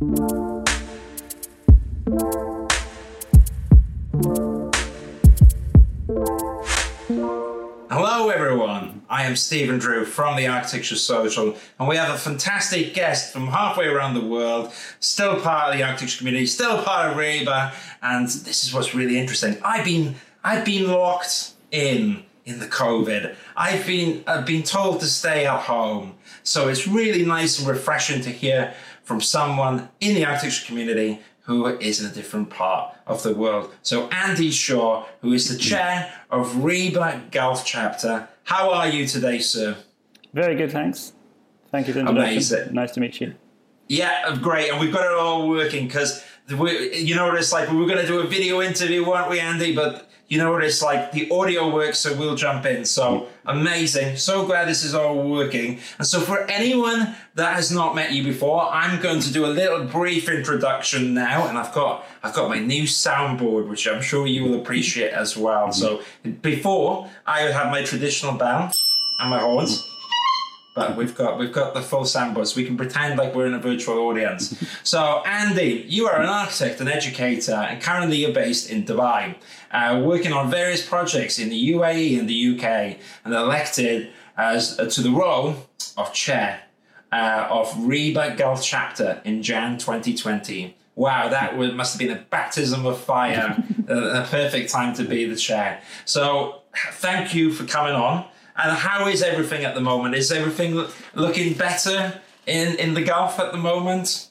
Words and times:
Hello, 0.00 0.62
everyone. 8.28 9.02
I 9.10 9.24
am 9.24 9.34
Stephen 9.34 9.80
Drew 9.80 10.04
from 10.04 10.36
the 10.36 10.46
Architecture 10.46 10.94
Social, 10.94 11.56
and 11.80 11.88
we 11.88 11.96
have 11.96 12.14
a 12.14 12.18
fantastic 12.18 12.94
guest 12.94 13.32
from 13.32 13.48
halfway 13.48 13.86
around 13.86 14.14
the 14.14 14.24
world, 14.24 14.72
still 15.00 15.40
part 15.40 15.72
of 15.72 15.76
the 15.76 15.82
architecture 15.82 16.18
community, 16.18 16.46
still 16.46 16.80
part 16.84 17.10
of 17.10 17.16
RIBA, 17.16 17.74
and 18.00 18.28
this 18.28 18.62
is 18.62 18.72
what's 18.72 18.94
really 18.94 19.18
interesting. 19.18 19.56
I've 19.64 19.84
been 19.84 20.14
I've 20.44 20.64
been 20.64 20.92
locked 20.92 21.54
in 21.72 22.22
in 22.44 22.60
the 22.60 22.66
COVID. 22.66 23.34
I've 23.56 23.86
been 23.86 24.22
I've 24.28 24.46
been 24.46 24.62
told 24.62 25.00
to 25.00 25.06
stay 25.06 25.44
at 25.44 25.60
home, 25.62 26.14
so 26.44 26.68
it's 26.68 26.86
really 26.86 27.24
nice 27.24 27.58
and 27.58 27.66
refreshing 27.66 28.22
to 28.22 28.30
hear 28.30 28.74
from 29.08 29.22
someone 29.22 29.88
in 30.00 30.14
the 30.14 30.22
architecture 30.22 30.66
community 30.66 31.18
who 31.40 31.66
is 31.78 31.98
in 31.98 32.10
a 32.10 32.12
different 32.12 32.50
part 32.50 32.94
of 33.06 33.22
the 33.22 33.32
world. 33.32 33.74
So 33.80 34.06
Andy 34.10 34.50
Shaw, 34.50 35.06
who 35.22 35.32
is 35.32 35.48
the 35.48 35.54
mm-hmm. 35.54 35.70
chair 35.70 36.12
of 36.30 36.52
RIBA 36.56 37.30
Gulf 37.30 37.64
chapter. 37.64 38.28
How 38.44 38.70
are 38.70 38.86
you 38.86 39.06
today, 39.06 39.38
sir? 39.38 39.78
Very 40.34 40.56
good, 40.56 40.70
thanks. 40.70 41.14
Thank 41.72 41.86
you 41.86 41.94
for 41.94 42.00
the 42.00 42.06
introduction. 42.06 42.32
Amazing. 42.34 42.74
Nice 42.74 42.90
to 42.92 43.00
meet 43.00 43.18
you. 43.18 43.34
Yeah, 43.88 44.36
great. 44.42 44.70
And 44.70 44.78
we've 44.78 44.92
got 44.92 45.06
it 45.06 45.18
all 45.18 45.48
working 45.48 45.86
because, 45.86 46.22
you 46.46 47.14
know 47.14 47.28
what 47.28 47.38
it's 47.38 47.50
like? 47.50 47.70
We 47.70 47.78
were 47.78 47.86
going 47.86 48.02
to 48.02 48.06
do 48.06 48.20
a 48.20 48.26
video 48.26 48.60
interview, 48.60 49.08
weren't 49.08 49.30
we, 49.30 49.40
Andy? 49.40 49.74
But 49.74 50.07
you 50.28 50.36
know 50.36 50.52
what 50.52 50.62
it's 50.62 50.82
like? 50.82 51.12
The 51.12 51.30
audio 51.30 51.72
works, 51.72 51.98
so 51.98 52.14
we'll 52.14 52.36
jump 52.36 52.66
in. 52.66 52.84
So 52.84 53.28
amazing. 53.46 54.18
So 54.18 54.44
glad 54.44 54.68
this 54.68 54.84
is 54.84 54.94
all 54.94 55.26
working. 55.28 55.80
And 55.96 56.06
so 56.06 56.20
for 56.20 56.40
anyone 56.50 57.14
that 57.34 57.54
has 57.54 57.72
not 57.72 57.94
met 57.94 58.12
you 58.12 58.22
before, 58.22 58.62
I'm 58.70 59.00
going 59.00 59.20
to 59.20 59.32
do 59.32 59.46
a 59.46 59.48
little 59.48 59.84
brief 59.84 60.28
introduction 60.28 61.14
now. 61.14 61.48
And 61.48 61.56
I've 61.56 61.72
got 61.72 62.04
I've 62.22 62.34
got 62.34 62.50
my 62.50 62.58
new 62.58 62.82
soundboard, 62.82 63.68
which 63.68 63.88
I'm 63.88 64.02
sure 64.02 64.26
you 64.26 64.44
will 64.44 64.60
appreciate 64.60 65.12
as 65.12 65.34
well. 65.34 65.72
So 65.72 66.02
before 66.42 67.08
I 67.26 67.40
have 67.40 67.70
my 67.70 67.82
traditional 67.82 68.34
bell 68.34 68.70
and 69.20 69.30
my 69.30 69.40
horns 69.40 69.87
but 70.78 70.96
we've 70.96 71.14
got 71.16 71.38
we've 71.40 71.52
got 71.52 71.74
the 71.74 71.82
full 71.82 72.04
so 72.04 72.44
we 72.56 72.64
can 72.64 72.76
pretend 72.76 73.18
like 73.18 73.34
we're 73.34 73.46
in 73.46 73.54
a 73.54 73.58
virtual 73.58 73.98
audience. 73.98 74.54
so, 74.84 75.22
Andy, 75.26 75.84
you 75.88 76.06
are 76.06 76.20
an 76.20 76.28
architect 76.28 76.78
and 76.78 76.88
educator, 76.88 77.52
and 77.68 77.82
currently 77.82 78.18
you're 78.18 78.32
based 78.32 78.70
in 78.70 78.84
Dubai, 78.84 79.34
uh, 79.72 80.00
working 80.04 80.32
on 80.32 80.48
various 80.48 80.86
projects 80.86 81.40
in 81.40 81.48
the 81.48 81.72
UAE 81.72 82.16
and 82.20 82.28
the 82.28 82.40
UK, 82.54 82.96
and 83.24 83.34
elected 83.34 84.10
as 84.36 84.78
uh, 84.78 84.86
to 84.86 85.00
the 85.02 85.10
role 85.10 85.66
of 85.96 86.12
chair 86.12 86.60
uh, 87.10 87.48
of 87.50 87.66
RIBA 87.72 88.36
Gulf 88.36 88.62
chapter 88.62 89.20
in 89.24 89.42
Jan 89.42 89.78
2020. 89.78 90.76
Wow, 90.94 91.28
that 91.28 91.58
would, 91.58 91.74
must 91.74 91.92
have 91.94 91.98
been 91.98 92.16
a 92.16 92.22
baptism 92.30 92.86
of 92.86 93.00
fire, 93.00 93.64
a, 93.88 93.96
a 94.22 94.26
perfect 94.30 94.70
time 94.70 94.94
to 94.94 95.02
be 95.02 95.24
the 95.24 95.36
chair. 95.36 95.80
So, 96.04 96.62
thank 96.92 97.34
you 97.34 97.52
for 97.52 97.64
coming 97.64 97.94
on. 97.94 98.26
And 98.58 98.72
how 98.76 99.06
is 99.06 99.22
everything 99.22 99.64
at 99.64 99.74
the 99.74 99.80
moment? 99.80 100.14
Is 100.16 100.32
everything 100.32 100.84
looking 101.14 101.54
better 101.54 102.20
in, 102.46 102.74
in 102.76 102.94
the 102.94 103.02
Gulf 103.02 103.38
at 103.38 103.52
the 103.52 103.58
moment? 103.58 104.28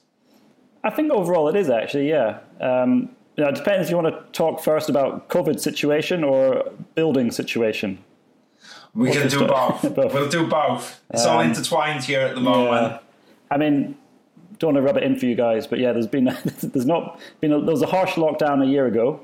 I 0.84 0.90
think 0.90 1.12
overall 1.12 1.48
it 1.48 1.56
is 1.56 1.70
actually, 1.70 2.10
yeah. 2.10 2.40
Um, 2.60 3.10
you 3.36 3.44
know, 3.44 3.50
it 3.50 3.56
depends 3.56 3.88
if 3.88 3.92
you 3.92 3.98
want 3.98 4.14
to 4.14 4.32
talk 4.32 4.62
first 4.62 4.90
about 4.90 5.30
COVID 5.30 5.60
situation 5.60 6.24
or 6.24 6.72
building 6.96 7.32
situation. 7.32 8.00
We 8.94 9.12
can 9.12 9.28
do 9.30 9.46
both. 9.48 9.82
both. 9.96 10.14
We'll 10.14 10.30
do 10.30 10.48
both. 10.48 11.02
It's 11.12 11.26
all 11.26 11.40
Um, 11.40 11.48
intertwined 11.50 12.04
here 12.04 12.22
at 12.22 12.36
the 12.36 12.42
moment. 12.42 12.94
Yeah. 12.94 13.00
I 13.52 13.58
mean, 13.58 13.96
don't 14.60 14.74
want 14.74 14.78
to 14.78 14.82
rub 14.82 14.98
it 14.98 15.04
in 15.04 15.16
for 15.18 15.26
you 15.28 15.36
guys, 15.36 15.68
but 15.68 15.78
yeah, 15.80 15.92
there's 15.94 16.08
been 16.08 16.26
there's 16.64 16.86
not 16.88 17.20
been 17.42 17.52
a, 17.54 17.62
there 17.62 17.72
was 17.72 17.82
a 17.84 17.88
harsh 17.88 18.14
lockdown 18.16 18.64
a 18.64 18.66
year 18.68 18.88
ago, 18.88 19.20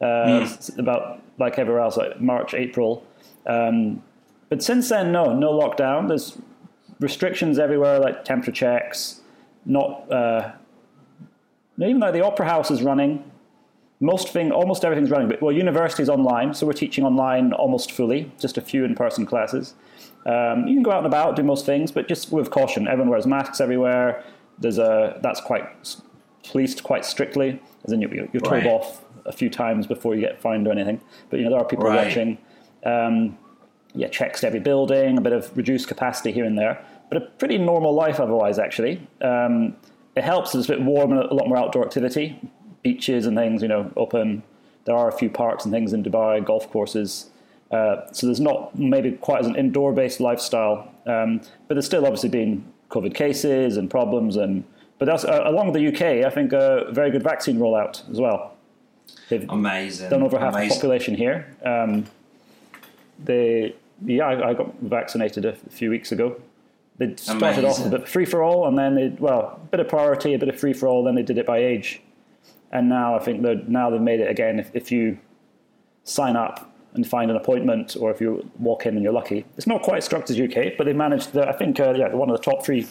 uh, 0.00 0.40
s- 0.44 0.70
about 0.78 1.20
like 1.38 1.58
everywhere 1.58 1.82
else, 1.82 1.96
like 1.96 2.20
March, 2.20 2.54
April. 2.54 3.04
Um, 3.46 4.02
but 4.48 4.62
since 4.62 4.88
then, 4.88 5.12
no, 5.12 5.34
no 5.34 5.52
lockdown. 5.52 6.08
There's 6.08 6.38
restrictions 7.00 7.58
everywhere, 7.58 7.98
like 7.98 8.24
temperature 8.24 8.52
checks. 8.52 9.20
Not 9.64 10.10
uh, 10.12 10.52
even 11.78 12.00
though 12.00 12.12
the 12.12 12.24
opera 12.24 12.46
house 12.46 12.70
is 12.70 12.82
running, 12.82 13.24
most 14.00 14.28
thing, 14.28 14.52
almost 14.52 14.84
everything's 14.84 15.10
running. 15.10 15.28
But 15.28 15.42
well, 15.42 15.52
university's 15.52 16.08
online, 16.08 16.54
so 16.54 16.66
we're 16.66 16.72
teaching 16.72 17.04
online 17.04 17.52
almost 17.52 17.92
fully. 17.92 18.30
Just 18.38 18.56
a 18.58 18.60
few 18.60 18.84
in-person 18.84 19.26
classes. 19.26 19.74
Um, 20.26 20.66
you 20.66 20.74
can 20.74 20.82
go 20.82 20.90
out 20.90 20.98
and 20.98 21.06
about, 21.06 21.36
do 21.36 21.42
most 21.42 21.66
things, 21.66 21.92
but 21.92 22.08
just 22.08 22.32
with 22.32 22.50
caution. 22.50 22.88
Everyone 22.88 23.10
wears 23.10 23.26
masks 23.26 23.60
everywhere. 23.60 24.24
There's 24.58 24.78
a 24.78 25.18
that's 25.22 25.40
quite 25.40 25.64
policed 26.44 26.82
quite 26.84 27.04
strictly, 27.04 27.60
as 27.84 27.92
in 27.92 28.00
you're, 28.00 28.12
you're 28.14 28.40
told 28.40 28.52
Right. 28.52 28.66
off 28.66 29.04
a 29.24 29.32
few 29.32 29.50
times 29.50 29.86
before 29.86 30.14
you 30.14 30.20
get 30.20 30.40
fined 30.40 30.66
or 30.68 30.72
anything. 30.72 31.00
But 31.30 31.38
you 31.38 31.44
know 31.44 31.50
there 31.50 31.60
are 31.60 31.64
people 31.64 31.86
Right. 31.86 32.06
watching. 32.06 32.38
Um, 32.84 33.36
yeah, 33.96 34.08
checks 34.08 34.40
to 34.40 34.46
every 34.46 34.60
building, 34.60 35.18
a 35.18 35.20
bit 35.20 35.32
of 35.32 35.54
reduced 35.56 35.88
capacity 35.88 36.32
here 36.32 36.44
and 36.44 36.58
there, 36.58 36.84
but 37.08 37.16
a 37.16 37.20
pretty 37.20 37.58
normal 37.58 37.94
life 37.94 38.20
otherwise. 38.20 38.58
Actually, 38.58 39.06
um, 39.22 39.76
it 40.14 40.24
helps. 40.24 40.54
It's 40.54 40.68
a 40.68 40.72
bit 40.72 40.82
warm 40.82 41.12
and 41.12 41.20
a 41.20 41.34
lot 41.34 41.48
more 41.48 41.58
outdoor 41.58 41.84
activity, 41.84 42.38
beaches 42.82 43.26
and 43.26 43.36
things. 43.36 43.62
You 43.62 43.68
know, 43.68 43.90
open. 43.96 44.42
There 44.84 44.94
are 44.94 45.08
a 45.08 45.12
few 45.12 45.28
parks 45.28 45.64
and 45.64 45.72
things 45.72 45.92
in 45.92 46.04
Dubai, 46.04 46.44
golf 46.44 46.70
courses. 46.70 47.30
Uh, 47.72 48.06
so 48.12 48.26
there's 48.26 48.40
not 48.40 48.78
maybe 48.78 49.10
quite 49.10 49.40
as 49.40 49.46
an 49.48 49.56
indoor-based 49.56 50.20
lifestyle, 50.20 50.88
um, 51.06 51.40
but 51.66 51.74
there's 51.74 51.86
still 51.86 52.04
obviously 52.04 52.28
been 52.28 52.64
COVID 52.90 53.14
cases 53.14 53.76
and 53.76 53.90
problems, 53.90 54.36
and 54.36 54.62
but 54.98 55.06
that's 55.06 55.24
uh, 55.24 55.42
along 55.44 55.72
with 55.72 55.74
the 55.74 55.88
UK. 55.88 56.24
I 56.24 56.30
think 56.30 56.52
a 56.52 56.86
very 56.92 57.10
good 57.10 57.24
vaccine 57.24 57.58
rollout 57.58 58.08
as 58.10 58.20
well. 58.20 58.56
They've 59.28 59.48
Amazing. 59.48 60.10
done 60.10 60.22
over 60.22 60.38
half 60.38 60.54
the 60.54 60.68
population 60.68 61.16
here. 61.16 61.52
Um, 61.64 62.06
they, 63.24 63.74
yeah, 64.04 64.24
I, 64.24 64.50
I 64.50 64.54
got 64.54 64.74
vaccinated 64.80 65.44
a 65.44 65.54
few 65.54 65.90
weeks 65.90 66.12
ago. 66.12 66.40
They 66.98 67.14
started 67.16 67.64
off 67.64 67.78
Amazing. 67.78 67.94
a 67.94 67.98
bit 67.98 68.08
free 68.08 68.24
for 68.24 68.42
all, 68.42 68.66
and 68.66 68.78
then 68.78 68.94
they, 68.94 69.08
well, 69.18 69.60
a 69.62 69.66
bit 69.66 69.80
of 69.80 69.88
priority, 69.88 70.34
a 70.34 70.38
bit 70.38 70.48
of 70.48 70.58
free 70.58 70.72
for 70.72 70.88
all. 70.88 71.04
Then 71.04 71.14
they 71.14 71.22
did 71.22 71.36
it 71.36 71.46
by 71.46 71.58
age, 71.58 72.00
and 72.72 72.88
now 72.88 73.14
I 73.14 73.18
think 73.18 73.42
they 73.42 73.62
now 73.68 73.90
they've 73.90 74.00
made 74.00 74.20
it 74.20 74.30
again. 74.30 74.58
If, 74.58 74.70
if 74.74 74.90
you 74.90 75.18
sign 76.04 76.36
up 76.36 76.72
and 76.94 77.06
find 77.06 77.30
an 77.30 77.36
appointment, 77.36 77.96
or 78.00 78.10
if 78.10 78.20
you 78.20 78.50
walk 78.58 78.86
in 78.86 78.94
and 78.94 79.02
you're 79.02 79.12
lucky, 79.12 79.44
it's 79.58 79.66
not 79.66 79.82
quite 79.82 79.98
as 79.98 80.04
structured 80.06 80.38
as 80.38 80.56
UK, 80.56 80.72
but 80.78 80.84
they 80.84 80.94
managed. 80.94 81.32
The, 81.32 81.46
I 81.46 81.52
think, 81.52 81.78
uh, 81.78 81.92
yeah, 81.94 82.14
one 82.14 82.30
of 82.30 82.36
the 82.36 82.42
top 82.42 82.64
three. 82.64 82.86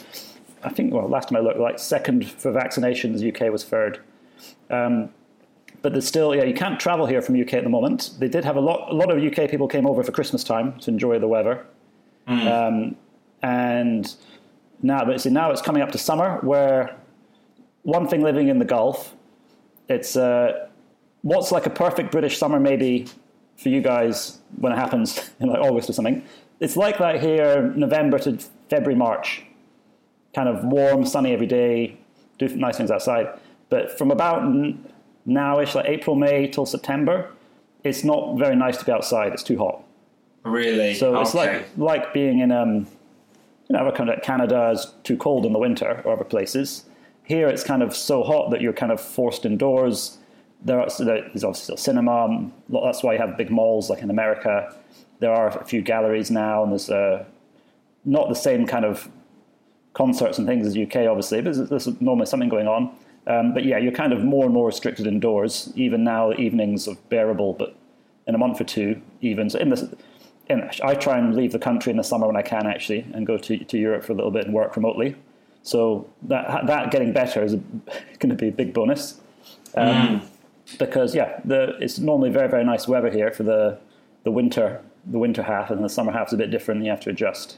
I 0.64 0.70
think, 0.70 0.94
well, 0.94 1.08
last 1.08 1.30
time 1.30 1.38
I 1.38 1.42
looked, 1.42 1.60
like 1.60 1.78
second 1.78 2.30
for 2.30 2.52
vaccinations, 2.52 3.28
UK 3.28 3.52
was 3.52 3.64
third 3.64 4.00
but 5.85 5.91
there's 5.91 6.07
still 6.07 6.34
yeah 6.34 6.44
you 6.44 6.56
can't 6.56 6.79
travel 6.79 7.06
here 7.06 7.22
from 7.22 7.40
UK 7.40 7.53
at 7.53 7.63
the 7.63 7.69
moment. 7.69 8.16
They 8.18 8.28
did 8.28 8.44
have 8.44 8.56
a 8.56 8.59
lot 8.59 8.91
a 8.91 8.96
lot 8.96 9.12
of 9.12 9.23
UK 9.23 9.47
people 9.47 9.68
came 9.68 9.85
over 9.85 10.01
for 10.01 10.12
Christmas 10.12 10.44
time 10.44 10.79
to 10.79 10.90
enjoy 10.90 11.19
the 11.19 11.28
weather, 11.28 11.63
um, 12.47 12.96
and 13.44 14.16
now 14.81 15.06
but 15.06 15.22
see 15.22 15.29
now 15.29 15.51
it's 15.51 15.62
coming 15.62 15.84
up 15.84 15.91
to 15.91 16.00
summer 16.00 16.40
where 16.41 16.97
one 17.84 18.07
thing 18.07 18.23
living 18.23 18.47
in 18.47 18.57
the 18.57 18.66
Gulf, 18.66 19.13
it's 19.88 20.16
uh, 20.16 20.69
what's 21.22 21.51
like 21.51 21.68
a 21.68 21.69
perfect 21.69 22.12
British 22.12 22.40
summer 22.40 22.59
maybe 22.59 23.06
for 23.56 23.69
you 23.69 23.79
guys 23.79 24.40
when 24.57 24.73
it 24.73 24.78
happens 24.78 25.29
in 25.40 25.50
like 25.50 25.59
August 25.59 25.88
or 25.88 25.94
something. 25.94 26.23
It's 26.59 26.75
like 26.75 26.97
that 26.97 27.22
here 27.22 27.72
November 27.75 28.17
to 28.25 28.40
February 28.72 28.96
March, 28.96 29.44
kind 30.34 30.50
of 30.50 30.63
warm 30.63 31.06
sunny 31.06 31.31
every 31.31 31.46
day, 31.46 32.00
do 32.40 32.47
nice 32.56 32.75
things 32.75 32.90
outside. 32.90 33.28
But 33.69 33.96
from 34.00 34.09
about 34.09 34.41
nowish, 35.28 35.75
like 35.75 35.86
April, 35.86 36.16
May 36.16 36.47
till 36.47 36.66
September, 36.66 37.30
it's 37.84 38.03
not 38.03 38.38
very 38.38 38.56
nice 38.56 38.78
to 38.78 38.86
be 38.86 38.91
outside. 38.91 39.34
It's 39.34 39.44
too 39.44 39.58
hot. 39.58 39.84
Really? 40.44 40.94
So 40.96 41.19
it's 41.19 41.36
okay. 41.36 41.58
like 41.58 41.66
like 41.78 42.13
being 42.13 42.40
in 42.40 42.52
um, 42.52 42.88
you 43.69 43.75
know, 43.75 43.91
kind 43.91 44.09
of 44.09 44.22
Canada 44.22 44.72
is 44.72 44.94
too 45.03 45.18
cold 45.18 45.46
in 45.46 45.53
the 45.53 45.59
winter 45.59 46.02
or 46.06 46.14
other 46.14 46.24
places. 46.24 46.85
Here 47.24 47.47
it's 47.47 47.64
kind 47.64 47.81
of 47.81 47.96
so 47.96 48.24
hot 48.24 48.52
that 48.52 48.62
you're 48.62 48.73
kind 48.73 48.91
of 48.91 49.02
forced 49.02 49.46
indoors. 49.46 50.20
There 50.64 50.79
are, 50.79 50.88
there's 50.88 51.44
obviously 51.44 51.53
still 51.53 51.78
cinema. 51.78 52.50
That's 52.70 53.03
why 53.03 53.14
you 53.14 53.20
have 53.20 53.38
big 53.38 53.50
malls 53.50 53.90
like 53.90 54.02
in 54.02 54.09
America. 54.09 54.76
There 55.20 55.32
are 55.32 55.47
a 55.47 55.66
few 55.66 55.82
galleries 55.82 56.29
now, 56.29 56.64
and 56.64 56.72
there's 56.72 56.90
uh, 56.90 57.26
not 58.03 58.29
the 58.29 58.35
same 58.35 58.67
kind 58.67 58.85
of 58.85 59.09
concerts 59.94 60.38
and 60.38 60.46
things 60.46 60.67
as 60.67 60.78
UK, 60.78 61.08
obviously, 61.08 61.41
but 61.41 61.55
there's, 61.55 61.70
there's 61.70 62.02
normally 62.02 62.26
something 62.26 62.50
going 62.50 62.67
on. 62.67 62.96
Um, 63.28 63.54
but 63.54 63.66
yeah, 63.66 63.78
you're 63.78 63.92
kind 63.92 64.14
of 64.14 64.24
more 64.24 64.46
and 64.46 64.54
more 64.54 64.68
restricted 64.68 65.08
indoors. 65.08 65.72
Even 65.76 66.04
now, 66.04 66.30
the 66.30 66.38
evenings 66.38 66.88
are 66.88 66.96
bearable, 67.10 67.54
but 67.54 67.76
in 68.28 68.36
a 68.36 68.38
month 68.38 68.62
or 68.62 68.66
two, 68.66 69.02
even 69.22 69.50
so 69.50 69.60
in 69.60 69.70
the, 69.70 69.98
in, 70.48 70.70
I 70.84 70.94
try 70.96 71.18
and 71.18 71.36
leave 71.36 71.52
the 71.52 71.60
country 71.60 71.92
in 71.92 71.98
the 71.98 72.04
summer 72.04 72.28
when 72.28 72.36
I 72.36 72.42
can 72.42 72.68
actually, 72.68 73.06
and 73.14 73.26
go 73.26 73.38
to, 73.38 73.58
to 73.58 73.78
Europe 73.78 74.04
for 74.04 74.14
a 74.14 74.16
little 74.16 74.32
bit 74.32 74.46
and 74.46 74.54
work 74.54 74.76
remotely. 74.76 75.16
So 75.64 76.08
that 76.24 76.68
that 76.68 76.92
getting 76.92 77.14
better 77.14 77.44
is 77.44 77.56
going 78.20 78.30
to 78.30 78.36
be 78.36 78.50
a 78.50 78.52
big 78.52 78.74
bonus. 78.74 79.20
Um, 79.76 80.22
Because 80.80 81.14
yeah, 81.14 81.40
the, 81.46 81.78
it's 81.80 82.00
normally 82.00 82.32
very 82.32 82.50
very 82.50 82.64
nice 82.64 82.88
weather 82.88 83.12
here 83.12 83.32
for 83.32 83.44
the 83.44 83.78
the 84.24 84.32
winter 84.32 84.82
the 85.06 85.20
winter 85.20 85.44
half, 85.44 85.70
and 85.70 85.84
the 85.84 85.90
summer 85.90 86.12
half's 86.12 86.34
a 86.34 86.38
bit 86.38 86.50
different. 86.52 86.80
And 86.80 86.86
you 86.86 86.92
have 86.92 87.02
to 87.02 87.10
adjust. 87.12 87.58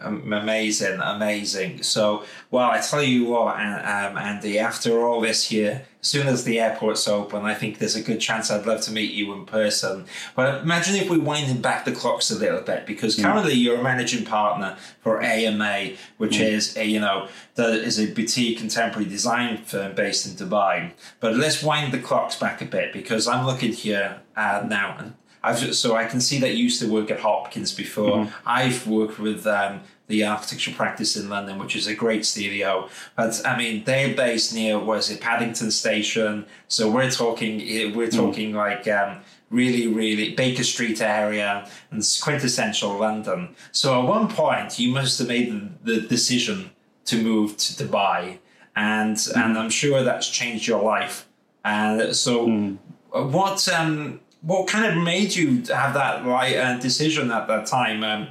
Amazing, 0.00 1.00
amazing. 1.00 1.82
So, 1.82 2.24
well, 2.52 2.70
I 2.70 2.80
tell 2.80 3.02
you 3.02 3.24
what, 3.24 3.56
um, 3.56 4.16
Andy, 4.16 4.56
after 4.56 5.04
all 5.04 5.20
this 5.20 5.50
year, 5.50 5.86
as 6.00 6.06
soon 6.06 6.28
as 6.28 6.44
the 6.44 6.60
airport's 6.60 7.08
open, 7.08 7.44
I 7.44 7.54
think 7.54 7.78
there's 7.78 7.96
a 7.96 8.02
good 8.02 8.20
chance 8.20 8.48
I'd 8.48 8.64
love 8.64 8.80
to 8.82 8.92
meet 8.92 9.12
you 9.12 9.32
in 9.32 9.44
person. 9.44 10.04
But 10.36 10.62
imagine 10.62 10.94
if 10.94 11.10
we 11.10 11.18
winded 11.18 11.60
back 11.62 11.84
the 11.84 11.90
clocks 11.90 12.30
a 12.30 12.38
little 12.38 12.60
bit, 12.60 12.86
because 12.86 13.16
mm. 13.16 13.24
currently 13.24 13.54
you're 13.54 13.80
a 13.80 13.82
managing 13.82 14.24
partner 14.24 14.76
for 15.00 15.20
AMA, 15.20 15.94
which 16.18 16.36
mm. 16.36 16.42
is 16.42 16.76
a, 16.76 16.86
you 16.86 17.00
know, 17.00 17.26
that 17.56 17.70
is 17.70 17.98
a 17.98 18.06
boutique 18.14 18.58
contemporary 18.58 19.08
design 19.08 19.56
firm 19.64 19.96
based 19.96 20.26
in 20.26 20.34
Dubai. 20.34 20.92
But 21.18 21.34
let's 21.34 21.60
wind 21.60 21.92
the 21.92 21.98
clocks 21.98 22.36
back 22.36 22.62
a 22.62 22.66
bit, 22.66 22.92
because 22.92 23.26
I'm 23.26 23.44
looking 23.44 23.72
here 23.72 24.20
uh, 24.36 24.64
now, 24.64 24.96
and 25.00 25.14
I've 25.42 25.74
so 25.74 25.96
I 25.96 26.04
can 26.04 26.20
see 26.20 26.38
that 26.40 26.54
you 26.54 26.64
used 26.64 26.80
to 26.80 26.90
work 26.90 27.10
at 27.10 27.20
Hopkins 27.20 27.72
before. 27.72 28.18
Mm-hmm. 28.18 28.34
I've 28.46 28.86
worked 28.86 29.18
with 29.18 29.46
um, 29.46 29.80
the 30.08 30.24
architecture 30.24 30.72
practice 30.72 31.16
in 31.16 31.28
London, 31.28 31.58
which 31.58 31.76
is 31.76 31.86
a 31.86 31.94
great 31.94 32.24
studio. 32.24 32.88
But 33.16 33.40
I 33.46 33.56
mean, 33.56 33.84
they're 33.84 34.14
based 34.14 34.54
near 34.54 34.78
was 34.78 35.10
it 35.10 35.20
Paddington 35.20 35.70
Station? 35.70 36.46
So 36.66 36.90
we're 36.90 37.10
talking 37.10 37.58
we're 37.94 38.08
mm. 38.08 38.16
talking 38.16 38.52
mm. 38.52 38.56
like. 38.56 38.88
Um, 38.88 39.20
really, 39.50 39.86
really 39.86 40.34
Baker 40.34 40.64
Street 40.64 41.00
area 41.00 41.68
and 41.90 42.02
quintessential 42.20 42.98
London. 42.98 43.54
So 43.72 44.00
at 44.00 44.06
one 44.06 44.28
point, 44.28 44.78
you 44.78 44.92
must 44.92 45.18
have 45.18 45.28
made 45.28 45.72
the, 45.84 46.00
decision 46.00 46.70
to 47.06 47.22
move 47.22 47.56
to 47.56 47.84
Dubai, 47.84 48.38
and 48.76 49.16
mm. 49.16 49.36
and 49.36 49.58
I'm 49.58 49.70
sure 49.70 50.02
that's 50.02 50.28
changed 50.28 50.66
your 50.66 50.82
life. 50.82 51.26
And 51.64 52.14
so, 52.14 52.46
mm. 52.46 52.78
what 53.10 53.66
um, 53.68 54.20
what 54.42 54.68
kind 54.68 54.86
of 54.86 55.02
made 55.02 55.34
you 55.34 55.62
have 55.72 55.94
that 55.94 56.24
right 56.24 56.56
uh, 56.56 56.78
decision 56.78 57.30
at 57.30 57.48
that 57.48 57.66
time? 57.66 58.04
Um, 58.04 58.28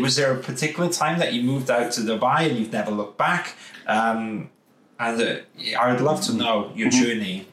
was 0.00 0.16
there 0.16 0.32
a 0.32 0.38
particular 0.38 0.90
time 0.90 1.18
that 1.18 1.32
you 1.32 1.42
moved 1.42 1.70
out 1.70 1.92
to 1.92 2.00
Dubai 2.02 2.48
and 2.48 2.58
you've 2.58 2.72
never 2.72 2.90
looked 2.90 3.18
back? 3.18 3.54
Um, 3.86 4.50
and 5.00 5.20
uh, 5.20 5.36
I 5.78 5.92
would 5.92 6.00
love 6.00 6.20
to 6.22 6.34
know 6.34 6.72
your 6.74 6.88
mm-hmm. 6.88 7.04
journey. 7.04 7.48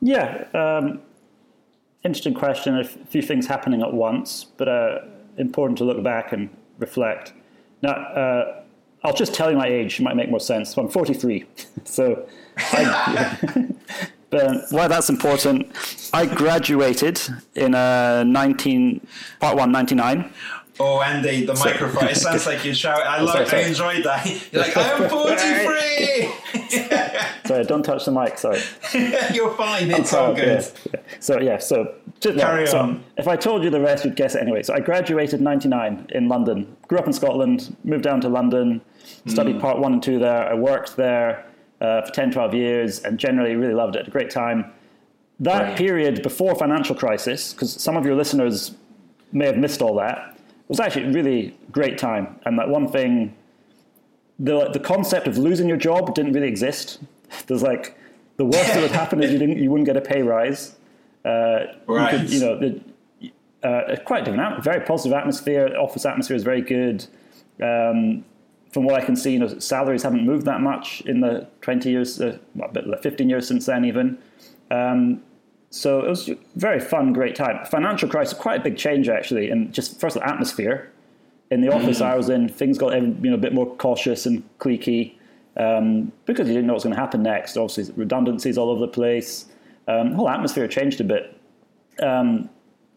Yeah, 0.00 0.44
um, 0.52 1.00
interesting 2.04 2.34
question. 2.34 2.78
A 2.78 2.84
few 2.84 3.22
things 3.22 3.46
happening 3.46 3.82
at 3.82 3.94
once, 3.94 4.44
but 4.44 4.68
uh, 4.68 4.98
important 5.38 5.78
to 5.78 5.84
look 5.84 6.02
back 6.02 6.32
and 6.32 6.50
reflect. 6.78 7.32
Now, 7.82 7.92
uh, 7.92 8.62
I'll 9.02 9.14
just 9.14 9.34
tell 9.34 9.50
you 9.50 9.56
my 9.56 9.66
age. 9.66 10.00
It 10.00 10.02
might 10.02 10.16
make 10.16 10.30
more 10.30 10.40
sense. 10.40 10.74
So 10.74 10.82
I'm 10.82 10.88
43. 10.88 11.44
so 11.84 12.26
I, 12.56 13.38
But 14.30 14.64
why 14.70 14.88
that's 14.88 15.08
important, 15.08 15.72
I 16.12 16.26
graduated 16.26 17.20
in 17.54 17.74
uh, 17.74 18.24
19, 18.24 19.06
part 19.40 19.56
one, 19.56 19.70
99. 19.72 20.32
Oh, 20.80 21.00
Andy, 21.00 21.46
the 21.46 21.54
microphone. 21.54 22.08
It 22.08 22.16
sounds 22.16 22.46
like 22.46 22.64
you 22.64 22.74
shout. 22.74 23.00
I 23.06 23.20
love. 23.20 23.52
I 23.52 23.60
enjoyed 23.60 24.02
that. 24.04 24.26
You're 24.52 24.62
like, 24.62 24.76
I 24.76 24.82
am 24.88 25.08
forty-three. 25.08 26.32
sorry, 27.46 27.64
don't 27.64 27.84
touch 27.84 28.04
the 28.06 28.10
mic. 28.10 28.36
Sorry. 28.38 28.60
You're 29.32 29.54
fine. 29.54 29.92
It's 29.92 30.12
all 30.12 30.34
good. 30.34 30.66
Yeah. 30.92 31.00
So 31.20 31.40
yeah. 31.40 31.58
So 31.58 31.94
just, 32.18 32.38
carry 32.38 32.66
so 32.66 32.80
on. 32.80 33.04
If 33.16 33.28
I 33.28 33.36
told 33.36 33.62
you 33.62 33.70
the 33.70 33.80
rest, 33.80 34.04
you'd 34.04 34.16
guess 34.16 34.34
it 34.34 34.42
anyway. 34.42 34.64
So 34.64 34.74
I 34.74 34.80
graduated 34.80 35.40
'99 35.40 36.08
in 36.10 36.28
London. 36.28 36.76
Grew 36.88 36.98
up 36.98 37.06
in 37.06 37.12
Scotland. 37.12 37.76
Moved 37.84 38.02
down 38.02 38.20
to 38.22 38.28
London. 38.28 38.80
Studied 39.26 39.56
mm. 39.56 39.60
part 39.60 39.78
one 39.78 39.92
and 39.92 40.02
two 40.02 40.18
there. 40.18 40.48
I 40.48 40.54
worked 40.54 40.96
there 40.96 41.46
uh, 41.80 42.02
for 42.02 42.12
10, 42.12 42.32
12 42.32 42.54
years 42.54 43.00
and 43.00 43.18
generally 43.18 43.56
really 43.56 43.74
loved 43.74 43.96
it. 43.96 44.08
A 44.08 44.10
great 44.10 44.30
time. 44.30 44.72
That 45.40 45.62
right. 45.62 45.76
period 45.76 46.22
before 46.22 46.54
financial 46.54 46.94
crisis, 46.94 47.52
because 47.52 47.72
some 47.72 47.96
of 47.96 48.06
your 48.06 48.14
listeners 48.14 48.72
may 49.32 49.46
have 49.46 49.56
missed 49.56 49.82
all 49.82 49.96
that, 49.96 50.38
was 50.68 50.80
actually 50.80 51.06
a 51.06 51.12
really 51.12 51.56
great 51.72 51.98
time. 51.98 52.38
And 52.46 52.58
that 52.58 52.68
one 52.68 52.88
thing, 52.88 53.34
the, 54.38 54.70
the 54.70 54.80
concept 54.80 55.26
of 55.26 55.36
losing 55.36 55.68
your 55.68 55.76
job 55.76 56.14
didn't 56.14 56.32
really 56.32 56.48
exist. 56.48 57.00
There's 57.46 57.62
like, 57.62 57.98
the 58.36 58.44
worst 58.44 58.74
that 58.74 58.80
would 58.80 58.90
happen 59.02 59.22
is 59.22 59.32
you, 59.32 59.38
didn't, 59.38 59.58
you 59.58 59.70
wouldn't 59.70 59.86
get 59.86 59.96
a 59.96 60.00
pay 60.00 60.22
rise. 60.22 60.76
Uh, 61.24 61.66
right. 61.86 62.12
You, 62.12 62.18
could, 62.18 62.30
you 62.30 62.40
know, 62.40 62.58
the, 62.58 62.80
uh, 63.64 63.96
quite 64.04 64.24
different, 64.24 64.62
very 64.62 64.84
positive 64.84 65.16
atmosphere. 65.16 65.74
Office 65.78 66.04
atmosphere 66.04 66.36
is 66.36 66.42
very 66.42 66.60
good. 66.60 67.06
Um, 67.62 68.24
from 68.74 68.82
what 68.82 69.00
I 69.00 69.04
can 69.04 69.14
see, 69.14 69.34
you 69.34 69.38
know, 69.38 69.46
salaries 69.60 70.02
haven't 70.02 70.26
moved 70.26 70.46
that 70.46 70.60
much 70.60 71.00
in 71.02 71.20
the 71.20 71.46
20 71.60 71.88
years, 71.88 72.20
uh, 72.20 72.36
well, 72.56 72.72
15 73.00 73.30
years 73.30 73.46
since 73.46 73.66
then, 73.66 73.84
even. 73.84 74.18
Um, 74.68 75.22
so 75.70 76.00
it 76.00 76.08
was 76.08 76.28
very 76.56 76.80
fun, 76.80 77.12
great 77.12 77.36
time. 77.36 77.64
Financial 77.66 78.08
crisis, 78.08 78.36
quite 78.36 78.60
a 78.60 78.64
big 78.64 78.76
change 78.76 79.08
actually, 79.08 79.50
and 79.50 79.72
just 79.72 80.00
first 80.00 80.16
of 80.16 80.22
all, 80.22 80.28
atmosphere. 80.28 80.90
In 81.52 81.60
the 81.60 81.72
office 81.72 82.00
mm. 82.00 82.06
I 82.06 82.16
was 82.16 82.30
in, 82.30 82.48
things 82.48 82.76
got 82.76 83.00
you 83.00 83.30
know 83.30 83.34
a 83.34 83.38
bit 83.38 83.52
more 83.52 83.72
cautious 83.76 84.26
and 84.26 84.42
cliquey 84.58 85.14
um, 85.56 86.10
because 86.26 86.48
you 86.48 86.54
didn't 86.54 86.66
know 86.66 86.72
what 86.72 86.78
was 86.78 86.84
going 86.84 86.96
to 86.96 87.00
happen 87.00 87.22
next. 87.22 87.56
Obviously, 87.56 87.94
redundancies 87.94 88.58
all 88.58 88.70
over 88.70 88.80
the 88.80 88.88
place. 88.88 89.46
Um, 89.86 90.10
the 90.10 90.16
whole 90.16 90.28
atmosphere 90.28 90.66
changed 90.66 91.00
a 91.00 91.04
bit, 91.04 91.38
um, 92.02 92.50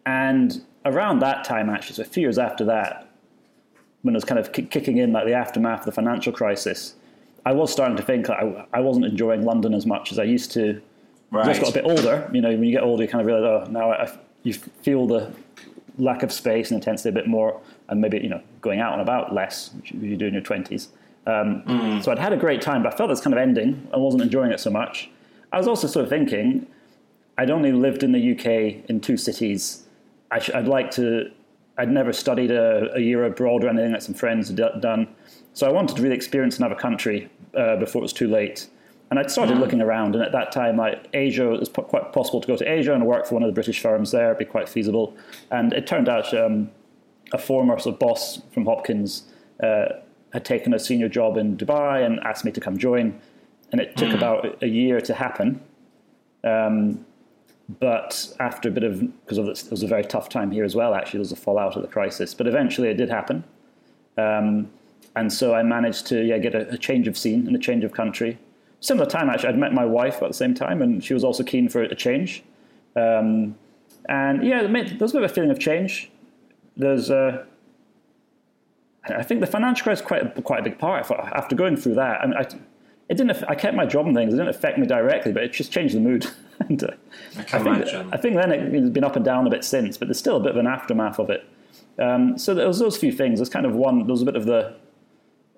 and 0.07 0.63
around 0.85 1.19
that 1.19 1.43
time, 1.43 1.69
actually, 1.69 1.95
so 1.95 2.01
a 2.01 2.05
few 2.05 2.21
years 2.21 2.39
after 2.39 2.65
that, 2.65 3.06
when 4.01 4.13
it 4.13 4.17
was 4.17 4.25
kind 4.25 4.39
of 4.39 4.51
kicking 4.51 4.97
in 4.97 5.11
like 5.11 5.25
the 5.25 5.33
aftermath 5.33 5.79
of 5.79 5.85
the 5.85 5.91
financial 5.91 6.31
crisis, 6.31 6.95
I 7.45 7.53
was 7.53 7.71
starting 7.71 7.97
to 7.97 8.03
think 8.03 8.29
I, 8.29 8.65
I 8.73 8.79
wasn't 8.81 9.05
enjoying 9.05 9.45
London 9.45 9.73
as 9.73 9.85
much 9.85 10.11
as 10.11 10.19
I 10.19 10.23
used 10.23 10.51
to. 10.51 10.81
Right. 11.31 11.45
I 11.45 11.53
just 11.53 11.61
got 11.61 11.69
a 11.71 11.73
bit 11.73 11.85
older. 11.85 12.29
You 12.33 12.41
know, 12.41 12.49
when 12.49 12.63
you 12.63 12.71
get 12.71 12.83
older, 12.83 13.03
you 13.03 13.09
kind 13.09 13.21
of 13.21 13.27
realize, 13.27 13.67
oh, 13.67 13.71
now 13.71 13.91
I, 13.91 14.11
you 14.43 14.53
feel 14.53 15.07
the 15.07 15.33
lack 15.97 16.23
of 16.23 16.31
space 16.31 16.71
and 16.71 16.77
intensity 16.77 17.09
a 17.09 17.11
bit 17.11 17.27
more, 17.27 17.59
and 17.89 18.01
maybe 18.01 18.19
you 18.19 18.29
know 18.29 18.41
going 18.61 18.79
out 18.79 18.93
and 18.93 19.01
about 19.01 19.33
less, 19.33 19.71
which 19.73 19.91
you 19.91 20.15
do 20.15 20.27
in 20.27 20.33
your 20.33 20.43
twenties. 20.43 20.89
Um, 21.25 21.63
mm. 21.63 22.03
So 22.03 22.11
I'd 22.11 22.19
had 22.19 22.33
a 22.33 22.37
great 22.37 22.61
time, 22.61 22.83
but 22.83 22.93
I 22.93 22.97
felt 22.97 23.09
this 23.09 23.19
kind 23.19 23.33
of 23.33 23.39
ending. 23.39 23.87
I 23.93 23.97
wasn't 23.97 24.23
enjoying 24.23 24.51
it 24.51 24.59
so 24.59 24.69
much. 24.69 25.09
I 25.51 25.57
was 25.57 25.67
also 25.67 25.87
sort 25.87 26.03
of 26.03 26.09
thinking, 26.09 26.67
I'd 27.37 27.51
only 27.51 27.71
lived 27.71 28.03
in 28.03 28.11
the 28.13 28.31
UK 28.31 28.89
in 28.89 28.99
two 29.01 29.17
cities. 29.17 29.83
I 30.31 30.39
would 30.55 30.67
like 30.67 30.91
to 30.91 31.31
I'd 31.77 31.91
never 31.91 32.11
studied 32.11 32.51
a, 32.51 32.93
a, 32.95 32.99
year 32.99 33.23
abroad 33.25 33.63
or 33.63 33.69
anything 33.69 33.91
that 33.91 34.01
some 34.01 34.15
friends 34.15 34.49
had 34.49 34.81
done. 34.81 35.07
So 35.53 35.67
I 35.67 35.71
wanted 35.71 35.95
to 35.97 36.01
really 36.01 36.15
experience 36.15 36.57
another 36.57 36.75
country 36.75 37.29
uh, 37.55 37.75
before 37.77 38.01
it 38.01 38.03
was 38.03 38.13
too 38.13 38.27
late. 38.27 38.67
And 39.09 39.19
I'd 39.19 39.31
started 39.31 39.57
mm. 39.57 39.59
looking 39.61 39.81
around, 39.81 40.15
and 40.15 40.23
at 40.23 40.33
that 40.33 40.51
time, 40.51 40.75
like 40.77 41.07
Asia, 41.13 41.53
it 41.53 41.59
was 41.59 41.69
quite 41.69 42.11
possible 42.11 42.41
to 42.41 42.47
go 42.47 42.57
to 42.57 42.69
Asia 42.69 42.93
and 42.93 43.05
work 43.05 43.25
for 43.25 43.35
one 43.35 43.43
of 43.43 43.47
the 43.47 43.53
British 43.53 43.79
firms 43.79 44.11
there. 44.11 44.27
It'd 44.27 44.39
be 44.39 44.45
quite 44.45 44.67
feasible. 44.67 45.15
And 45.49 45.71
it 45.71 45.87
turned 45.87 46.09
out 46.09 46.33
um, 46.33 46.69
a 47.31 47.37
former 47.37 47.79
sort 47.79 47.93
of 47.93 47.99
boss 47.99 48.41
from 48.51 48.65
Hopkins 48.65 49.23
uh, 49.63 49.85
had 50.33 50.43
taken 50.43 50.73
a 50.73 50.79
senior 50.79 51.07
job 51.07 51.37
in 51.37 51.55
Dubai 51.55 52.05
and 52.05 52.19
asked 52.21 52.43
me 52.43 52.51
to 52.51 52.59
come 52.59 52.77
join. 52.77 53.19
And 53.71 53.79
it 53.79 53.95
took 53.95 54.09
mm. 54.09 54.15
about 54.15 54.61
a 54.61 54.67
year 54.67 54.99
to 54.99 55.13
happen. 55.13 55.61
Um, 56.43 57.05
but 57.69 58.33
after 58.39 58.69
a 58.69 58.71
bit 58.71 58.83
of, 58.83 59.01
because 59.25 59.37
it 59.37 59.71
was 59.71 59.83
a 59.83 59.87
very 59.87 60.03
tough 60.03 60.29
time 60.29 60.51
here 60.51 60.63
as 60.63 60.75
well, 60.75 60.93
actually, 60.93 61.17
there 61.17 61.21
was 61.21 61.31
a 61.33 61.35
fallout 61.35 61.75
of 61.75 61.81
the 61.81 61.87
crisis. 61.87 62.33
But 62.33 62.47
eventually 62.47 62.89
it 62.89 62.95
did 62.95 63.09
happen. 63.09 63.43
Um, 64.17 64.69
and 65.15 65.31
so 65.31 65.53
I 65.53 65.63
managed 65.63 66.07
to 66.07 66.23
yeah, 66.23 66.37
get 66.37 66.55
a, 66.55 66.69
a, 66.69 66.77
change 66.77 67.07
of 67.07 67.17
scene 67.17 67.45
and 67.45 67.55
a 67.55 67.59
change 67.59 67.83
of 67.83 67.91
country. 67.91 68.37
Similar 68.79 69.09
time, 69.09 69.29
actually, 69.29 69.49
I'd 69.49 69.57
met 69.57 69.73
my 69.73 69.85
wife 69.85 70.21
at 70.21 70.27
the 70.27 70.33
same 70.33 70.53
time, 70.53 70.81
and 70.81 71.03
she 71.03 71.13
was 71.13 71.23
also 71.23 71.43
keen 71.43 71.67
for 71.67 71.81
a 71.81 71.95
change. 71.95 72.43
Um, 72.95 73.55
and 74.07 74.43
yeah, 74.43 74.61
there's 74.61 75.11
a 75.11 75.15
bit 75.15 75.23
of 75.23 75.23
a 75.23 75.33
feeling 75.33 75.51
of 75.51 75.59
change. 75.59 76.09
There's, 76.77 77.09
uh, 77.09 77.43
I 79.05 79.23
think 79.23 79.41
the 79.41 79.47
financial 79.47 79.83
crisis 79.83 80.05
quite 80.05 80.43
quite 80.43 80.59
a 80.59 80.63
big 80.63 80.77
part. 80.77 81.09
After 81.11 81.55
going 81.55 81.75
through 81.75 81.95
that, 81.95 82.21
I, 82.21 82.25
mean, 82.27 82.37
I, 82.37 82.47
it 83.09 83.15
didn't. 83.15 83.43
I 83.47 83.55
kept 83.55 83.75
my 83.75 83.85
job 83.85 84.05
and 84.05 84.15
things. 84.15 84.33
It 84.33 84.37
didn't 84.37 84.49
affect 84.49 84.77
me 84.77 84.85
directly, 84.85 85.31
but 85.31 85.43
it 85.43 85.53
just 85.53 85.71
changed 85.71 85.95
the 85.95 85.99
mood. 85.99 86.27
and, 86.59 86.83
uh, 86.83 86.87
I 87.37 87.43
can 87.43 87.61
I 87.61 87.63
think, 87.63 87.75
imagine. 87.75 88.09
I 88.13 88.17
think 88.17 88.35
then 88.35 88.51
it, 88.51 88.73
has 88.73 88.89
been 88.89 89.03
up 89.03 89.15
and 89.15 89.23
down 89.23 89.47
a 89.47 89.49
bit 89.49 89.63
since, 89.63 89.97
but 89.97 90.07
there's 90.07 90.19
still 90.19 90.37
a 90.37 90.39
bit 90.39 90.51
of 90.51 90.57
an 90.57 90.67
aftermath 90.67 91.19
of 91.19 91.29
it. 91.29 91.47
Um, 91.99 92.37
so 92.37 92.53
there 92.53 92.67
was 92.67 92.79
those 92.79 92.97
few 92.97 93.11
things. 93.11 93.39
There's 93.39 93.49
kind 93.49 93.65
of 93.65 93.73
one. 93.73 93.99
There 93.99 94.07
was 94.07 94.21
a 94.21 94.25
bit 94.25 94.35
of 94.35 94.45
the 94.45 94.75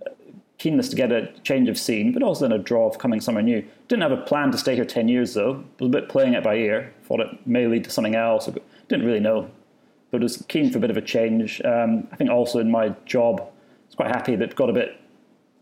uh, 0.05 0.11
keenness 0.57 0.89
to 0.89 0.95
get 0.95 1.11
a 1.11 1.31
change 1.43 1.69
of 1.69 1.77
scene, 1.77 2.13
but 2.13 2.21
also 2.21 2.47
then 2.47 2.57
a 2.57 2.61
draw 2.61 2.87
of 2.87 2.99
coming 2.99 3.19
somewhere 3.19 3.43
new. 3.43 3.65
Didn't 3.87 4.03
have 4.03 4.11
a 4.11 4.17
plan 4.17 4.51
to 4.51 4.57
stay 4.57 4.75
here 4.75 4.85
ten 4.85 5.07
years 5.07 5.33
though. 5.33 5.63
Was 5.79 5.87
a 5.87 5.91
bit 5.91 6.07
playing 6.07 6.33
it 6.33 6.43
by 6.43 6.55
ear. 6.55 6.93
Thought 7.03 7.21
it 7.21 7.47
may 7.47 7.67
lead 7.67 7.83
to 7.85 7.89
something 7.89 8.15
else. 8.15 8.47
Didn't 8.87 9.05
really 9.05 9.19
know, 9.19 9.49
but 10.11 10.21
was 10.21 10.43
keen 10.47 10.71
for 10.71 10.77
a 10.77 10.81
bit 10.81 10.91
of 10.91 10.97
a 10.97 11.01
change. 11.01 11.61
Um, 11.65 12.07
I 12.11 12.15
think 12.15 12.29
also 12.29 12.59
in 12.59 12.69
my 12.69 12.89
job, 13.05 13.41
I 13.41 13.43
was 13.87 13.95
quite 13.95 14.09
happy 14.09 14.35
that 14.35 14.55
got 14.55 14.69
a 14.69 14.73
bit. 14.73 14.95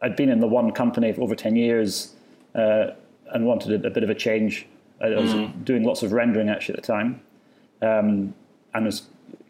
I'd 0.02 0.16
been 0.16 0.30
in 0.30 0.40
the 0.40 0.48
one 0.48 0.72
company 0.72 1.12
for 1.12 1.22
over 1.22 1.36
ten 1.36 1.56
years 1.56 2.14
uh, 2.56 2.92
and 3.32 3.46
wanted 3.46 3.84
a, 3.84 3.88
a, 3.88 3.90
bit 3.90 4.04
of 4.04 4.10
a 4.10 4.16
change. 4.16 4.66
I 5.02 5.10
was 5.10 5.34
mm. 5.34 5.66
doing 5.66 5.84
lots 5.84 6.04
of 6.04 6.12
rendering 6.12 6.50
actually 6.50 6.76
at 6.76 6.82
the 6.82 6.88
time, 6.88 7.22
um, 7.82 8.34
and 8.74 8.86
was 8.86 9.04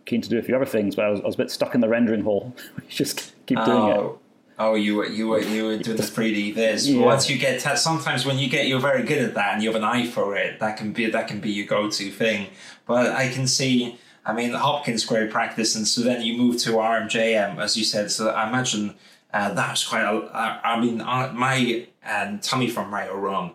keen 0.06 0.22
to 0.22 0.30
do 0.30 0.40
a 0.40 0.42
few 0.42 0.56
other 0.56 0.66
things, 0.66 0.96
but 0.96 1.06
I 1.06 1.10
was, 1.10 1.22
I 1.22 1.26
was 1.26 1.36
a 1.36 1.38
bit 1.38 1.52
stuck 1.52 1.76
in 1.76 1.82
the 1.82 1.90
rendering 1.90 2.24
hole. 2.24 2.56
just 2.90 3.34
keep 3.46 3.58
doing 3.64 3.70
oh. 3.70 4.06
it. 4.06 4.20
Oh, 4.60 4.74
you 4.74 4.96
were 4.96 5.06
you 5.06 5.28
were 5.28 5.40
you 5.40 5.66
were 5.66 5.78
doing 5.78 5.98
the 5.98 6.04
three 6.04 6.34
D 6.34 6.52
viz. 6.52 6.90
Yeah. 6.90 7.06
Once 7.06 7.30
you 7.30 7.38
get 7.38 7.62
sometimes 7.78 8.26
when 8.26 8.40
you 8.40 8.50
get 8.50 8.68
you're 8.68 8.80
very 8.80 9.04
good 9.04 9.20
at 9.20 9.36
that 9.36 9.54
and 9.54 9.62
you 9.62 9.70
have 9.70 9.76
an 9.76 9.84
eye 9.84 10.08
for 10.08 10.36
it, 10.36 10.60
that 10.60 10.78
can 10.78 10.94
be 10.94 11.08
that 11.08 11.28
can 11.28 11.40
be 11.40 11.52
your 11.52 11.68
go 11.68 11.92
to 11.92 12.10
thing. 12.10 12.48
But 12.88 13.12
I 13.12 13.30
can 13.30 13.48
see. 13.48 14.00
I 14.26 14.34
mean, 14.34 14.52
Hopkins 14.52 15.06
great 15.06 15.32
practice, 15.32 15.76
and 15.76 15.88
so 15.88 16.02
then 16.02 16.22
you 16.22 16.36
move 16.36 16.58
to 16.64 16.72
RMJM, 16.72 17.60
as 17.60 17.78
you 17.78 17.86
said. 17.86 18.12
So 18.12 18.30
I 18.30 18.50
imagine 18.50 18.96
uh, 19.34 19.54
that 19.54 19.72
was 19.72 19.84
quite 19.84 20.04
a. 20.04 20.30
I, 20.34 20.74
I 20.74 20.80
mean, 20.80 21.02
uh, 21.02 21.32
my 21.34 21.88
and 22.04 22.42
tell 22.42 22.60
me 22.60 22.68
if 22.68 22.78
I'm 22.78 22.94
right 22.94 23.10
or 23.10 23.18
wrong. 23.18 23.54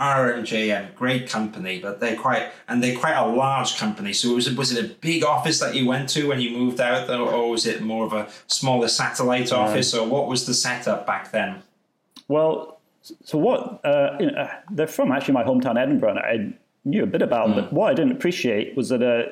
RMJM, 0.00 0.96
great 0.96 1.30
company, 1.30 1.78
but 1.78 2.00
they're 2.00 2.16
quite 2.16 2.50
and 2.66 2.82
they're 2.82 2.98
quite 2.98 3.14
a 3.14 3.24
large 3.24 3.78
company. 3.78 4.12
So 4.12 4.34
was 4.34 4.48
it 4.48 4.58
was 4.58 4.72
it 4.72 4.84
a 4.84 4.88
big 4.94 5.22
office 5.22 5.60
that 5.60 5.76
you 5.76 5.86
went 5.86 6.08
to 6.10 6.26
when 6.26 6.40
you 6.40 6.50
moved 6.50 6.80
out, 6.80 7.08
or, 7.08 7.30
or 7.30 7.50
was 7.50 7.66
it 7.66 7.82
more 7.82 8.04
of 8.04 8.12
a 8.12 8.28
smaller 8.48 8.88
satellite 8.88 9.52
office, 9.52 9.94
or 9.94 10.04
what 10.06 10.26
was 10.26 10.44
the 10.44 10.54
setup 10.54 11.06
back 11.06 11.30
then? 11.30 11.62
Well, 12.26 12.80
so 13.02 13.38
what? 13.38 13.84
Uh, 13.84 14.16
you 14.18 14.26
know, 14.26 14.50
they're 14.72 14.88
from 14.88 15.12
actually 15.12 15.34
my 15.34 15.44
hometown, 15.44 15.80
Edinburgh, 15.80 16.16
and 16.16 16.18
I 16.18 16.54
knew 16.84 17.04
a 17.04 17.06
bit 17.06 17.22
about 17.22 17.46
them. 17.46 17.54
But 17.54 17.72
what 17.72 17.90
I 17.90 17.94
didn't 17.94 18.12
appreciate 18.12 18.76
was 18.76 18.88
that 18.88 19.02
uh, 19.02 19.30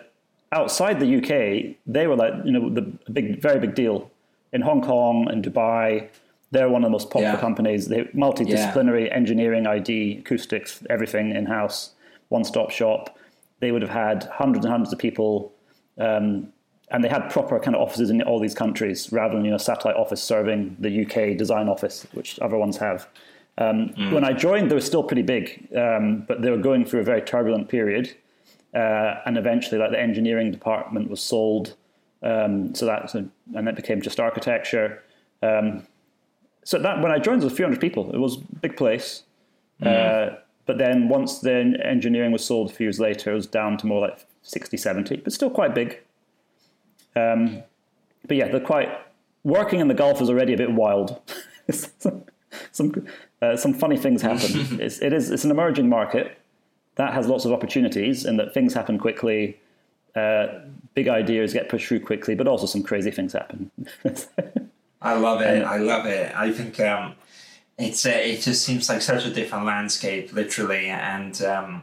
outside 0.52 1.00
the 1.00 1.16
UK, 1.16 1.74
they 1.84 2.06
were 2.06 2.16
like 2.16 2.34
you 2.44 2.52
know 2.52 2.70
the 2.70 2.82
big, 3.10 3.42
very 3.42 3.58
big 3.58 3.74
deal 3.74 4.08
in 4.52 4.62
Hong 4.62 4.82
Kong 4.82 5.28
and 5.30 5.44
Dubai 5.44 6.08
they're 6.50 6.68
one 6.68 6.82
of 6.82 6.86
the 6.86 6.92
most 6.92 7.10
popular 7.10 7.34
yeah. 7.34 7.40
companies. 7.40 7.88
They 7.88 8.04
multidisciplinary 8.06 9.06
yeah. 9.06 9.14
engineering, 9.14 9.66
ID, 9.66 10.18
acoustics, 10.18 10.82
everything 10.90 11.34
in 11.34 11.46
house, 11.46 11.90
one 12.28 12.44
stop 12.44 12.70
shop. 12.70 13.16
They 13.60 13.72
would 13.72 13.82
have 13.82 13.90
had 13.90 14.24
hundreds 14.24 14.64
and 14.64 14.72
hundreds 14.72 14.92
of 14.92 14.98
people, 14.98 15.52
um, 15.98 16.52
and 16.90 17.04
they 17.04 17.08
had 17.08 17.30
proper 17.30 17.60
kind 17.60 17.76
of 17.76 17.82
offices 17.82 18.10
in 18.10 18.20
all 18.22 18.40
these 18.40 18.54
countries 18.54 19.12
rather 19.12 19.34
than 19.34 19.44
you 19.44 19.50
know 19.50 19.58
satellite 19.58 19.96
office 19.96 20.22
serving 20.22 20.76
the 20.80 21.04
UK 21.04 21.36
design 21.36 21.68
office, 21.68 22.06
which 22.12 22.38
other 22.40 22.56
ones 22.56 22.76
have. 22.78 23.06
Um, 23.58 23.90
mm. 23.90 24.12
When 24.12 24.24
I 24.24 24.32
joined, 24.32 24.70
they 24.70 24.74
were 24.74 24.80
still 24.80 25.02
pretty 25.02 25.22
big, 25.22 25.68
um, 25.76 26.24
but 26.26 26.40
they 26.40 26.50
were 26.50 26.56
going 26.56 26.84
through 26.84 27.00
a 27.00 27.04
very 27.04 27.20
turbulent 27.20 27.68
period, 27.68 28.16
uh, 28.74 29.16
and 29.26 29.36
eventually, 29.36 29.78
like 29.78 29.90
the 29.90 30.00
engineering 30.00 30.50
department 30.50 31.10
was 31.10 31.20
sold, 31.20 31.76
um, 32.22 32.74
so 32.74 32.86
that 32.86 33.14
and 33.14 33.30
that 33.66 33.76
became 33.76 34.00
just 34.00 34.20
architecture. 34.20 35.02
Um, 35.42 35.86
so 36.64 36.78
that 36.78 37.00
when 37.02 37.10
I 37.10 37.18
joined, 37.18 37.40
there 37.40 37.46
was 37.46 37.52
a 37.52 37.56
few 37.56 37.64
hundred 37.64 37.80
people. 37.80 38.10
It 38.12 38.18
was 38.18 38.36
a 38.36 38.56
big 38.60 38.76
place. 38.76 39.22
Mm. 39.82 40.32
Uh, 40.32 40.36
but 40.66 40.78
then 40.78 41.08
once 41.08 41.40
the 41.40 41.74
engineering 41.84 42.32
was 42.32 42.44
sold 42.44 42.70
a 42.70 42.72
few 42.72 42.86
years 42.86 43.00
later, 43.00 43.32
it 43.32 43.34
was 43.34 43.46
down 43.46 43.76
to 43.78 43.86
more 43.86 44.00
like 44.00 44.24
60, 44.42 44.76
70, 44.76 45.16
but 45.16 45.32
still 45.32 45.50
quite 45.50 45.74
big. 45.74 45.98
Um, 47.16 47.62
but 48.28 48.36
yeah, 48.36 48.48
they're 48.48 48.60
quite 48.60 48.90
working 49.42 49.80
in 49.80 49.88
the 49.88 49.94
Gulf 49.94 50.20
is 50.20 50.28
already 50.30 50.52
a 50.52 50.56
bit 50.56 50.72
wild. 50.72 51.20
some 51.70 52.24
some, 52.72 53.06
uh, 53.40 53.56
some 53.56 53.74
funny 53.74 53.96
things 53.96 54.22
happen. 54.22 54.50
it's, 54.80 55.00
it 55.00 55.12
is 55.12 55.30
it's 55.30 55.44
an 55.44 55.50
emerging 55.50 55.88
market 55.88 56.38
that 56.96 57.14
has 57.14 57.26
lots 57.26 57.44
of 57.44 57.52
opportunities, 57.52 58.24
and 58.24 58.38
that 58.38 58.52
things 58.52 58.74
happen 58.74 58.98
quickly. 58.98 59.58
Uh, 60.14 60.60
big 60.94 61.08
ideas 61.08 61.52
get 61.52 61.68
pushed 61.68 61.86
through 61.86 62.00
quickly, 62.00 62.34
but 62.34 62.48
also 62.48 62.66
some 62.66 62.82
crazy 62.82 63.10
things 63.10 63.32
happen. 63.32 63.70
I 65.02 65.14
love 65.14 65.40
it. 65.40 65.64
I 65.64 65.78
love 65.78 66.06
it. 66.06 66.34
I 66.34 66.50
think 66.50 66.78
um, 66.80 67.14
it's 67.78 68.04
uh, 68.04 68.10
it 68.10 68.40
just 68.42 68.62
seems 68.64 68.88
like 68.88 69.02
such 69.02 69.24
a 69.24 69.30
different 69.30 69.64
landscape, 69.64 70.32
literally. 70.32 70.86
And 70.86 71.40
um, 71.42 71.82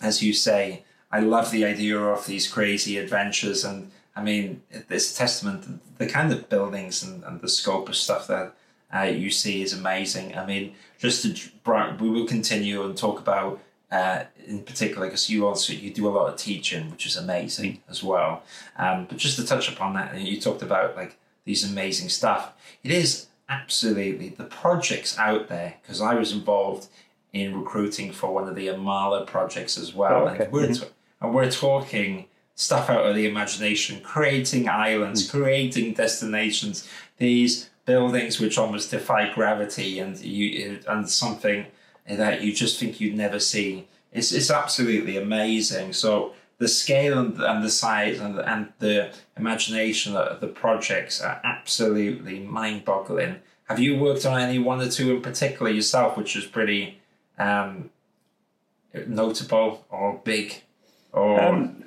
as 0.00 0.22
you 0.22 0.32
say, 0.32 0.84
I 1.10 1.20
love 1.20 1.50
the 1.50 1.64
idea 1.64 1.98
of 1.98 2.26
these 2.26 2.48
crazy 2.48 2.98
adventures. 2.98 3.64
And 3.64 3.90
I 4.16 4.22
mean, 4.22 4.62
it's 4.70 5.12
a 5.12 5.16
testament 5.16 5.64
to 5.64 5.78
the 5.98 6.06
kind 6.06 6.32
of 6.32 6.48
buildings 6.48 7.02
and, 7.02 7.22
and 7.24 7.40
the 7.40 7.48
scope 7.48 7.88
of 7.88 7.96
stuff 7.96 8.26
that 8.28 8.54
uh, 8.94 9.02
you 9.02 9.30
see 9.30 9.62
is 9.62 9.72
amazing. 9.72 10.36
I 10.36 10.46
mean, 10.46 10.74
just 10.98 11.22
to 11.22 11.94
we 12.00 12.08
will 12.08 12.26
continue 12.26 12.82
and 12.84 12.96
talk 12.96 13.20
about 13.20 13.60
uh, 13.90 14.24
in 14.46 14.62
particular 14.62 15.06
because 15.06 15.30
you 15.30 15.46
also 15.46 15.72
you 15.72 15.92
do 15.92 16.08
a 16.08 16.10
lot 16.10 16.28
of 16.28 16.36
teaching, 16.36 16.90
which 16.90 17.06
is 17.06 17.16
amazing 17.16 17.80
as 17.88 18.02
well. 18.02 18.42
Um, 18.76 19.06
but 19.08 19.18
just 19.18 19.36
to 19.36 19.46
touch 19.46 19.72
upon 19.72 19.94
that, 19.94 20.18
you 20.20 20.40
talked 20.40 20.62
about 20.62 20.96
like 20.96 21.16
these 21.44 21.68
amazing 21.68 22.10
stuff. 22.10 22.52
It 22.82 22.90
is 22.90 23.26
absolutely 23.48 24.28
the 24.28 24.44
projects 24.44 25.18
out 25.18 25.48
there 25.48 25.76
because 25.80 26.00
I 26.00 26.14
was 26.14 26.32
involved 26.32 26.88
in 27.32 27.58
recruiting 27.58 28.12
for 28.12 28.32
one 28.32 28.48
of 28.48 28.54
the 28.54 28.68
AMAALA 28.68 29.26
projects 29.26 29.78
as 29.78 29.94
well, 29.94 30.24
oh, 30.24 30.28
okay. 30.28 30.44
and 30.44 30.52
we're 30.52 30.72
t- 30.72 30.86
and 31.20 31.34
we're 31.34 31.50
talking 31.50 32.26
stuff 32.54 32.90
out 32.90 33.06
of 33.06 33.14
the 33.14 33.26
imagination, 33.26 34.00
creating 34.00 34.68
islands, 34.68 35.26
mm. 35.26 35.30
creating 35.30 35.94
destinations, 35.94 36.88
these 37.18 37.70
buildings 37.86 38.40
which 38.40 38.58
almost 38.58 38.90
defy 38.90 39.32
gravity, 39.32 39.98
and 39.98 40.18
you 40.20 40.80
and 40.88 41.08
something 41.08 41.66
that 42.08 42.42
you 42.42 42.52
just 42.52 42.78
think 42.78 43.00
you'd 43.00 43.16
never 43.16 43.38
see. 43.38 43.86
It's 44.12 44.32
it's 44.32 44.50
absolutely 44.50 45.16
amazing. 45.16 45.92
So 45.92 46.32
the 46.58 46.68
scale 46.68 47.18
and, 47.18 47.38
and 47.40 47.62
the 47.62 47.70
size 47.70 48.18
and, 48.20 48.38
and 48.38 48.72
the 48.78 49.12
imagination 49.36 50.16
of 50.16 50.40
the 50.40 50.48
projects 50.48 51.20
are 51.20 51.40
absolutely 51.44 52.40
mind 52.40 52.84
boggling. 52.84 53.36
Have 53.68 53.78
you 53.78 53.98
worked 53.98 54.24
on 54.26 54.40
any 54.40 54.58
one 54.58 54.80
or 54.80 54.88
two 54.88 55.14
in 55.14 55.22
particular 55.22 55.70
yourself, 55.70 56.16
which 56.16 56.34
is 56.34 56.44
pretty 56.44 57.00
um, 57.38 57.90
notable 59.06 59.86
or 59.90 60.20
big? 60.24 60.62
Or 61.12 61.40
um, 61.40 61.84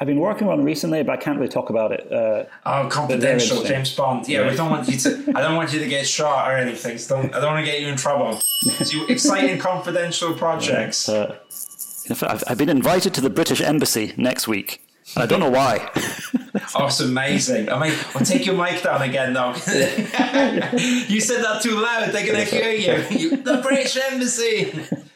I've 0.00 0.06
been 0.06 0.20
working 0.20 0.48
on 0.48 0.64
recently, 0.64 1.02
but 1.02 1.12
I 1.12 1.16
can't 1.16 1.38
really 1.38 1.50
talk 1.50 1.70
about 1.70 1.90
it. 1.90 2.12
Uh, 2.12 2.44
oh, 2.66 2.88
confidential, 2.88 3.64
James 3.64 3.94
Bond. 3.94 4.28
Yeah, 4.28 4.42
yeah, 4.42 4.50
we 4.50 4.56
don't 4.56 4.70
want 4.70 4.88
you 4.88 4.96
to. 4.96 5.32
I 5.34 5.40
don't 5.40 5.56
want 5.56 5.72
you 5.72 5.80
to 5.80 5.88
get 5.88 6.06
shot 6.06 6.48
or 6.48 6.56
anything. 6.56 6.98
So 6.98 7.16
don't, 7.16 7.34
I 7.34 7.40
don't 7.40 7.52
want 7.54 7.66
to 7.66 7.70
get 7.70 7.80
you 7.80 7.88
in 7.88 7.96
trouble. 7.96 8.36
So 8.36 9.06
exciting 9.06 9.58
confidential 9.58 10.34
projects. 10.34 11.08
Yeah, 11.08 11.14
uh, 11.14 11.36
I've, 12.22 12.44
I've 12.46 12.58
been 12.58 12.68
invited 12.68 13.12
to 13.14 13.20
the 13.20 13.30
British 13.30 13.60
Embassy 13.60 14.14
next 14.16 14.46
week. 14.46 14.80
I 15.16 15.26
don't 15.26 15.40
know 15.40 15.50
why. 15.50 15.90
oh, 16.74 16.86
it's 16.86 17.00
amazing. 17.00 17.70
I 17.70 17.88
mean, 17.88 17.98
I'll 18.14 18.24
take 18.24 18.46
your 18.46 18.56
mic 18.56 18.82
down 18.82 19.02
again, 19.02 19.32
though. 19.32 19.50
you 21.08 21.20
said 21.20 21.42
that 21.42 21.60
too 21.62 21.78
loud. 21.80 22.10
They're 22.10 22.26
going 22.26 22.44
to 22.46 22.56
hear 22.56 22.72
you. 22.72 23.18
you. 23.18 23.36
The 23.36 23.58
British 23.62 23.96
Embassy. 23.96 24.72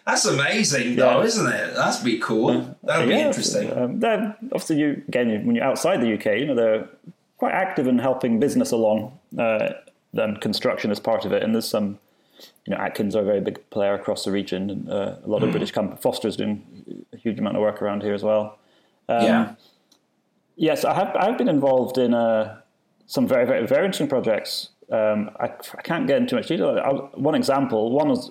That's 0.07 0.25
amazing, 0.25 0.97
though, 0.97 1.21
yeah. 1.21 1.27
isn't 1.27 1.47
it? 1.47 1.75
That's 1.75 2.03
be 2.03 2.19
cool. 2.19 2.77
That'd 2.83 3.09
be 3.09 3.15
interesting. 3.15 3.73
Um, 3.73 4.03
obviously, 4.47 4.79
you 4.79 5.03
again, 5.09 5.47
when 5.47 5.55
you're 5.55 5.65
outside 5.65 6.01
the 6.01 6.15
UK, 6.15 6.39
you 6.39 6.47
know 6.47 6.55
they're 6.55 6.89
quite 7.37 7.53
active 7.53 7.87
in 7.87 7.99
helping 7.99 8.41
business 8.41 8.73
along. 8.73 9.19
Uh, 9.39 9.71
and 10.15 10.41
construction 10.41 10.91
is 10.91 11.01
part 11.01 11.25
of 11.25 11.33
it, 11.33 11.43
and 11.43 11.55
there's 11.55 11.69
some 11.69 11.99
you 12.67 12.75
know, 12.75 12.81
Atkins 12.81 13.17
are 13.17 13.21
a 13.21 13.25
very 13.25 13.41
big 13.41 13.69
player 13.71 13.95
across 13.95 14.25
the 14.25 14.31
region, 14.31 14.71
and 14.71 14.91
uh, 14.91 15.17
a 15.25 15.29
lot 15.29 15.43
of 15.43 15.49
mm. 15.49 15.53
British 15.53 15.73
companies. 15.73 16.03
Foster's 16.03 16.37
doing 16.37 17.05
a 17.13 17.17
huge 17.17 17.39
amount 17.39 17.57
of 17.57 17.63
work 17.63 17.83
around 17.83 18.03
here 18.03 18.15
as 18.15 18.23
well. 18.23 18.59
Um, 19.09 19.23
yeah. 19.23 19.55
Yes, 20.57 20.85
I 20.85 20.95
have. 20.95 21.15
I've 21.17 21.39
been 21.39 21.49
involved 21.49 21.99
in 21.99 22.15
uh, 22.15 22.61
some 23.07 23.27
very, 23.27 23.47
very, 23.47 23.67
very 23.67 23.85
interesting 23.85 24.09
projects. 24.09 24.71
Um, 24.91 25.31
I, 25.41 25.47
I, 25.47 25.83
can't 25.83 26.07
get 26.07 26.19
into 26.19 26.35
much 26.35 26.49
detail. 26.49 26.79
I, 26.79 26.91
one 27.19 27.35
example. 27.35 27.93
One 27.93 28.09
was 28.09 28.31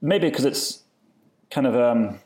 maybe 0.00 0.28
because 0.28 0.44
it's 0.44 0.82
kind 1.50 1.66
of 1.66 1.74
um, 1.74 2.20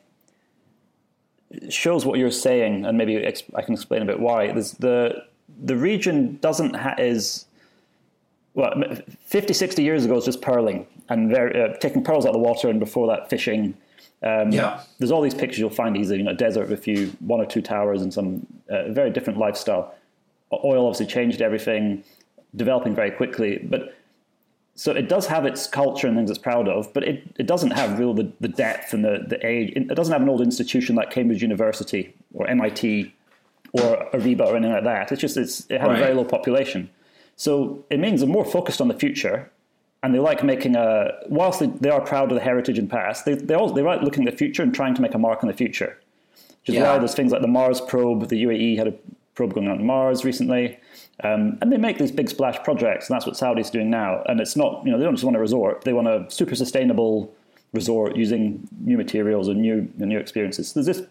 shows 1.71 2.05
what 2.05 2.19
you're 2.19 2.31
saying, 2.31 2.85
and 2.85 2.99
maybe 2.99 3.27
I 3.55 3.63
can 3.63 3.75
explain 3.75 4.03
a 4.03 4.05
bit 4.05 4.21
why. 4.21 4.53
There's 4.53 4.73
the 4.73 5.25
the 5.65 5.77
region 5.77 6.39
doesn't 6.43 6.75
ha- 6.75 6.97
is 6.99 7.47
well, 8.55 8.75
50, 9.21 9.55
60 9.55 9.83
years 9.85 10.05
ago, 10.05 10.15
it 10.15 10.17
was 10.17 10.25
just 10.25 10.43
pearling 10.43 10.85
and 11.09 11.31
very, 11.31 11.63
uh, 11.63 11.75
taking 11.77 12.03
pearls 12.03 12.25
out 12.27 12.31
of 12.31 12.35
the 12.35 12.41
water, 12.41 12.69
and 12.69 12.81
before 12.81 13.07
that, 13.07 13.31
fishing. 13.31 13.75
Um, 14.23 14.51
yeah. 14.51 14.83
There's 14.99 15.11
all 15.11 15.23
these 15.23 15.35
pictures 15.35 15.59
you'll 15.59 15.71
find 15.71 15.97
you 15.97 16.23
know, 16.23 16.35
desert 16.35 16.69
with 16.69 16.79
a 16.79 16.83
few, 16.83 17.09
one 17.21 17.41
or 17.41 17.47
two 17.47 17.63
towers 17.63 18.03
and 18.03 18.13
some 18.13 18.47
uh, 18.69 18.91
very 18.91 19.11
different 19.11 19.39
lifestyle. 19.39 19.95
Oil 20.53 20.87
obviously 20.87 21.07
changed 21.07 21.41
everything, 21.41 22.03
developing 22.57 22.95
very 22.95 23.11
quickly. 23.11 23.59
But 23.59 23.95
so 24.75 24.93
it 24.93 25.09
does 25.09 25.27
have 25.27 25.45
its 25.45 25.67
culture 25.67 26.07
and 26.07 26.17
things 26.17 26.31
it's 26.31 26.39
proud 26.39 26.69
of, 26.69 26.93
but 26.95 27.05
it, 27.05 27.23
it 27.39 27.47
doesn't 27.47 27.73
have 27.73 27.99
real 27.99 28.15
the, 28.15 28.31
the 28.41 28.49
depth 28.49 28.93
and 28.93 29.05
the, 29.05 29.25
the 29.27 29.45
age. 29.47 29.73
It 29.77 29.95
doesn't 29.95 30.13
have 30.13 30.23
an 30.23 30.29
old 30.29 30.41
institution 30.41 30.97
like 30.97 31.11
Cambridge 31.11 31.43
University 31.43 32.15
or 32.33 32.47
MIT 32.49 33.15
or 33.73 34.09
Ariba 34.13 34.47
or 34.47 34.57
anything 34.57 34.73
like 34.73 34.85
that. 34.85 35.13
It's 35.13 35.21
just 35.21 35.37
it's, 35.37 35.67
it 35.69 35.81
had 35.81 35.89
right. 35.89 35.99
a 35.99 36.03
very 36.03 36.15
low 36.15 36.25
population. 36.25 36.91
So 37.37 37.85
it 37.91 38.01
means 38.01 38.21
they're 38.21 38.29
more 38.29 38.45
focused 38.45 38.81
on 38.81 38.89
the 38.89 38.95
future 38.95 39.51
and 40.03 40.15
they 40.15 40.19
like 40.19 40.45
making 40.45 40.77
a, 40.77 41.11
whilst 41.29 41.61
they, 41.61 41.67
they 41.67 41.91
are 41.91 42.01
proud 42.01 42.31
of 42.31 42.37
the 42.37 42.45
heritage 42.45 42.79
and 42.79 42.89
past, 42.89 43.25
they, 43.25 43.35
they, 43.35 43.55
also, 43.55 43.75
they 43.75 43.83
like 43.83 44.03
looking 44.03 44.27
at 44.27 44.33
the 44.33 44.37
future 44.37 44.63
and 44.63 44.75
trying 44.75 44.95
to 44.95 45.03
make 45.03 45.15
a 45.15 45.19
mark 45.19 45.43
on 45.43 45.49
the 45.49 45.57
future. 45.57 45.99
Which 46.61 46.71
is 46.71 46.75
yeah. 46.77 46.93
why 46.93 46.99
there's 46.99 47.15
things 47.15 47.33
like 47.33 47.43
the 47.43 47.49
Mars 47.49 47.81
probe, 47.81 48.29
the 48.29 48.43
UAE 48.45 48.77
had 48.77 48.89
a 48.89 48.95
probe 49.35 49.55
going 49.55 49.69
on 49.69 49.85
Mars 49.85 50.25
recently. 50.25 50.79
Um, 51.25 51.59
and 51.61 51.73
they 51.73 51.79
make 51.79 51.99
these 51.99 52.13
big 52.13 52.29
splash 52.29 52.63
projects, 52.63 53.09
and 53.09 53.15
that's 53.17 53.27
what 53.27 53.37
Saudi's 53.37 53.71
doing 53.71 53.91
now. 53.91 54.23
And 54.27 54.41
it's 54.41 54.55
not, 54.55 54.85
you 54.85 54.93
know, 54.93 54.99
they 54.99 55.05
don't 55.05 55.15
just 55.15 55.25
want 55.25 55.37
a 55.37 55.41
resort; 55.41 55.83
they 55.83 55.93
want 55.93 56.07
a 56.07 56.27
super 56.29 56.55
sustainable 56.55 57.35
resort 57.73 58.15
using 58.17 58.69
new 58.81 58.97
materials 58.97 59.49
and 59.49 59.61
new 59.61 59.91
and 59.99 60.09
new 60.09 60.19
experiences. 60.19 60.75
There's 60.75 60.87
this, 60.87 61.03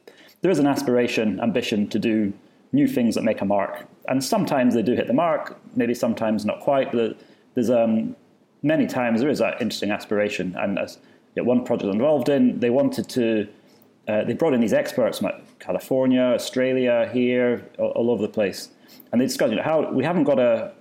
there 0.41 0.51
is 0.51 0.60
an 0.60 0.67
aspiration, 0.67 1.41
ambition 1.41 1.89
to 1.89 2.00
do 2.00 2.32
new 2.72 2.88
things 2.88 3.15
that 3.15 3.24
make 3.24 3.41
a 3.41 3.46
mark 3.46 3.86
and 4.08 4.24
sometimes 4.24 4.74
they 4.74 4.82
do 4.82 4.94
hit 4.94 5.08
the 5.08 5.13
mark, 5.13 5.58
maybe 5.75 5.94
sometimes 5.94 6.46
not 6.46 6.62
quite. 6.62 6.91
But 6.91 7.17
there's 7.53 7.70
um, 7.70 8.15
many 8.64 8.88
times 8.88 9.22
there 9.22 9.30
is 9.30 9.40
that 9.40 9.62
interesting 9.62 9.92
aspiration. 9.92 10.56
And 10.58 10.80
as 10.80 10.98
you 11.36 11.44
know, 11.44 11.48
one 11.48 11.64
project 11.64 11.86
I'm 11.90 11.96
involved 11.96 12.30
in, 12.30 12.60
they 12.60 12.70
wanted 12.70 13.10
to, 13.10 13.48
uh, 14.08 14.24
they 14.24 14.34
brought 14.34 14.54
in 14.54 14.62
these 14.62 14.74
experts 14.74 15.20
from 15.20 15.26
like 15.26 15.60
California, 15.60 16.22
Australia, 16.22 17.10
here, 17.14 17.66
all, 17.78 17.90
all, 17.90 18.12
over 18.12 18.22
the 18.22 18.30
place, 18.30 18.70
and 19.12 19.22
they 19.22 19.26
discussed 19.26 19.52
you 19.52 19.58
know, 19.58 19.64
how 19.64 19.92
we 19.92 20.04
haven't 20.04 20.24
got 20.24 20.40
a 20.40 20.74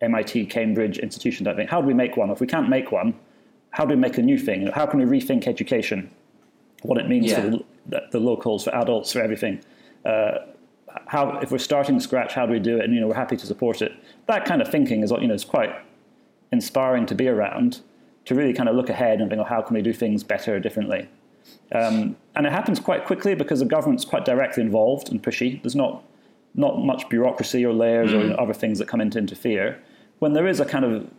MIT, 0.00 0.46
Cambridge 0.46 0.98
institution 0.98 1.44
type 1.44 1.56
thing. 1.56 1.68
How 1.68 1.80
do 1.80 1.86
we 1.86 1.94
make 1.94 2.16
one? 2.16 2.30
If 2.30 2.40
we 2.40 2.46
can't 2.46 2.68
make 2.68 2.90
one, 2.90 3.14
how 3.70 3.84
do 3.84 3.94
we 3.94 4.00
make 4.00 4.18
a 4.18 4.22
new 4.22 4.38
thing? 4.38 4.66
How 4.68 4.86
can 4.86 4.98
we 4.98 5.20
rethink 5.20 5.46
education? 5.46 6.10
What 6.82 6.98
it 6.98 7.08
means 7.08 7.26
Yeah. 7.26 7.42
for 7.42 7.58
the, 7.86 8.02
the 8.10 8.18
locals, 8.18 8.64
for 8.64 8.74
adults, 8.74 9.12
for 9.12 9.20
everything. 9.20 9.60
Uh, 10.04 10.38
how 11.06 11.38
if 11.38 11.50
we're 11.50 11.58
starting 11.58 11.98
scratch, 12.00 12.34
how 12.34 12.44
do 12.46 12.52
we 12.52 12.58
do 12.58 12.78
it? 12.78 12.84
And 12.84 12.94
you 12.94 13.00
know, 13.00 13.06
we're 13.06 13.14
happy 13.14 13.36
to 13.36 13.46
support 13.46 13.80
it. 13.80 13.92
That 14.26 14.44
kind 14.44 14.60
of 14.60 14.68
thinking 14.68 15.02
is 15.02 15.10
you 15.10 15.26
know 15.26 15.34
is 15.34 15.44
quite 15.44 15.74
inspiring 16.52 17.06
to 17.06 17.14
be 17.14 17.28
around. 17.28 17.80
To 18.26 18.36
really 18.36 18.52
kind 18.52 18.68
of 18.68 18.76
look 18.76 18.88
ahead 18.88 19.20
and 19.20 19.28
think, 19.28 19.40
oh, 19.40 19.44
how 19.44 19.62
can 19.62 19.74
we 19.74 19.82
do 19.82 19.92
things 19.92 20.22
better, 20.22 20.60
differently? 20.60 21.08
Um, 21.72 22.14
and 22.36 22.46
it 22.46 22.52
happens 22.52 22.78
quite 22.78 23.04
quickly 23.04 23.34
because 23.34 23.58
the 23.58 23.66
government's 23.66 24.04
quite 24.04 24.24
directly 24.24 24.62
involved 24.62 25.10
and 25.10 25.20
pushy. 25.20 25.60
There's 25.62 25.74
not 25.74 26.04
not 26.54 26.84
much 26.84 27.08
bureaucracy 27.08 27.64
or 27.64 27.72
layers 27.72 28.12
or 28.12 28.38
other 28.38 28.52
things 28.52 28.78
that 28.78 28.86
come 28.86 29.00
in 29.00 29.10
to 29.10 29.18
interfere. 29.18 29.80
When 30.18 30.34
there 30.34 30.46
is 30.46 30.60
a 30.60 30.66
kind 30.66 30.84
of 30.84 31.10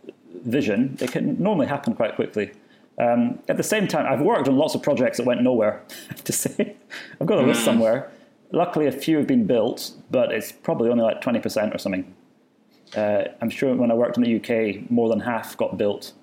vision, 0.46 0.96
it 1.02 1.12
can 1.12 1.42
normally 1.42 1.66
happen 1.66 1.96
quite 1.96 2.16
quickly. 2.16 2.52
Um, 3.00 3.40
at 3.50 3.58
the 3.58 3.64
same 3.64 3.88
time, 3.88 4.06
I've 4.06 4.22
worked 4.22 4.48
on 4.48 4.56
lots 4.58 4.76
of 4.76 4.84
projects 4.84 5.18
that 5.18 5.26
went 5.26 5.42
nowhere. 5.42 5.82
To 6.24 6.32
say, 6.32 6.76
I've 7.20 7.28
got 7.28 7.40
a 7.40 7.42
list 7.42 7.66
somewhere. 7.66 8.12
Luckily, 8.52 8.86
a 8.86 8.92
few 8.92 9.18
have 9.18 9.28
been 9.28 9.46
built, 9.48 9.92
but 10.12 10.32
it's 10.32 10.52
probably 10.52 10.90
only 10.90 11.04
like 11.04 11.20
twenty 11.20 11.40
percent 11.40 11.74
or 11.74 11.80
something. 11.80 12.14
Uh, 12.96 13.26
I'm 13.42 13.50
sure 13.50 13.76
when 13.76 13.92
I 13.92 13.94
worked 13.94 14.18
in 14.18 14.24
the 14.24 14.36
UK, 14.36 14.90
more 14.92 15.10
than 15.10 15.20
half 15.20 15.58
got 15.58 15.78
built, 15.78 16.14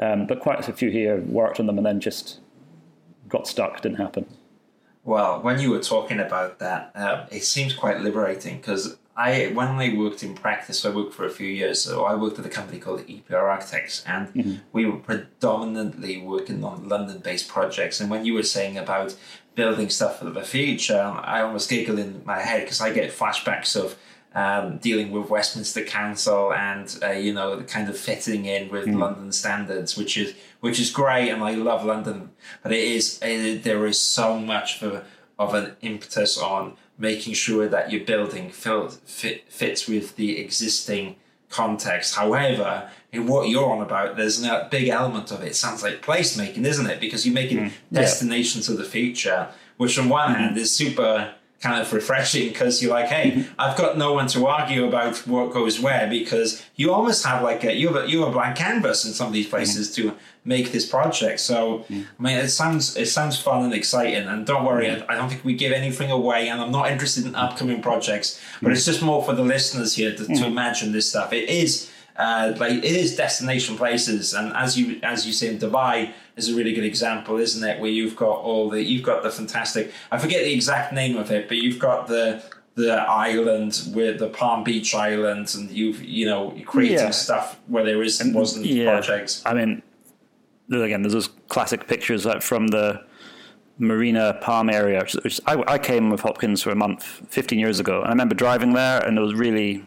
um, 0.00 0.26
but 0.26 0.40
quite 0.40 0.68
a 0.68 0.72
few 0.72 0.90
here 0.90 1.20
worked 1.20 1.60
on 1.60 1.66
them 1.66 1.78
and 1.78 1.86
then 1.86 2.00
just 2.00 2.40
got 3.28 3.48
stuck. 3.48 3.80
Didn't 3.80 3.98
happen. 3.98 4.26
Well, 5.04 5.40
when 5.40 5.60
you 5.60 5.70
were 5.70 5.80
talking 5.80 6.18
about 6.18 6.58
that, 6.58 6.90
um, 6.94 7.26
it 7.30 7.44
seems 7.44 7.72
quite 7.74 8.00
liberating 8.00 8.56
because 8.56 8.98
I, 9.16 9.46
when 9.54 9.68
I 9.68 9.94
worked 9.96 10.22
in 10.22 10.34
practice, 10.34 10.84
I 10.84 10.90
worked 10.90 11.14
for 11.14 11.24
a 11.24 11.30
few 11.30 11.46
years. 11.46 11.80
So 11.80 12.04
I 12.04 12.14
worked 12.14 12.38
at 12.38 12.44
a 12.44 12.50
company 12.50 12.78
called 12.78 13.06
EPR 13.06 13.42
Architects, 13.42 14.04
and 14.04 14.60
we 14.72 14.84
were 14.84 14.98
predominantly 14.98 16.20
working 16.20 16.62
on 16.64 16.88
London-based 16.88 17.48
projects. 17.48 18.00
And 18.00 18.10
when 18.10 18.26
you 18.26 18.34
were 18.34 18.42
saying 18.42 18.76
about 18.76 19.16
building 19.54 19.88
stuff 19.88 20.18
for 20.18 20.26
the 20.26 20.42
future, 20.42 21.00
I 21.00 21.40
almost 21.40 21.70
giggle 21.70 21.98
in 21.98 22.22
my 22.26 22.40
head 22.40 22.62
because 22.62 22.80
I 22.80 22.92
get 22.92 23.10
flashbacks 23.10 23.74
of 23.74 23.96
um, 24.36 24.76
dealing 24.76 25.10
with 25.12 25.30
Westminster 25.30 25.82
Council 25.82 26.52
and 26.52 26.98
uh, 27.02 27.10
you 27.10 27.32
know 27.32 27.62
kind 27.62 27.88
of 27.88 27.98
fitting 27.98 28.44
in 28.44 28.68
with 28.68 28.86
London 28.86 29.32
standards, 29.32 29.96
which 29.96 30.16
is 30.18 30.34
which 30.60 30.78
is 30.78 30.90
great, 30.90 31.30
and 31.30 31.42
I 31.42 31.52
love 31.52 31.84
London. 31.84 32.30
But 32.62 32.72
it 32.72 32.84
is 32.84 33.18
it, 33.22 33.64
there 33.64 33.86
is 33.86 33.98
so 33.98 34.38
much 34.38 34.82
of, 34.82 35.04
of 35.38 35.54
an 35.54 35.76
impetus 35.80 36.36
on 36.38 36.76
making 36.98 37.32
sure 37.32 37.66
that 37.66 37.90
your 37.90 38.04
building 38.04 38.50
fil- 38.50 38.88
fit, 38.88 39.50
fits 39.50 39.88
with 39.88 40.16
the 40.16 40.38
existing 40.38 41.16
context. 41.48 42.14
However, 42.14 42.90
in 43.12 43.26
what 43.26 43.48
you're 43.48 43.70
on 43.70 43.80
about, 43.80 44.16
there's 44.16 44.42
a 44.42 44.68
big 44.70 44.88
element 44.88 45.30
of 45.30 45.42
it. 45.42 45.48
It 45.48 45.56
sounds 45.56 45.82
like 45.82 46.02
placemaking, 46.02 46.64
isn't 46.64 46.86
it? 46.86 47.00
Because 47.00 47.24
you're 47.26 47.34
making 47.34 47.72
destinations 47.90 48.68
of 48.68 48.76
the 48.76 48.84
future, 48.84 49.48
which 49.78 49.98
on 49.98 50.08
one 50.10 50.34
hand 50.34 50.56
is 50.58 50.72
super 50.72 51.34
kind 51.66 51.82
of 51.82 51.92
refreshing 51.92 52.48
because 52.48 52.80
you're 52.80 52.92
like, 52.92 53.06
hey, 53.06 53.32
mm-hmm. 53.32 53.52
I've 53.58 53.76
got 53.76 53.98
no 53.98 54.12
one 54.12 54.28
to 54.28 54.46
argue 54.46 54.86
about 54.86 55.16
what 55.26 55.52
goes 55.52 55.80
where 55.80 56.08
because 56.08 56.64
you 56.76 56.92
almost 56.92 57.24
have 57.26 57.42
like 57.42 57.64
a 57.64 57.74
you 57.74 57.88
have 57.88 58.04
a, 58.04 58.08
you 58.08 58.20
have 58.20 58.28
a 58.28 58.32
blank 58.32 58.56
canvas 58.56 59.04
in 59.04 59.12
some 59.12 59.26
of 59.26 59.32
these 59.32 59.48
places 59.48 59.90
mm-hmm. 59.90 60.10
to 60.10 60.16
make 60.44 60.70
this 60.70 60.86
project. 60.88 61.40
So 61.40 61.78
mm-hmm. 61.78 62.02
I 62.18 62.22
mean, 62.22 62.38
it 62.38 62.48
sounds 62.48 62.96
it 62.96 63.06
sounds 63.06 63.40
fun 63.40 63.64
and 63.64 63.74
exciting. 63.74 64.28
And 64.28 64.46
don't 64.46 64.64
worry, 64.64 64.90
I, 64.90 65.04
I 65.08 65.16
don't 65.16 65.28
think 65.28 65.44
we 65.44 65.54
give 65.54 65.72
anything 65.72 66.10
away. 66.10 66.48
And 66.48 66.60
I'm 66.60 66.70
not 66.70 66.90
interested 66.90 67.26
in 67.26 67.34
upcoming 67.34 67.82
projects, 67.82 68.40
but 68.62 68.72
it's 68.72 68.84
just 68.84 69.02
more 69.02 69.24
for 69.24 69.34
the 69.34 69.42
listeners 69.42 69.94
here 69.96 70.12
to, 70.14 70.24
to 70.24 70.32
mm. 70.32 70.46
imagine 70.46 70.92
this 70.92 71.08
stuff. 71.08 71.32
It 71.32 71.48
is. 71.48 71.90
Uh, 72.18 72.54
like 72.58 72.72
it 72.72 72.84
is 72.84 73.14
destination 73.16 73.76
places, 73.76 74.32
and 74.32 74.52
as 74.56 74.78
you 74.78 74.98
as 75.02 75.26
you 75.26 75.32
say, 75.32 75.48
in 75.48 75.58
Dubai 75.58 76.12
is 76.36 76.48
a 76.48 76.54
really 76.54 76.72
good 76.72 76.84
example, 76.84 77.36
isn't 77.36 77.62
it? 77.68 77.78
Where 77.80 77.90
you've 77.90 78.16
got 78.16 78.38
all 78.38 78.70
the 78.70 78.82
you've 78.82 79.02
got 79.02 79.22
the 79.22 79.30
fantastic. 79.30 79.92
I 80.10 80.18
forget 80.18 80.44
the 80.44 80.52
exact 80.52 80.92
name 80.92 81.16
of 81.16 81.30
it, 81.30 81.46
but 81.48 81.58
you've 81.58 81.78
got 81.78 82.06
the 82.06 82.42
the 82.74 82.92
island 82.92 83.82
with 83.94 84.18
the 84.18 84.28
Palm 84.28 84.64
Beach 84.64 84.94
Island, 84.94 85.54
and 85.56 85.70
you've 85.70 86.02
you 86.02 86.26
know 86.26 86.54
creating 86.64 86.98
Yeah. 86.98 87.10
stuff 87.10 87.58
where 87.66 87.84
there 87.84 88.02
is 88.02 88.20
and 88.20 88.34
wasn't 88.34 88.66
yeah. 88.66 88.84
projects. 88.84 89.42
I 89.44 89.52
mean, 89.54 89.82
again, 90.70 91.02
there's 91.02 91.12
those 91.14 91.28
classic 91.48 91.86
pictures 91.86 92.24
like 92.24 92.40
from 92.42 92.68
the 92.68 93.02
Marina 93.78 94.38
Palm 94.40 94.70
area. 94.70 95.00
Which, 95.00 95.14
which 95.24 95.40
I, 95.46 95.62
I 95.66 95.78
came 95.78 96.10
with 96.10 96.20
Hopkins 96.20 96.62
for 96.62 96.70
a 96.70 96.74
month 96.76 97.02
15 97.28 97.58
years 97.58 97.78
ago, 97.80 97.98
and 97.98 98.06
I 98.06 98.10
remember 98.10 98.34
driving 98.34 98.72
there, 98.72 99.00
and 99.02 99.18
it 99.18 99.20
was 99.20 99.34
really 99.34 99.84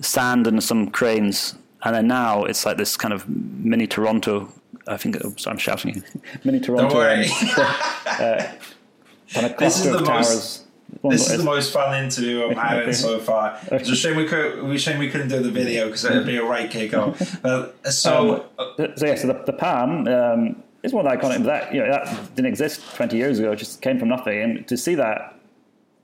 sand 0.00 0.46
and 0.46 0.62
some 0.62 0.90
cranes. 0.90 1.54
And 1.84 1.94
then 1.96 2.06
now 2.06 2.44
it's 2.44 2.64
like 2.64 2.76
this 2.76 2.96
kind 2.96 3.12
of 3.12 3.28
mini 3.28 3.86
Toronto. 3.86 4.48
I 4.86 4.96
think 4.96 5.22
oops, 5.24 5.46
I'm 5.46 5.58
shouting. 5.58 6.02
mini 6.44 6.60
Toronto. 6.60 6.88
Don't 6.88 6.96
worry. 6.98 7.26
and, 8.20 8.48
kind 9.32 9.46
of 9.46 9.56
This 9.58 9.76
is 9.78 9.82
cluster 9.82 9.90
the 9.92 9.98
of 9.98 10.06
most- 10.06 10.28
towers. 10.28 10.58
One 11.00 11.12
This 11.12 11.30
is 11.30 11.38
the 11.38 11.44
most 11.44 11.72
fun 11.72 12.04
interview 12.04 12.44
I'm 12.44 12.54
having 12.54 12.92
so 12.92 13.18
far. 13.30 13.58
It's 13.72 13.88
a 13.88 13.96
shame 13.96 14.14
we 14.16 14.26
could. 14.26 14.62
We 14.62 14.76
shame 14.76 14.98
we 14.98 15.08
couldn't 15.08 15.28
do 15.28 15.42
the 15.42 15.50
video 15.50 15.86
because 15.86 16.04
it'd 16.04 16.26
be 16.26 16.36
a 16.36 16.44
right 16.44 16.70
kick 16.70 16.92
off. 16.92 17.40
But 17.40 17.74
so 17.90 18.44
uh, 18.58 18.74
So 18.96 19.06
yeah, 19.06 19.14
so 19.14 19.28
the, 19.28 19.42
the 19.46 19.54
Palm 19.54 20.06
um, 20.06 20.62
is 20.82 20.92
one 20.92 21.06
iconic. 21.06 21.44
That 21.44 21.72
you 21.74 21.80
know 21.80 21.90
that 21.90 22.34
didn't 22.36 22.46
exist 22.48 22.82
20 22.94 23.16
years 23.16 23.38
ago. 23.38 23.52
It 23.52 23.56
just 23.56 23.80
came 23.80 23.98
from 23.98 24.10
nothing, 24.10 24.38
and 24.38 24.68
to 24.68 24.76
see 24.76 24.94
that, 24.96 25.34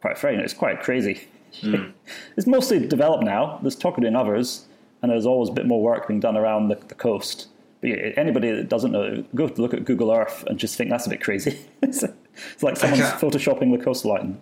quite 0.00 0.16
frankly, 0.16 0.42
it's 0.42 0.54
quite 0.54 0.80
crazy. 0.80 1.28
it's 2.36 2.46
mostly 2.46 2.86
developed 2.86 3.24
now. 3.24 3.58
There's 3.62 3.76
talk 3.76 3.96
of 3.96 4.02
doing 4.02 4.16
others, 4.16 4.66
and 5.02 5.10
there's 5.10 5.26
always 5.26 5.48
a 5.48 5.52
bit 5.52 5.66
more 5.66 5.82
work 5.82 6.08
being 6.08 6.20
done 6.20 6.36
around 6.36 6.68
the, 6.68 6.76
the 6.76 6.94
coast. 6.94 7.48
But 7.80 7.90
yeah, 7.90 7.96
anybody 8.16 8.50
that 8.50 8.68
doesn't 8.68 8.92
know, 8.92 9.24
go 9.34 9.48
to 9.48 9.62
look 9.62 9.74
at 9.74 9.84
Google 9.84 10.10
Earth 10.10 10.44
and 10.46 10.58
just 10.58 10.76
think 10.76 10.90
that's 10.90 11.06
a 11.06 11.10
bit 11.10 11.22
crazy. 11.22 11.58
it's, 11.82 12.02
it's 12.02 12.62
like 12.62 12.76
someone's 12.76 13.02
photoshopping 13.02 13.76
the 13.76 13.82
coastline. 13.82 14.40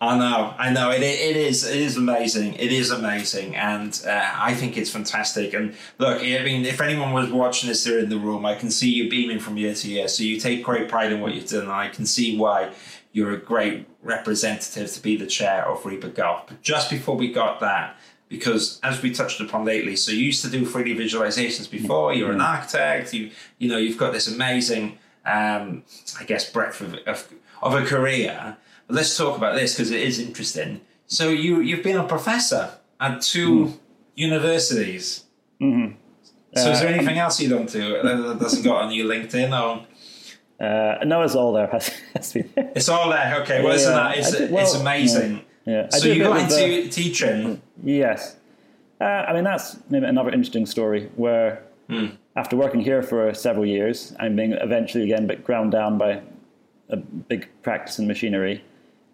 I 0.00 0.16
know, 0.16 0.54
I 0.56 0.70
know. 0.72 0.90
It, 0.90 1.02
it 1.02 1.36
is, 1.36 1.68
it 1.68 1.76
is 1.76 1.96
amazing. 1.96 2.54
It 2.54 2.70
is 2.70 2.92
amazing, 2.92 3.56
and 3.56 4.00
uh, 4.06 4.32
I 4.36 4.54
think 4.54 4.76
it's 4.76 4.90
fantastic. 4.90 5.54
And 5.54 5.74
look, 5.98 6.22
I 6.22 6.44
mean, 6.44 6.64
if 6.64 6.80
anyone 6.80 7.12
was 7.12 7.32
watching 7.32 7.68
this 7.68 7.82
there 7.82 7.98
in 7.98 8.08
the 8.08 8.16
room, 8.16 8.46
I 8.46 8.54
can 8.54 8.70
see 8.70 8.90
you 8.90 9.10
beaming 9.10 9.40
from 9.40 9.56
year 9.56 9.74
to 9.74 9.88
year. 9.88 10.06
So 10.06 10.22
you 10.22 10.38
take 10.38 10.62
great 10.62 10.88
pride 10.88 11.12
in 11.12 11.20
what 11.20 11.34
you've 11.34 11.48
done. 11.48 11.62
And 11.62 11.72
I 11.72 11.88
can 11.88 12.06
see 12.06 12.38
why 12.38 12.70
you're 13.12 13.32
a 13.32 13.38
great 13.38 13.88
representative 14.02 14.92
to 14.92 15.02
be 15.02 15.16
the 15.16 15.26
chair 15.26 15.66
of 15.66 15.82
RIBA 15.82 16.14
Gulf. 16.14 16.44
But 16.46 16.62
just 16.62 16.90
before 16.90 17.16
we 17.16 17.32
got 17.32 17.60
that, 17.60 17.96
because 18.28 18.78
as 18.82 19.02
we 19.02 19.10
touched 19.10 19.40
upon 19.40 19.64
lately, 19.64 19.96
so 19.96 20.12
you 20.12 20.18
used 20.18 20.44
to 20.44 20.50
do 20.50 20.66
3D 20.66 20.96
visualizations 20.96 21.70
before. 21.70 22.12
You're 22.12 22.32
an 22.32 22.40
architect. 22.40 23.14
You, 23.14 23.30
you 23.58 23.68
know, 23.68 23.78
you've 23.78 23.96
got 23.96 24.12
this 24.12 24.28
amazing, 24.28 24.98
um, 25.24 25.82
I 26.20 26.24
guess, 26.24 26.50
breadth 26.50 26.80
of, 26.80 26.94
of, 27.06 27.32
of 27.62 27.74
a 27.74 27.84
career. 27.84 28.56
But 28.86 28.96
let's 28.96 29.16
talk 29.16 29.36
about 29.36 29.54
this 29.54 29.74
because 29.74 29.90
it 29.90 30.00
is 30.00 30.18
interesting. 30.18 30.82
So 31.06 31.30
you 31.30 31.60
you've 31.60 31.82
been 31.82 31.96
a 31.96 32.06
professor 32.06 32.70
at 33.00 33.22
two 33.22 33.78
universities. 34.14 35.24
Mm-hmm. 35.60 35.94
So 36.54 36.70
is 36.70 36.80
there 36.80 36.88
anything 36.88 37.18
else 37.18 37.40
you 37.40 37.48
don't 37.48 37.70
do 37.70 38.02
that 38.02 38.16
that 38.16 38.38
doesn't 38.40 38.62
got 38.62 38.82
on 38.82 38.92
your 38.92 39.06
LinkedIn 39.06 39.58
or? 39.58 39.86
Uh, 40.60 40.96
it's 41.02 41.34
all 41.34 41.52
there. 41.52 41.66
Has, 41.72 41.88
has 42.14 42.32
been. 42.32 42.50
It's 42.56 42.88
all 42.88 43.10
there. 43.10 43.40
Okay, 43.42 43.62
well, 43.62 43.74
isn't 43.74 43.92
that 43.92 44.18
it's, 44.18 44.32
did- 44.32 44.50
well, 44.50 44.64
it's 44.64 44.74
amazing. 44.74 45.42
Yeah, 45.64 45.88
I 45.92 45.98
So 45.98 46.08
you 46.08 46.22
got 46.24 46.34
with 46.34 46.48
the- 46.50 46.78
into 46.80 46.88
teaching. 46.90 47.62
Yes. 47.82 48.36
Uh, 49.00 49.04
I 49.04 49.32
mean, 49.34 49.44
that's 49.44 49.76
maybe 49.90 50.06
another 50.06 50.30
interesting 50.30 50.66
story 50.66 51.08
where 51.16 51.62
after 52.36 52.56
working 52.56 52.80
here 52.80 53.02
for 53.02 53.32
several 53.32 53.64
years 53.64 54.12
and 54.18 54.36
being 54.36 54.52
eventually 54.52 55.04
again 55.04 55.24
a 55.24 55.26
bit 55.28 55.44
ground 55.44 55.72
down 55.72 55.96
by 55.96 56.20
a 56.90 56.96
big 56.96 57.48
practice 57.62 57.98
in 57.98 58.06
machinery, 58.08 58.64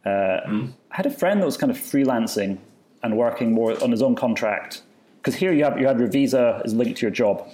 uh, 0.06 0.40
I 0.46 0.68
had 0.90 1.06
a 1.06 1.10
friend 1.10 1.40
that 1.40 1.46
was 1.46 1.56
kind 1.58 1.70
of 1.70 1.76
freelancing 1.78 2.58
and 3.02 3.16
working 3.18 3.52
more 3.52 3.80
on 3.82 3.90
his 3.90 4.00
own 4.00 4.14
contract. 4.14 4.82
Because 5.20 5.34
here 5.34 5.52
you 5.52 5.64
have, 5.64 5.78
you 5.78 5.86
have 5.86 5.98
your 5.98 6.08
visa 6.08 6.62
is 6.64 6.72
linked 6.74 6.98
to 6.98 7.02
your 7.06 7.10
job. 7.10 7.46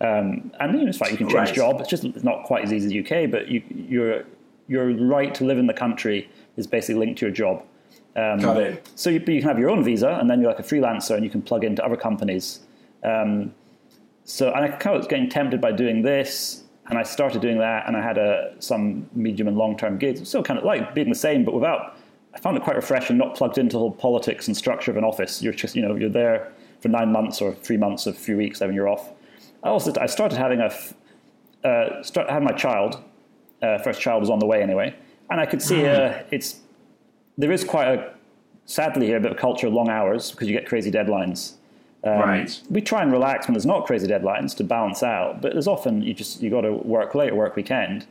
Um, 0.00 0.50
and 0.60 0.72
you 0.74 0.82
know, 0.84 0.88
it's 0.88 0.98
fine, 0.98 1.10
you 1.10 1.18
can 1.18 1.28
change 1.28 1.48
Right. 1.48 1.54
job. 1.54 1.80
It's 1.80 1.90
just 1.90 2.04
it's 2.04 2.24
not 2.24 2.44
quite 2.44 2.64
as 2.64 2.72
easy 2.72 2.86
as 2.86 2.92
the 3.06 3.24
UK, 3.24 3.30
but 3.30 3.48
you, 3.48 3.62
your, 3.70 4.24
your 4.66 4.94
right 4.94 5.34
to 5.34 5.44
live 5.44 5.58
in 5.58 5.66
the 5.66 5.74
country 5.74 6.28
is 6.56 6.66
basically 6.66 7.00
linked 7.00 7.18
to 7.20 7.26
your 7.26 7.34
job. 7.34 7.62
got 8.40 8.56
it. 8.56 8.88
So 8.94 9.10
you, 9.10 9.18
you 9.18 9.40
can 9.40 9.42
have 9.42 9.58
your 9.58 9.70
own 9.70 9.84
visa, 9.84 10.16
and 10.20 10.28
then 10.28 10.40
you're 10.40 10.50
like 10.50 10.58
a 10.58 10.62
freelancer, 10.62 11.14
and 11.14 11.24
you 11.24 11.30
can 11.30 11.42
plug 11.42 11.64
into 11.64 11.84
other 11.84 11.96
companies. 11.96 12.60
Um, 13.04 13.54
so 14.24 14.52
and 14.52 14.64
I 14.64 14.68
kind 14.68 14.96
of 14.96 15.00
was 15.00 15.06
getting 15.06 15.28
tempted 15.28 15.60
by 15.60 15.72
doing 15.72 16.02
this, 16.02 16.64
and 16.88 16.98
I 16.98 17.02
started 17.02 17.42
doing 17.42 17.58
that, 17.58 17.86
and 17.86 17.96
I 17.96 18.02
had 18.02 18.16
a, 18.16 18.54
some 18.58 19.08
medium 19.14 19.48
and 19.48 19.56
long 19.56 19.76
term 19.76 19.98
gigs. 19.98 20.26
Still 20.26 20.42
kind 20.42 20.58
of 20.58 20.64
like 20.64 20.94
being 20.94 21.08
the 21.08 21.14
same, 21.14 21.44
but 21.44 21.54
without. 21.54 21.96
I 22.32 22.38
found 22.38 22.56
it 22.56 22.62
quite 22.62 22.76
refreshing, 22.76 23.18
not 23.18 23.34
plugged 23.34 23.58
into 23.58 23.72
the 23.72 23.80
whole 23.80 23.90
politics 23.90 24.46
and 24.46 24.56
structure 24.56 24.92
of 24.92 24.96
an 24.96 25.02
office. 25.02 25.42
You're 25.42 25.52
just 25.52 25.74
you 25.74 25.82
know 25.82 25.96
you're 25.96 26.08
there 26.08 26.52
for 26.80 26.86
nine 26.88 27.10
months 27.10 27.42
or 27.42 27.52
three 27.54 27.76
months 27.76 28.06
or 28.06 28.10
a 28.10 28.12
few 28.12 28.36
weeks, 28.36 28.60
then 28.60 28.72
you're 28.72 28.88
off. 28.88 29.10
I 29.62 29.68
also 29.68 29.92
I 30.00 30.06
started 30.06 30.38
having 30.38 30.60
a 30.60 30.66
f- 30.66 30.94
uh, 31.64 32.02
start 32.02 32.28
having 32.30 32.44
my 32.44 32.52
child. 32.54 33.02
Uh, 33.62 33.78
first 33.78 34.00
child 34.00 34.20
was 34.20 34.30
on 34.30 34.38
the 34.38 34.46
way 34.46 34.62
anyway, 34.62 34.94
and 35.30 35.40
I 35.40 35.46
could 35.46 35.60
see 35.60 35.86
uh, 35.86 36.22
it's 36.30 36.60
there 37.36 37.52
is 37.52 37.64
quite 37.64 37.88
a 37.88 38.14
sadly 38.64 39.06
here 39.06 39.16
a 39.16 39.20
bit 39.20 39.32
of 39.32 39.36
culture 39.38 39.66
of 39.66 39.72
long 39.72 39.88
hours 39.88 40.30
because 40.30 40.48
you 40.48 40.54
get 40.54 40.66
crazy 40.66 40.90
deadlines. 40.90 41.54
right. 42.04 42.60
We 42.70 42.80
try 42.80 43.02
and 43.02 43.12
relax 43.12 43.46
when 43.46 43.52
there's 43.54 43.66
not 43.66 43.84
crazy 43.86 44.06
deadlines 44.06 44.56
to 44.56 44.64
balance 44.64 45.02
out, 45.02 45.42
but 45.42 45.52
there's 45.52 45.66
often 45.68 46.02
you 46.02 46.14
just 46.14 46.40
you 46.42 46.48
got 46.50 46.62
to 46.62 46.72
work 46.72 47.14
late 47.14 47.32
or 47.32 47.36
work 47.36 47.56
weekend, 47.56 48.06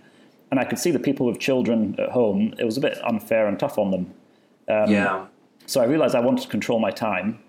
and 0.52 0.60
I 0.60 0.64
could 0.66 0.78
see 0.78 0.92
the 0.92 1.00
people 1.00 1.26
with 1.26 1.40
children 1.40 1.96
at 1.98 2.10
home. 2.10 2.54
It 2.60 2.66
was 2.66 2.78
a 2.78 2.82
bit 2.82 3.00
unfair 3.04 3.48
and 3.48 3.58
tough 3.60 3.78
on 3.80 3.90
them. 3.92 4.14
yeah. 4.68 5.26
So 5.66 5.82
I 5.82 5.86
realized 5.86 6.14
I 6.16 6.20
wanted 6.20 6.42
to 6.44 6.48
control 6.50 6.80
my 6.80 6.92
time. 6.92 7.40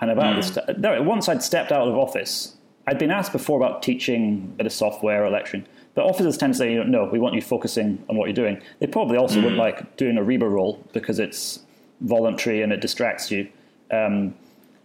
And 0.00 0.10
about 0.10 0.36
this, 0.36 0.58
no, 0.76 1.02
once 1.02 1.26
I'd 1.28 1.42
stepped 1.42 1.72
out 1.72 1.88
of 1.88 1.96
office, 1.96 2.55
I'd 2.86 2.98
been 2.98 3.10
asked 3.10 3.32
before 3.32 3.58
about 3.58 3.82
teaching 3.82 4.42
at 4.42 4.54
a 4.54 4.56
bit 4.58 4.66
of 4.66 4.72
software 4.72 5.24
or 5.24 5.30
lecturing. 5.30 5.66
But 5.94 6.04
officers 6.04 6.36
tend 6.36 6.54
to 6.54 6.58
say, 6.58 6.72
you 6.72 6.84
know, 6.84 7.04
no, 7.04 7.10
we 7.10 7.18
want 7.18 7.34
you 7.34 7.42
focusing 7.42 8.04
on 8.08 8.16
what 8.16 8.26
you're 8.26 8.34
doing. 8.34 8.60
They 8.78 8.86
probably 8.86 9.16
also 9.16 9.36
wouldn't 9.36 9.56
like 9.56 9.96
doing 9.96 10.18
a 10.18 10.20
RIBA 10.20 10.50
role 10.50 10.84
because 10.92 11.18
it's 11.18 11.60
voluntary 12.02 12.62
and 12.62 12.72
it 12.72 12.80
distracts 12.80 13.30
you. 13.30 13.48
Um, 13.90 14.34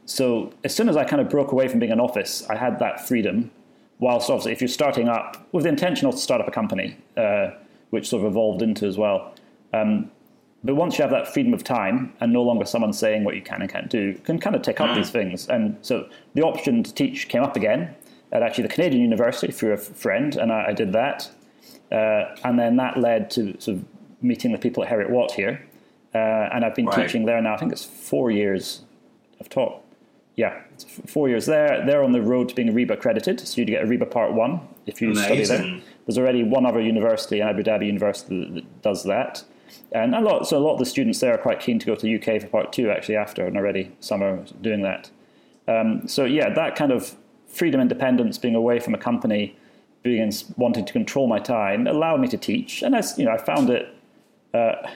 so 0.06 0.54
as 0.64 0.74
soon 0.74 0.90
as 0.90 0.98
I 0.98 1.04
kind 1.04 1.22
of 1.22 1.30
broke 1.30 1.52
away 1.52 1.68
from 1.68 1.80
being 1.80 1.92
an 1.92 2.00
office, 2.00 2.48
I 2.50 2.56
had 2.56 2.80
that 2.80 3.08
freedom. 3.08 3.52
Whilst 4.00 4.30
obviously, 4.30 4.54
if 4.54 4.62
you're 4.62 4.68
starting 4.68 5.10
up 5.10 5.48
with 5.52 5.64
the 5.64 5.70
intention 5.70 6.08
of 6.08 6.16
to 6.16 6.20
start 6.20 6.42
up 6.42 6.48
a 6.48 6.52
company, 6.52 6.98
uh, 7.18 7.52
which 7.92 8.10
sort 8.10 8.24
of 8.24 8.32
evolved 8.32 8.62
into 8.62 8.88
as 8.88 8.98
well. 8.98 9.36
Um, 9.74 10.10
but 10.64 10.76
once 10.76 10.98
you 10.98 11.02
have 11.02 11.12
that 11.12 11.34
freedom 11.34 11.54
of 11.54 11.64
time 11.64 12.14
and 12.20 12.32
no 12.32 12.44
longer 12.44 12.66
someone 12.66 12.94
saying 12.94 13.24
what 13.24 13.36
you 13.36 13.42
can 13.42 13.62
and 13.62 13.70
can't 13.72 13.90
do, 13.90 14.00
you 14.00 14.14
can 14.24 14.40
kind 14.40 14.56
of 14.56 14.62
take 14.62 14.80
up 14.80 14.96
these 14.96 15.10
things. 15.10 15.48
And 15.50 15.78
so 15.82 16.08
the 16.36 16.44
option 16.44 16.84
to 16.84 16.94
teach 16.94 17.28
came 17.30 17.42
up 17.44 17.56
again 17.56 17.96
at 18.32 18.44
actually 18.44 18.64
the 18.68 18.74
Canadian 18.74 19.02
University 19.02 19.52
through 19.52 19.74
a 19.74 19.78
friend, 19.78 20.36
and 20.36 20.52
I, 20.52 20.68
I 20.68 20.74
did 20.74 20.94
that. 20.94 21.30
Uh, 21.92 22.36
and 22.44 22.58
then 22.60 22.76
that 22.78 22.98
led 22.98 23.30
to 23.32 23.60
sort 23.60 23.78
of 23.78 23.86
meeting 24.22 24.52
the 24.52 24.58
people 24.58 24.84
at 24.84 24.90
Heriot 24.90 25.10
Watt 25.10 25.32
here. 25.32 25.66
Uh, 26.14 26.18
and 26.54 26.64
I've 26.64 26.76
been 26.76 26.86
Right. 26.86 27.06
teaching 27.08 27.26
there 27.26 27.42
now, 27.42 27.56
I 27.56 27.58
think 27.58 27.72
it's 27.72 27.84
four 27.86 28.32
years 28.32 28.82
I've 29.40 29.50
taught. 29.50 29.82
Yeah, 30.36 30.62
it's 30.74 30.86
f- 30.86 31.10
four 31.10 31.28
years 31.28 31.46
there. 31.46 31.84
They're 31.86 32.04
on 32.04 32.12
the 32.14 32.22
road 32.22 32.50
to 32.50 32.56
being 32.56 32.70
RIBA 32.74 32.92
accredited, 32.92 33.40
so 33.40 33.60
you 33.60 33.66
get 33.66 33.84
a 33.84 33.88
RIBA 33.88 34.10
Part 34.12 34.34
1 34.34 34.60
if 34.86 35.02
you 35.02 35.14
study 35.16 35.44
there. 35.44 35.80
There's 36.06 36.18
already 36.18 36.44
one 36.44 36.66
other 36.66 36.80
university, 36.82 37.42
Abu 37.42 37.64
Dhabi 37.64 37.88
University, 37.88 38.50
that 38.54 38.82
does 38.82 39.04
that. 39.04 39.44
And 39.92 40.16
a 40.16 40.22
lot, 40.22 40.48
so 40.48 40.58
a 40.58 40.60
lot 40.60 40.74
of 40.74 40.80
the 40.80 40.86
students 40.86 41.20
there 41.20 41.34
are 41.34 41.38
quite 41.38 41.60
keen 41.60 41.80
to 41.80 41.86
go 41.86 41.96
to 41.96 42.02
the 42.02 42.16
UK 42.16 42.42
for 42.42 42.48
part 42.48 42.74
two 42.74 42.90
actually 42.90 43.18
after, 43.18 43.46
and 43.46 43.58
already 43.58 43.92
some 44.00 44.24
are 44.24 44.44
doing 44.62 44.82
that. 44.84 45.10
Um, 45.68 46.08
so 46.08 46.26
yeah, 46.26 46.50
that 46.54 46.76
kind 46.76 46.92
of 46.92 47.16
freedom, 47.48 47.82
independence, 47.82 48.38
being 48.38 48.56
away 48.56 48.80
from 48.80 48.94
a 48.94 48.98
company, 48.98 49.58
being 50.04 50.22
in, 50.22 50.32
wanting 50.56 50.86
to 50.86 50.94
control 50.94 51.28
my 51.28 51.40
time, 51.40 51.88
allowed 51.88 52.22
me 52.22 52.28
to 52.30 52.38
teach, 52.38 52.82
and 52.82 52.96
I, 52.96 53.04
you 53.18 53.26
know, 53.26 53.32
I 53.32 53.38
found 53.38 53.70
it. 53.70 53.94
Uh, 54.54 54.88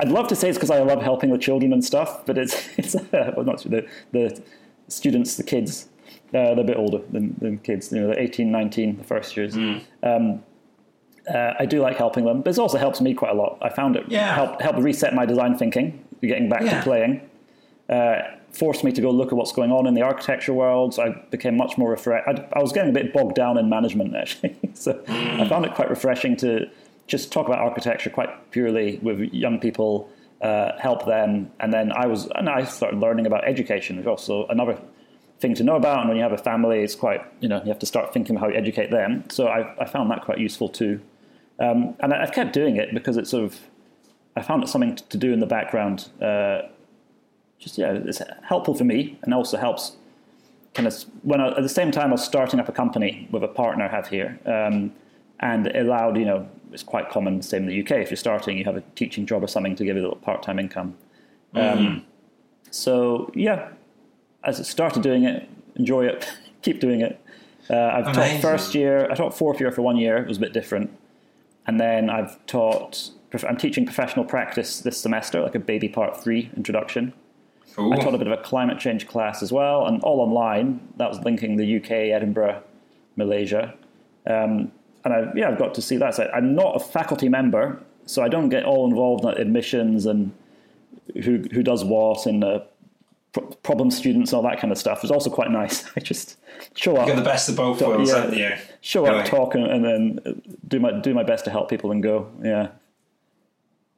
I'd 0.00 0.10
love 0.10 0.28
to 0.28 0.36
say 0.36 0.48
it's 0.48 0.56
because 0.56 0.70
I 0.70 0.78
love 0.80 1.02
helping 1.02 1.30
the 1.30 1.38
children 1.38 1.72
and 1.72 1.84
stuff, 1.84 2.24
but 2.24 2.38
it's 2.38 2.68
it's 2.78 2.94
uh, 2.94 3.32
well, 3.36 3.44
not 3.44 3.62
the 3.62 3.88
the 4.12 4.40
students, 4.88 5.36
the 5.36 5.44
kids. 5.44 5.88
Uh, 6.28 6.54
they're 6.54 6.60
a 6.60 6.64
bit 6.64 6.76
older 6.76 7.00
than, 7.10 7.34
than 7.40 7.58
kids. 7.58 7.90
You 7.90 8.00
know, 8.00 8.06
they're 8.08 8.20
18, 8.20 8.50
19, 8.50 8.98
the 8.98 9.04
first 9.04 9.34
years. 9.34 9.56
Um, 10.02 10.44
uh, 11.32 11.54
I 11.58 11.66
do 11.66 11.80
like 11.80 11.96
helping 11.96 12.24
them, 12.24 12.42
but 12.42 12.50
it 12.50 12.58
also 12.58 12.78
helps 12.78 13.00
me 13.00 13.14
quite 13.14 13.32
a 13.32 13.34
lot. 13.34 13.58
I 13.62 13.68
found 13.68 13.96
it 13.96 14.04
Yeah. 14.08 14.34
helped 14.34 14.62
helped 14.62 14.78
reset 14.80 15.14
my 15.14 15.26
design 15.26 15.56
thinking, 15.56 16.02
getting 16.22 16.48
back 16.48 16.62
Yeah. 16.62 16.78
to 16.78 16.82
playing. 16.82 17.20
Uh, 17.88 18.22
forced 18.52 18.82
me 18.82 18.90
to 18.92 19.00
go 19.02 19.10
look 19.10 19.28
at 19.28 19.34
what's 19.34 19.52
going 19.52 19.70
on 19.70 19.86
in 19.86 19.94
the 19.94 20.02
architecture 20.02 20.52
world. 20.54 20.94
So 20.94 21.02
I 21.02 21.10
became 21.30 21.56
much 21.56 21.76
more 21.78 21.90
refreshed. 21.90 22.26
I 22.52 22.60
was 22.60 22.72
getting 22.72 22.90
a 22.90 22.92
bit 22.94 23.12
bogged 23.12 23.34
down 23.34 23.58
in 23.58 23.68
management 23.68 24.14
actually, 24.22 24.56
so 24.74 24.98
I 25.08 25.46
found 25.48 25.64
it 25.66 25.74
quite 25.74 25.90
refreshing 25.90 26.36
to 26.38 26.66
just 27.06 27.30
talk 27.32 27.46
about 27.46 27.58
architecture 27.60 28.10
quite 28.10 28.30
purely 28.50 28.98
with 29.02 29.20
young 29.32 29.58
people, 29.58 30.10
uh, 30.42 30.72
help 30.78 31.06
them, 31.06 31.50
and 31.60 31.72
then 31.72 31.92
I 31.92 32.06
was 32.06 32.26
and 32.34 32.48
I 32.48 32.64
started 32.64 33.00
learning 33.00 33.26
about 33.26 33.46
education, 33.46 33.96
which 33.96 34.04
is 34.04 34.08
also 34.08 34.46
another 34.48 34.78
thing 35.40 35.54
to 35.54 35.62
know 35.64 35.76
about. 35.76 36.00
And 36.00 36.08
when 36.08 36.16
you 36.16 36.22
have 36.22 36.32
a 36.32 36.38
family, 36.38 36.80
it's 36.82 36.94
quite 36.94 37.22
you 37.40 37.48
know 37.48 37.60
you 37.62 37.68
have 37.68 37.78
to 37.80 37.86
start 37.86 38.12
thinking 38.12 38.36
about 38.36 38.46
how 38.46 38.52
you 38.52 38.58
educate 38.58 38.90
them. 38.90 39.24
So 39.30 39.46
I, 39.46 39.74
I 39.80 39.84
found 39.86 40.10
that 40.10 40.22
quite 40.22 40.38
useful 40.38 40.68
too, 40.68 41.00
um, 41.58 41.94
and 42.00 42.12
I've 42.14 42.32
kept 42.32 42.52
doing 42.52 42.76
it 42.76 42.94
because 42.94 43.16
it's 43.16 43.30
sort 43.30 43.44
of 43.44 43.58
I 44.36 44.42
found 44.42 44.62
it 44.62 44.68
something 44.68 44.96
to 44.96 45.16
do 45.16 45.32
in 45.32 45.40
the 45.40 45.46
background. 45.46 46.08
Uh, 46.22 46.62
just 47.58 47.76
yeah, 47.76 47.92
it's 47.92 48.22
helpful 48.44 48.74
for 48.74 48.84
me, 48.84 49.18
and 49.22 49.34
also 49.34 49.56
helps 49.56 49.96
kind 50.74 50.86
of 50.86 50.94
when 51.22 51.40
I, 51.40 51.48
at 51.48 51.62
the 51.62 51.68
same 51.68 51.90
time 51.90 52.10
I 52.10 52.12
was 52.12 52.24
starting 52.24 52.60
up 52.60 52.68
a 52.68 52.72
company 52.72 53.28
with 53.32 53.42
a 53.42 53.48
partner 53.48 53.84
I 53.84 53.88
have 53.88 54.08
here, 54.08 54.38
um, 54.46 54.92
and 55.40 55.66
it 55.66 55.76
allowed 55.76 56.16
you 56.16 56.24
know 56.24 56.48
it's 56.72 56.82
quite 56.82 57.10
common 57.10 57.42
same 57.42 57.62
in 57.62 57.68
the 57.68 57.80
UK 57.82 58.02
if 58.02 58.10
you're 58.10 58.16
starting 58.16 58.58
you 58.58 58.64
have 58.64 58.76
a 58.76 58.82
teaching 58.94 59.24
job 59.26 59.42
or 59.42 59.48
something 59.48 59.74
to 59.74 59.84
give 59.84 59.96
you 59.96 60.02
a 60.02 60.04
little 60.04 60.18
part 60.18 60.42
time 60.42 60.58
income. 60.58 60.96
Um, 61.54 62.04
so 62.70 63.32
yeah, 63.34 63.70
as 64.44 64.60
I 64.60 64.62
started 64.62 65.02
doing 65.02 65.24
it, 65.24 65.48
enjoy 65.76 66.06
it, 66.06 66.28
keep 66.62 66.80
doing 66.80 67.00
it. 67.00 67.20
Uh, 67.70 67.74
I've 67.76 68.06
Amazing. 68.06 68.40
taught 68.40 68.42
first 68.42 68.74
year, 68.74 69.10
I 69.10 69.14
taught 69.14 69.36
fourth 69.36 69.60
year 69.60 69.72
for 69.72 69.82
one 69.82 69.96
year. 69.96 70.16
It 70.18 70.28
was 70.28 70.38
a 70.38 70.40
bit 70.40 70.52
different, 70.52 70.96
and 71.68 71.78
then 71.78 72.10
I've 72.10 72.44
taught. 72.46 73.10
I'm 73.46 73.58
teaching 73.58 73.84
professional 73.84 74.24
practice 74.24 74.80
this 74.80 74.98
semester, 74.98 75.42
like 75.42 75.54
a 75.54 75.58
baby 75.58 75.88
part 75.88 76.20
three 76.20 76.50
introduction. 76.56 77.12
Cool. 77.74 77.92
I 77.92 77.96
taught 77.98 78.14
a 78.14 78.18
bit 78.18 78.26
of 78.26 78.32
a 78.32 78.42
climate 78.42 78.78
change 78.78 79.06
class 79.06 79.42
as 79.42 79.52
well, 79.52 79.86
and 79.86 80.02
all 80.02 80.20
online. 80.20 80.80
That 80.96 81.10
was 81.10 81.20
linking 81.20 81.56
the 81.56 81.76
UK, 81.76 81.90
Edinburgh, 81.90 82.62
Malaysia, 83.16 83.74
um, 84.26 84.72
and 85.04 85.14
I, 85.14 85.30
yeah, 85.36 85.48
I've 85.48 85.58
got 85.58 85.74
to 85.74 85.82
see 85.82 85.98
that. 85.98 86.14
So 86.14 86.28
I'm 86.34 86.54
not 86.54 86.74
a 86.74 86.80
faculty 86.80 87.28
member, 87.28 87.80
so 88.06 88.22
I 88.22 88.28
don't 88.28 88.48
get 88.48 88.64
all 88.64 88.88
involved 88.88 89.24
in 89.24 89.30
admissions 89.40 90.06
and 90.06 90.32
who 91.22 91.44
who 91.52 91.62
does 91.62 91.84
what 91.84 92.24
and 92.24 92.42
uh, 92.42 92.60
problem 93.62 93.90
students 93.90 94.32
and 94.32 94.38
all 94.38 94.50
that 94.50 94.58
kind 94.58 94.72
of 94.72 94.78
stuff. 94.78 95.04
It's 95.04 95.12
also 95.12 95.28
quite 95.28 95.50
nice. 95.50 95.84
I 95.96 96.00
just 96.00 96.38
show 96.74 96.96
up, 96.96 97.06
You're 97.06 97.16
the 97.16 97.22
best 97.22 97.50
of 97.50 97.56
both 97.56 97.82
worlds, 97.82 98.10
yeah. 98.10 98.16
aren't 98.16 98.36
you? 98.36 98.52
Show 98.80 99.06
up, 99.06 99.26
talk, 99.26 99.54
and, 99.54 99.64
and 99.66 99.84
then 99.84 100.42
do 100.66 100.80
my 100.80 100.92
do 100.92 101.14
my 101.14 101.22
best 101.22 101.44
to 101.44 101.50
help 101.50 101.68
people 101.68 101.90
and 101.90 102.02
go. 102.02 102.30
Yeah, 102.42 102.68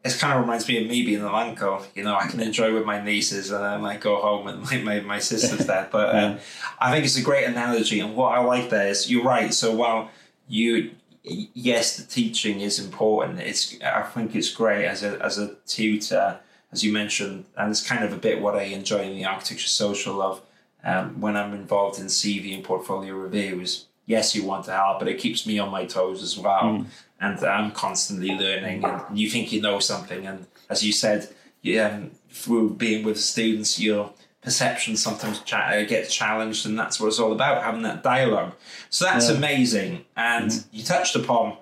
It 0.03 0.17
kind 0.19 0.33
of 0.33 0.41
reminds 0.41 0.67
me 0.67 0.83
of 0.83 0.89
me 0.89 1.05
being 1.05 1.21
an 1.21 1.27
uncle. 1.27 1.85
You 1.95 2.05
know, 2.05 2.17
I 2.17 2.27
can 2.27 2.41
enjoy 2.41 2.73
with 2.73 2.87
my 2.87 3.03
nieces 3.03 3.51
and 3.51 3.63
I 3.63 3.77
might 3.77 4.01
go 4.01 4.17
home 4.17 4.47
and 4.47 4.63
my, 4.71 4.79
my, 4.79 5.01
my 5.01 5.19
sister's 5.19 5.67
there. 5.67 5.89
But 5.93 6.15
um, 6.17 6.39
I 6.79 6.91
think 6.91 7.05
it's 7.05 7.17
a 7.17 7.23
great 7.23 7.45
analogy. 7.45 8.01
And 8.01 8.17
what 8.17 8.37
I 8.37 8.41
like 8.41 8.71
there 8.71 8.89
is 8.89 9.11
you're 9.11 9.25
right. 9.25 9.53
So 9.53 9.75
while 9.75 10.11
you, 10.49 10.93
yes, 11.23 11.97
the 11.97 12.07
teaching 12.07 12.61
is 12.61 12.79
important, 12.79 13.41
it's 13.41 13.77
I 13.83 14.03
think 14.03 14.35
it's 14.35 14.51
great 14.51 14.87
as 14.87 15.03
a, 15.03 15.23
as 15.23 15.39
a 15.39 15.55
tutor, 15.67 16.41
as 16.73 16.83
you 16.83 16.93
mentioned. 16.93 17.45
And 17.57 17.71
it's 17.71 17.87
kind 17.87 18.03
of 18.03 18.13
a 18.13 18.17
bit 18.17 18.41
what 18.41 18.57
I 18.57 18.63
enjoy 18.63 19.03
in 19.03 19.15
the 19.15 19.27
architecture 19.27 19.69
social 19.69 20.23
of 20.23 20.41
um, 20.83 21.21
when 21.21 21.37
I'm 21.37 21.53
involved 21.53 22.01
in 22.01 22.07
CV 22.07 22.55
and 22.55 22.65
portfolio 22.65 23.15
reviews. 23.15 23.87
Yes, 24.11 24.35
you 24.35 24.43
want 24.45 24.65
to 24.65 24.73
help, 24.73 24.99
but 24.99 25.07
it 25.09 25.19
keeps 25.19 25.47
me 25.47 25.61
on 25.61 25.71
my 25.71 25.85
toes 25.85 26.21
as 26.23 26.37
well. 26.37 26.85
And 27.21 27.39
I'm 27.45 27.71
constantly 27.71 28.31
learning. 28.45 28.85
And 28.85 29.17
you 29.19 29.29
think 29.31 29.53
you 29.53 29.61
know 29.63 29.79
something, 29.79 30.27
and 30.27 30.47
as 30.69 30.83
you 30.83 30.93
said, 30.93 31.29
you, 31.63 31.81
um, 31.83 32.11
through 32.31 32.71
being 32.71 33.05
with 33.05 33.21
students, 33.21 33.79
your 33.79 34.13
perception 34.43 34.97
sometimes 34.97 35.39
cha- 35.41 35.71
uh, 35.75 35.85
gets 35.85 36.13
challenged, 36.13 36.67
and 36.67 36.77
that's 36.79 36.99
what 36.99 37.07
it's 37.09 37.21
all 37.21 37.33
about 37.33 37.63
having 37.63 37.83
that 37.83 38.03
dialogue. 38.03 38.53
So 38.89 39.05
that's 39.05 39.29
Yeah. 39.29 39.37
amazing. 39.37 40.05
And 40.17 40.65
you 40.73 40.83
touched 40.83 41.15
upon 41.15 41.57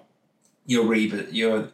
your 0.65 0.85
RIBA, 0.85 1.29
your 1.33 1.69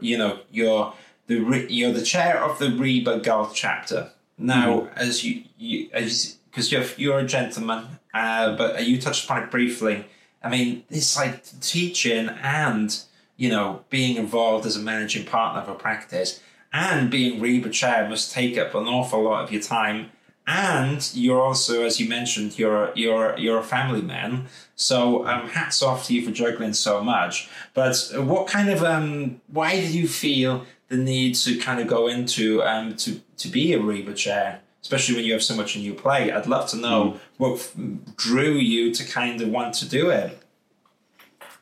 you 0.00 0.18
know 0.18 0.40
your 0.50 0.94
the 1.28 1.36
you're 1.68 1.92
the 1.92 2.02
chair 2.14 2.42
of 2.42 2.58
the 2.58 2.66
RIBA 2.66 3.22
Gulf 3.22 3.54
chapter. 3.54 4.10
Now, 4.36 4.88
as 4.96 5.22
you 5.24 5.44
you 5.58 5.90
as 5.92 6.37
because 6.58 6.72
you're 6.72 6.84
you're 6.96 7.20
a 7.20 7.26
gentleman, 7.26 7.86
uh, 8.12 8.56
but 8.56 8.84
you 8.84 9.00
touched 9.00 9.24
upon 9.24 9.44
it 9.44 9.50
briefly. 9.50 10.04
I 10.42 10.48
mean, 10.48 10.82
it's 10.90 11.16
like 11.16 11.44
teaching 11.60 12.28
and 12.42 12.98
you 13.36 13.48
know 13.48 13.84
being 13.90 14.16
involved 14.16 14.66
as 14.66 14.76
a 14.76 14.80
managing 14.80 15.24
partner 15.24 15.62
of 15.62 15.68
a 15.68 15.74
practice 15.78 16.40
and 16.72 17.10
being 17.10 17.40
RIBA 17.40 17.72
chair 17.72 18.08
must 18.08 18.32
take 18.32 18.58
up 18.58 18.74
an 18.74 18.88
awful 18.88 19.22
lot 19.22 19.44
of 19.44 19.52
your 19.52 19.62
time. 19.62 20.10
And 20.48 21.08
you're 21.14 21.40
also, 21.40 21.84
as 21.84 22.00
you 22.00 22.08
mentioned, 22.08 22.58
you're 22.58 22.90
you're 22.96 23.38
you're 23.38 23.58
a 23.58 23.62
family 23.62 24.02
man. 24.02 24.46
So 24.74 25.28
um, 25.28 25.48
hats 25.48 25.80
off 25.80 26.06
to 26.06 26.14
you 26.14 26.24
for 26.24 26.32
juggling 26.32 26.72
so 26.72 27.04
much. 27.04 27.48
But 27.72 27.96
what 28.14 28.48
kind 28.48 28.68
of 28.68 28.82
um, 28.82 29.40
why 29.46 29.76
did 29.76 29.92
you 29.92 30.08
feel 30.08 30.66
the 30.88 30.96
need 30.96 31.36
to 31.36 31.56
kind 31.58 31.80
of 31.80 31.86
go 31.86 32.08
into 32.08 32.62
um, 32.64 32.96
to 32.96 33.20
to 33.36 33.48
be 33.48 33.74
a 33.74 33.78
RIBA 33.78 34.16
chair, 34.16 34.60
especially 34.82 35.16
when 35.16 35.24
you 35.24 35.32
have 35.32 35.42
so 35.42 35.54
much 35.54 35.76
on 35.76 35.82
your 35.82 35.94
plate? 35.94 36.32
I'd 36.32 36.46
love 36.46 36.68
to 36.70 36.76
know 36.76 37.18
what 37.36 37.54
f- 37.54 37.74
drew 38.16 38.52
you 38.52 38.92
to 38.94 39.04
kind 39.04 39.40
of 39.40 39.48
want 39.48 39.74
to 39.74 39.88
do 39.88 40.10
it. 40.10 40.38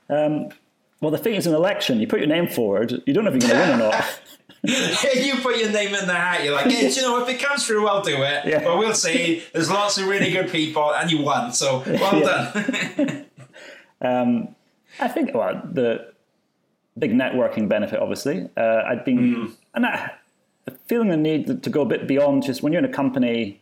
Um, 0.09 0.51
well, 1.01 1.11
the 1.11 1.19
thing 1.19 1.35
is, 1.35 1.47
an 1.47 1.55
election, 1.55 2.01
you 2.01 2.07
put 2.07 2.21
your 2.21 2.29
name 2.29 2.49
forward, 2.49 3.03
you 3.07 3.13
don't 3.13 3.25
know 3.25 3.33
if 3.33 3.43
you're 3.43 3.53
going 3.53 3.67
to 3.67 3.73
win 3.73 3.81
or 3.81 3.91
not. 3.91 4.21
you 4.63 5.37
put 5.37 5.59
your 5.59 5.71
name 5.71 5.95
in 5.95 6.07
the 6.07 6.15
hat. 6.15 6.43
You're 6.45 6.55
like, 6.55 6.71
yeah, 6.71 6.89
you 6.89 7.03
know, 7.03 7.23
if 7.23 7.29
it 7.29 7.41
comes 7.41 7.67
through, 7.67 7.87
I'll 7.87 8.03
do 8.03 8.17
it. 8.23 8.47
Yeah. 8.47 8.65
But 8.65 8.79
we'll 8.79 8.95
see. 8.95 9.43
There's 9.53 9.71
lots 9.71 9.99
of 9.99 10.07
really 10.07 10.31
good 10.33 10.51
people, 10.51 10.95
and 10.95 11.11
you 11.11 11.23
won. 11.23 11.53
So 11.53 11.83
well 11.87 12.21
done. 12.21 13.27
Um, 14.01 14.55
I 15.01 15.09
think 15.09 15.35
well, 15.35 15.61
the 15.65 16.13
big 16.99 17.13
networking 17.13 17.69
benefit, 17.69 17.99
obviously. 17.99 18.49
Uh, 18.57 18.83
I'd 18.87 19.05
been 19.05 19.55
and 19.75 19.87
I, 19.87 20.13
feeling 20.87 21.09
the 21.09 21.17
need 21.17 21.63
to 21.63 21.71
go 21.71 21.83
a 21.83 21.87
bit 21.87 22.07
beyond 22.07 22.43
just 22.43 22.63
when 22.63 22.73
you're 22.73 22.83
in 22.83 22.89
a 22.89 22.93
company. 22.93 23.61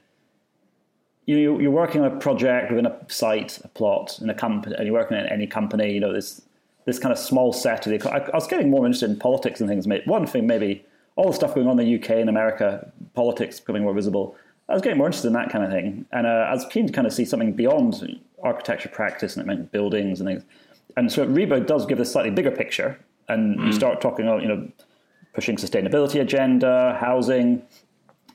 you, 1.26 1.60
you're 1.60 1.70
working 1.70 2.00
on 2.02 2.12
a 2.12 2.16
project 2.18 2.70
within 2.70 2.86
a 2.86 2.98
site, 3.08 3.58
a 3.64 3.68
plot, 3.68 4.18
in 4.20 4.30
a 4.30 4.34
company, 4.34 4.74
and 4.76 4.86
you're 4.86 4.94
working 4.94 5.16
in 5.16 5.26
any 5.26 5.46
company. 5.46 5.92
You 5.92 6.00
know, 6.00 6.12
this 6.12 6.42
this 6.84 6.98
kind 6.98 7.12
of 7.12 7.18
small 7.18 7.52
set 7.52 7.86
of 7.86 7.98
the. 7.98 8.10
I, 8.10 8.18
I 8.18 8.34
was 8.34 8.46
getting 8.46 8.70
more 8.70 8.84
interested 8.84 9.10
in 9.10 9.18
politics 9.18 9.60
and 9.60 9.68
things. 9.68 9.86
One 10.06 10.26
thing, 10.26 10.46
maybe 10.46 10.84
all 11.16 11.28
the 11.28 11.34
stuff 11.34 11.54
going 11.54 11.66
on 11.66 11.78
in 11.78 11.86
the 11.86 12.02
UK 12.02 12.10
and 12.20 12.28
America, 12.28 12.90
politics 13.14 13.60
becoming 13.60 13.82
more 13.82 13.94
visible. 13.94 14.36
I 14.68 14.72
was 14.72 14.82
getting 14.82 14.98
more 14.98 15.06
interested 15.06 15.28
in 15.28 15.34
that 15.34 15.50
kind 15.50 15.64
of 15.64 15.70
thing, 15.70 16.06
and 16.12 16.26
uh, 16.26 16.30
I 16.48 16.52
was 16.52 16.64
keen 16.70 16.86
to 16.86 16.92
kind 16.92 17.06
of 17.06 17.12
see 17.12 17.24
something 17.24 17.52
beyond 17.52 18.18
architecture 18.42 18.88
practice, 18.88 19.36
and 19.36 19.44
it 19.44 19.46
meant 19.46 19.72
buildings 19.72 20.20
and 20.20 20.28
things. 20.28 20.42
And 20.96 21.12
so 21.12 21.26
RIBA 21.26 21.66
does 21.66 21.86
give 21.86 22.00
a 22.00 22.04
slightly 22.04 22.30
bigger 22.30 22.50
picture, 22.50 22.98
and 23.28 23.58
mm. 23.58 23.66
you 23.66 23.72
start 23.72 24.00
talking 24.00 24.26
about 24.26 24.42
you 24.42 24.48
know 24.48 24.68
pushing 25.34 25.56
sustainability 25.56 26.20
agenda, 26.20 26.96
housing. 27.00 27.62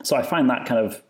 So 0.02 0.16
I 0.16 0.22
find 0.22 0.48
that 0.50 0.66
kind 0.66 0.84
of 0.84 1.02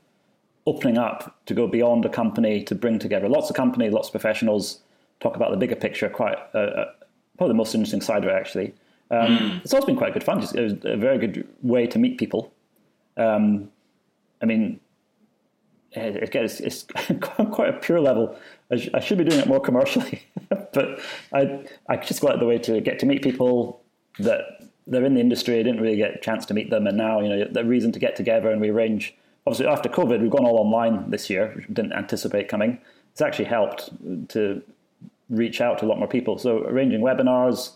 opening 0.66 0.98
up 0.98 1.36
to 1.46 1.54
go 1.54 1.66
beyond 1.66 2.04
a 2.04 2.08
company 2.08 2.62
to 2.64 2.74
bring 2.74 2.98
together 2.98 3.28
lots 3.28 3.50
of 3.50 3.56
companies, 3.56 3.92
lots 3.92 4.08
of 4.08 4.12
professionals, 4.12 4.80
talk 5.18 5.36
about 5.36 5.50
the 5.50 5.56
bigger 5.56 5.76
picture. 5.76 6.08
Quite 6.08 6.38
uh, 6.54 6.58
uh, 6.58 6.92
probably 7.36 7.52
the 7.52 7.58
most 7.58 7.74
interesting 7.74 8.00
side 8.00 8.24
of 8.24 8.30
it 8.30 8.34
actually. 8.34 8.74
Um, 9.10 9.38
mm. 9.38 9.64
It's 9.64 9.74
also 9.74 9.86
been 9.86 9.96
quite 9.96 10.12
good 10.12 10.22
fun. 10.22 10.38
It 10.38 10.60
was 10.60 10.74
a 10.84 10.96
very 10.96 11.18
good 11.18 11.48
way 11.62 11.86
to 11.88 11.98
meet 11.98 12.18
people. 12.18 12.52
Um, 13.16 13.70
I 14.40 14.46
mean, 14.46 14.78
again, 15.94 16.44
it's, 16.44 16.60
it's 16.60 16.86
quite 17.20 17.68
a 17.68 17.78
pure 17.80 18.00
level. 18.00 18.38
I, 18.70 18.76
sh- 18.76 18.90
I, 18.94 19.00
should 19.00 19.18
be 19.18 19.24
doing 19.24 19.40
it 19.40 19.48
more 19.48 19.60
commercially, 19.60 20.22
but 20.48 21.00
I 21.32 21.64
I 21.88 21.96
just 21.96 22.20
got 22.20 22.38
the 22.38 22.46
way 22.46 22.58
to 22.58 22.80
get 22.80 23.00
to 23.00 23.06
meet 23.06 23.22
people 23.22 23.82
that 24.20 24.59
they're 24.90 25.04
in 25.04 25.14
the 25.14 25.20
industry. 25.20 25.58
I 25.58 25.62
didn't 25.62 25.80
really 25.80 25.96
get 25.96 26.16
a 26.16 26.18
chance 26.18 26.44
to 26.46 26.54
meet 26.54 26.68
them, 26.68 26.86
and 26.86 26.98
now 26.98 27.20
you 27.20 27.28
know 27.28 27.44
the 27.50 27.64
reason 27.64 27.92
to 27.92 27.98
get 27.98 28.16
together 28.16 28.50
and 28.50 28.60
we 28.60 28.68
arrange. 28.70 29.14
Obviously, 29.46 29.66
after 29.66 29.88
COVID, 29.88 30.20
we've 30.20 30.30
gone 30.30 30.44
all 30.44 30.58
online 30.58 31.08
this 31.10 31.30
year, 31.30 31.52
which 31.56 31.66
we 31.66 31.74
didn't 31.74 31.94
anticipate 31.94 32.48
coming. 32.48 32.78
It's 33.12 33.22
actually 33.22 33.46
helped 33.46 33.90
to 34.30 34.62
reach 35.30 35.60
out 35.60 35.78
to 35.78 35.86
a 35.86 35.88
lot 35.88 35.98
more 35.98 36.08
people. 36.08 36.36
So 36.36 36.58
arranging 36.64 37.00
webinars, 37.00 37.72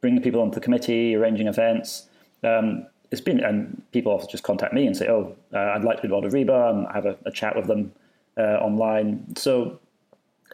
bringing 0.00 0.22
people 0.22 0.40
onto 0.40 0.54
the 0.54 0.60
committee, 0.60 1.14
arranging 1.14 1.46
events. 1.46 2.08
Um, 2.42 2.86
it's 3.10 3.20
been, 3.20 3.40
and 3.40 3.82
people 3.92 4.24
just 4.30 4.44
contact 4.44 4.72
me 4.72 4.86
and 4.86 4.96
say, 4.96 5.08
"Oh, 5.08 5.34
uh, 5.52 5.58
I'd 5.58 5.84
like 5.84 5.96
to 5.96 6.02
be 6.02 6.06
involved 6.06 6.24
with 6.24 6.34
RIBA," 6.34 6.70
and 6.70 6.86
have 6.92 7.06
a, 7.06 7.16
a 7.26 7.30
chat 7.30 7.56
with 7.56 7.66
them 7.66 7.92
uh, 8.36 8.58
online. 8.60 9.36
So, 9.36 9.78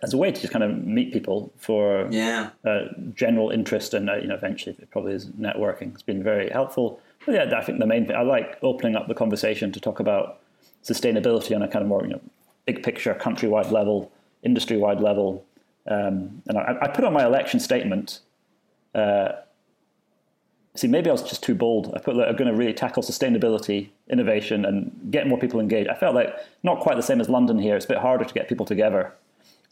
as 0.03 0.13
a 0.13 0.17
way 0.17 0.31
to 0.31 0.41
just 0.41 0.53
kind 0.53 0.65
of 0.65 0.85
meet 0.85 1.13
people 1.13 1.53
for 1.57 2.07
yeah. 2.11 2.51
uh, 2.65 2.87
general 3.15 3.51
interest, 3.51 3.95
and 3.95 4.11
uh, 4.11 4.17
you 4.17 4.27
know, 4.27 4.35
eventually 4.35 4.77
it 4.79 4.91
probably 4.91 5.13
is 5.13 5.27
networking. 5.27 5.93
It's 5.93 6.03
been 6.03 6.23
very 6.23 6.51
helpful. 6.51 7.01
But 7.25 7.35
yeah, 7.35 7.59
I 7.59 7.63
think 7.63 7.79
the 7.79 7.87
main 7.87 8.07
thing 8.07 8.17
I 8.17 8.23
like 8.23 8.59
opening 8.63 8.97
up 8.97 9.09
the 9.09 9.15
conversation 9.15 9.73
to 9.73 9.81
talk 9.81 10.01
about 10.01 10.41
sustainability 10.83 11.55
on 11.57 11.63
a 11.63 11.69
kind 11.69 11.83
of 11.83 11.89
more 11.89 12.03
you 12.03 12.11
know 12.11 12.21
big 12.67 12.83
picture, 12.83 13.15
countrywide 13.15 13.71
level, 13.71 14.11
industry 14.43 14.77
wide 14.77 15.01
level. 15.01 15.45
Um, 15.87 16.43
and 16.49 16.57
I, 16.57 16.79
I, 16.81 16.89
put 16.89 17.05
on 17.05 17.13
my 17.13 17.27
election 17.27 17.61
statement 17.61 18.21
uh, 18.95 19.33
see, 20.77 20.89
maybe 20.89 21.09
I 21.09 21.13
was 21.13 21.23
just 21.23 21.43
too 21.43 21.55
bold. 21.55 21.93
I 21.95 21.99
put 21.99 22.17
that 22.17 22.29
I'm 22.29 22.37
going 22.37 22.51
to 22.51 22.57
really 22.57 22.75
tackle 22.75 23.03
sustainability, 23.03 23.89
innovation, 24.09 24.65
and 24.65 24.91
get 25.11 25.27
more 25.27 25.39
people 25.39 25.61
engaged. 25.61 25.89
I 25.89 25.95
felt 25.95 26.15
like 26.15 26.35
not 26.63 26.81
quite 26.81 26.97
the 26.97 27.03
same 27.03 27.21
as 27.21 27.29
London 27.29 27.59
here. 27.59 27.77
It's 27.77 27.85
a 27.85 27.89
bit 27.89 27.99
harder 27.99 28.25
to 28.25 28.35
get 28.35 28.49
people 28.49 28.67
together. 28.67 29.13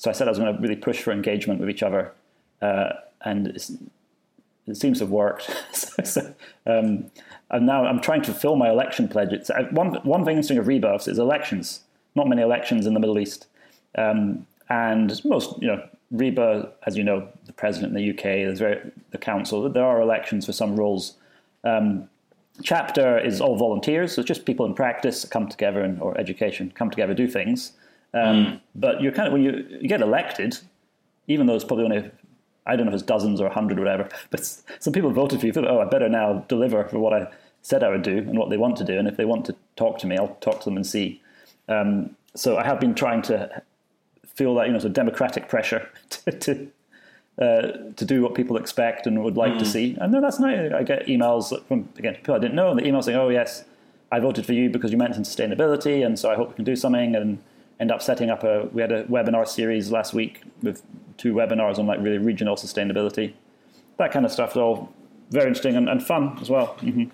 So 0.03 0.11
I 0.11 0.15
said 0.15 0.27
I 0.27 0.33
was 0.33 0.39
going 0.41 0.53
to 0.53 0.61
really 0.61 0.75
push 0.75 1.01
for 1.01 1.13
engagement 1.13 1.61
with 1.61 1.71
each 1.71 1.85
other, 1.85 2.13
uh, 2.61 2.95
and 3.25 3.47
it 3.47 4.77
seems 4.77 4.99
to 4.99 5.05
have 5.05 5.11
worked. 5.11 5.49
so, 6.05 6.35
um, 6.67 7.09
and 7.53 7.67
now 7.67 7.85
I'm 7.85 8.01
trying 8.01 8.23
to 8.23 8.35
fill 8.35 8.57
my 8.57 8.69
election 8.69 9.07
pledge. 9.07 9.33
It's, 9.33 9.49
uh, 9.49 9.69
one 9.71 9.95
one 10.03 10.25
thing 10.25 10.39
interesting 10.39 10.59
of 10.59 10.67
rebirths 10.67 11.07
is 11.07 11.21
elections. 11.21 11.83
Not 12.17 12.29
many 12.29 12.43
elections 12.43 12.85
in 12.85 12.95
the 12.95 12.99
Middle 12.99 13.17
East, 13.17 13.47
um, 13.97 14.45
and 14.69 15.25
most 15.25 15.63
you 15.63 15.69
know 15.69 15.89
RIBA, 16.13 16.73
as 16.85 16.97
you 16.97 17.05
know, 17.05 17.29
the 17.47 17.53
president 17.53 17.97
in 17.97 18.03
the 18.03 18.11
UK, 18.11 18.57
very, 18.59 18.81
the 19.13 19.19
council, 19.19 19.69
there 19.69 19.85
are 19.85 20.01
elections 20.01 20.47
for 20.47 20.53
some 20.53 20.75
roles. 20.75 21.15
Um, 21.63 22.09
chapter 22.61 23.21
is 23.21 23.41
all 23.41 23.55
volunteers, 23.55 24.17
so 24.17 24.23
it's 24.23 24.27
just 24.27 24.47
people 24.47 24.67
in 24.67 24.75
practice 24.75 25.25
come 25.25 25.49
together 25.49 25.81
and, 25.81 26.03
or 26.03 26.19
education 26.19 26.73
come 26.75 26.91
together, 26.91 27.15
do 27.15 27.29
things. 27.29 27.75
Um, 28.15 28.47
mm. 28.47 28.61
But 28.75 29.01
you're 29.01 29.13
kind 29.13 29.27
of, 29.29 29.33
when 29.33 29.43
you, 29.43 29.67
you 29.81 29.89
get 29.89 30.01
elected, 30.01 30.59
even 31.29 31.47
though 31.47 31.55
it's 31.55 31.65
probably 31.65 31.85
only, 31.85 32.11
I 32.67 32.77
don't 32.77 32.87
know 32.87 32.93
if 32.93 32.95
it's 32.95 33.03
dozens 33.03 33.41
or 33.41 33.47
a 33.47 33.53
hundred 33.53 33.79
or 33.79 33.83
whatever, 33.83 34.09
but 34.31 34.45
some 34.81 34.93
people 34.93 35.11
voted 35.11 35.41
for 35.41 35.47
you, 35.47 35.53
feel, 35.53 35.67
oh, 35.67 35.81
I 35.81 35.85
better 35.87 36.09
now 36.09 36.45
deliver 36.49 36.85
for 36.85 36.99
what 36.99 37.13
I 37.13 37.29
said 37.63 37.83
I 37.83 37.89
would 37.91 38.03
do 38.03 38.19
and 38.19 38.39
what 38.39 38.51
they 38.51 38.57
want 38.57 38.77
to 38.77 38.85
do. 38.85 38.99
And 38.99 39.09
if 39.09 39.17
they 39.17 39.25
want 39.25 39.47
to 39.47 39.57
talk 39.77 39.99
to 39.99 40.07
me, 40.07 40.17
I'll 40.17 40.37
talk 40.41 40.61
to 40.61 40.65
them 40.65 40.77
and 40.77 40.87
see. 40.87 41.23
Um, 41.69 42.17
so 42.35 42.57
I 42.57 42.65
have 42.65 42.81
been 42.81 42.95
trying 42.95 43.23
to 43.23 43.63
feel 44.35 44.55
that 44.55 44.67
you 44.67 44.73
know 44.73 44.79
sort 44.79 44.91
of 44.91 44.95
democratic 44.95 45.49
pressure 45.49 45.89
to 46.11 46.33
to, 46.33 46.69
uh, 47.39 47.73
to 47.97 48.05
do 48.05 48.23
what 48.23 48.35
people 48.35 48.57
expect 48.57 49.07
and 49.07 49.23
would 49.23 49.37
like 49.37 49.53
mm. 49.53 49.59
to 49.59 49.65
see. 49.65 49.97
And 50.01 50.13
then 50.13 50.23
that's 50.23 50.41
nice. 50.41 50.73
I 50.73 50.83
get 50.83 51.07
emails 51.07 51.65
from 51.67 51.89
again 51.97 52.15
people 52.15 52.35
I 52.35 52.39
didn't 52.39 52.55
know, 52.55 52.71
and 52.71 52.79
the 52.79 52.87
email 52.87 53.03
saying, 53.03 53.19
"Oh 53.19 53.29
yes, 53.29 53.65
I 54.11 54.21
voted 54.21 54.47
for 54.47 54.53
you 54.53 54.71
because 54.71 54.91
you 54.91 54.99
mentioned 54.99 55.27
sustainability, 55.27 56.05
and 56.05 56.19
so 56.19 56.31
I 56.31 56.35
hope 56.35 56.49
we 56.51 56.55
can 56.55 56.65
do 56.65 56.77
something." 56.77 57.15
And 57.15 57.39
end 57.83 57.91
up 57.91 58.01
setting 58.01 58.31
up 58.31 58.45
a 58.45 58.69
we 58.73 58.81
had 58.81 58.93
a 58.93 59.05
webinar 59.05 59.47
series 59.47 59.91
last 59.91 60.15
week 60.15 60.43
with 60.63 60.83
two 61.19 61.35
webinars 61.35 61.79
on 61.79 61.87
like 61.87 62.01
really 62.01 62.19
regional 62.19 62.55
sustainability. 62.55 63.35
That 63.99 64.13
kind 64.13 64.25
of 64.25 64.31
stuff 64.31 64.53
is 64.53 64.57
all 64.57 64.93
very 65.31 65.49
interesting 65.49 65.75
and, 65.77 65.89
and 65.89 66.03
fun 66.03 66.39
as 66.41 66.49
well. 66.49 66.77
Mm-hmm. 66.81 67.07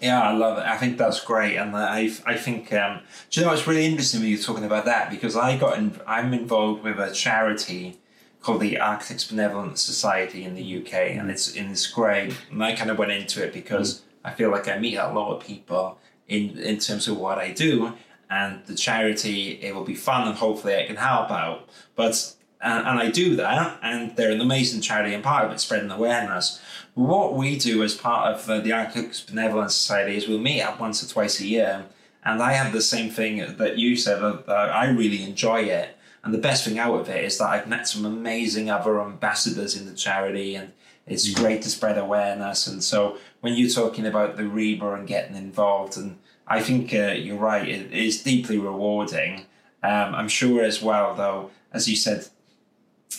Yeah, 0.00 0.22
I 0.22 0.32
love 0.32 0.58
it. 0.58 0.64
I 0.64 0.78
think 0.78 0.96
that's 0.96 1.20
great, 1.20 1.56
and 1.56 1.76
I 1.76 2.10
I 2.24 2.36
think 2.36 2.72
um, 2.72 3.00
do 3.30 3.40
you 3.40 3.46
know 3.46 3.52
it's 3.52 3.66
really 3.66 3.84
interesting 3.84 4.20
when 4.20 4.30
you're 4.30 4.40
talking 4.40 4.64
about 4.64 4.86
that 4.86 5.10
because 5.10 5.36
I 5.36 5.58
got 5.58 5.76
in, 5.78 6.00
I'm 6.06 6.32
involved 6.32 6.82
with 6.82 6.98
a 6.98 7.12
charity 7.12 7.98
called 8.40 8.62
the 8.62 8.78
Architects 8.78 9.24
Benevolent 9.30 9.78
Society 9.78 10.42
in 10.42 10.54
the 10.54 10.66
UK, 10.78 10.94
and 11.18 11.30
it's 11.30 11.54
in 11.54 11.70
it's 11.70 11.86
great. 11.86 12.34
And 12.50 12.64
I 12.64 12.74
kind 12.74 12.90
of 12.90 12.98
went 12.98 13.12
into 13.12 13.44
it 13.44 13.52
because. 13.52 14.02
I 14.24 14.30
feel 14.30 14.52
like 14.52 14.68
I 14.68 14.78
meet 14.78 14.94
a 14.98 15.12
lot 15.12 15.34
of 15.34 15.44
people 15.44 15.98
in 16.28 16.56
in 16.56 16.78
terms 16.78 17.08
of 17.08 17.18
what 17.18 17.38
I 17.38 17.50
do, 17.50 17.94
and 18.32 18.64
the 18.64 18.74
charity 18.74 19.60
it 19.62 19.74
will 19.74 19.84
be 19.84 19.94
fun 19.94 20.26
and 20.26 20.36
hopefully 20.36 20.74
I 20.74 20.86
can 20.86 20.96
help 20.96 21.30
out. 21.30 21.68
But 21.94 22.34
and, 22.62 22.86
and 22.86 22.98
I 22.98 23.10
do 23.10 23.36
that, 23.36 23.78
and 23.82 24.14
they're 24.16 24.30
an 24.30 24.40
amazing 24.40 24.80
charity, 24.80 25.14
and 25.14 25.22
part 25.22 25.44
of 25.44 25.52
it 25.52 25.60
spreading 25.60 25.90
awareness. 25.90 26.60
What 26.94 27.34
we 27.34 27.58
do 27.58 27.82
as 27.82 27.94
part 27.94 28.34
of 28.34 28.48
uh, 28.48 28.60
the 28.60 28.72
Architects 28.72 29.20
Benevolent 29.20 29.72
Society 29.72 30.16
is 30.16 30.28
we'll 30.28 30.38
meet 30.38 30.62
up 30.62 30.78
once 30.78 31.02
or 31.02 31.12
twice 31.12 31.40
a 31.40 31.46
year, 31.46 31.86
and 32.24 32.40
I 32.40 32.52
have 32.52 32.72
the 32.72 32.80
same 32.80 33.10
thing 33.10 33.56
that 33.56 33.78
you 33.78 33.96
said. 33.96 34.20
That 34.20 34.48
I 34.48 34.88
really 34.90 35.24
enjoy 35.24 35.62
it, 35.62 35.96
and 36.22 36.32
the 36.32 36.38
best 36.38 36.64
thing 36.64 36.78
out 36.78 36.94
of 36.94 37.08
it 37.08 37.24
is 37.24 37.36
that 37.38 37.48
I've 37.48 37.68
met 37.68 37.88
some 37.88 38.04
amazing 38.06 38.70
other 38.70 39.02
ambassadors 39.02 39.76
in 39.76 39.86
the 39.86 39.94
charity, 39.94 40.54
and 40.54 40.72
it's 41.06 41.28
mm. 41.28 41.34
great 41.34 41.62
to 41.62 41.68
spread 41.68 41.98
awareness. 41.98 42.68
And 42.68 42.82
so 42.82 43.18
when 43.40 43.54
you're 43.54 43.68
talking 43.68 44.06
about 44.06 44.36
the 44.36 44.44
RIBA 44.44 44.98
and 44.98 45.08
getting 45.08 45.36
involved, 45.36 45.96
and 45.96 46.18
I 46.46 46.60
think 46.60 46.92
uh, 46.92 47.12
you're 47.12 47.36
right, 47.36 47.66
it 47.66 47.92
is 47.92 48.22
deeply 48.22 48.58
rewarding. 48.58 49.46
Um, 49.82 50.14
I'm 50.14 50.28
sure 50.28 50.62
as 50.62 50.82
well, 50.82 51.14
though, 51.14 51.50
as 51.72 51.88
you 51.88 51.96
said, 51.96 52.28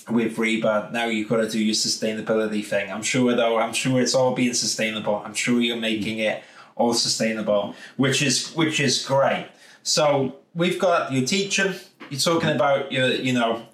with 0.09 0.37
RIBA, 0.37 0.91
now 0.91 1.05
you've 1.05 1.29
got 1.29 1.37
to 1.37 1.49
do 1.49 1.63
your 1.63 1.75
sustainability 1.75 2.63
thing. 2.63 2.91
I'm 2.91 3.03
sure 3.03 3.35
though, 3.35 3.57
I'm 3.57 3.73
sure 3.73 4.01
it's 4.01 4.15
all 4.15 4.33
being 4.33 4.53
sustainable. 4.53 5.21
I'm 5.25 5.33
sure 5.33 5.61
you're 5.61 5.77
making 5.77 6.19
it 6.19 6.43
all 6.75 6.93
sustainable, 6.93 7.75
which 7.97 8.21
is 8.21 8.51
which 8.53 8.79
is 8.79 9.05
great. 9.05 9.47
So 9.83 10.37
we've 10.53 10.79
got 10.79 11.11
your 11.11 11.25
teaching. 11.25 11.75
You're 12.09 12.19
talking 12.19 12.49
about 12.49 12.91
your, 12.91 13.07
you 13.07 13.33
know, 13.33 13.65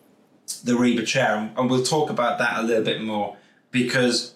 the 0.63 0.73
RIBA 0.73 1.05
chair, 1.05 1.51
and 1.55 1.69
we'll 1.69 1.83
talk 1.83 2.09
about 2.09 2.37
that 2.39 2.59
a 2.59 2.63
little 2.63 2.83
bit 2.83 3.01
more 3.01 3.37
because 3.71 4.35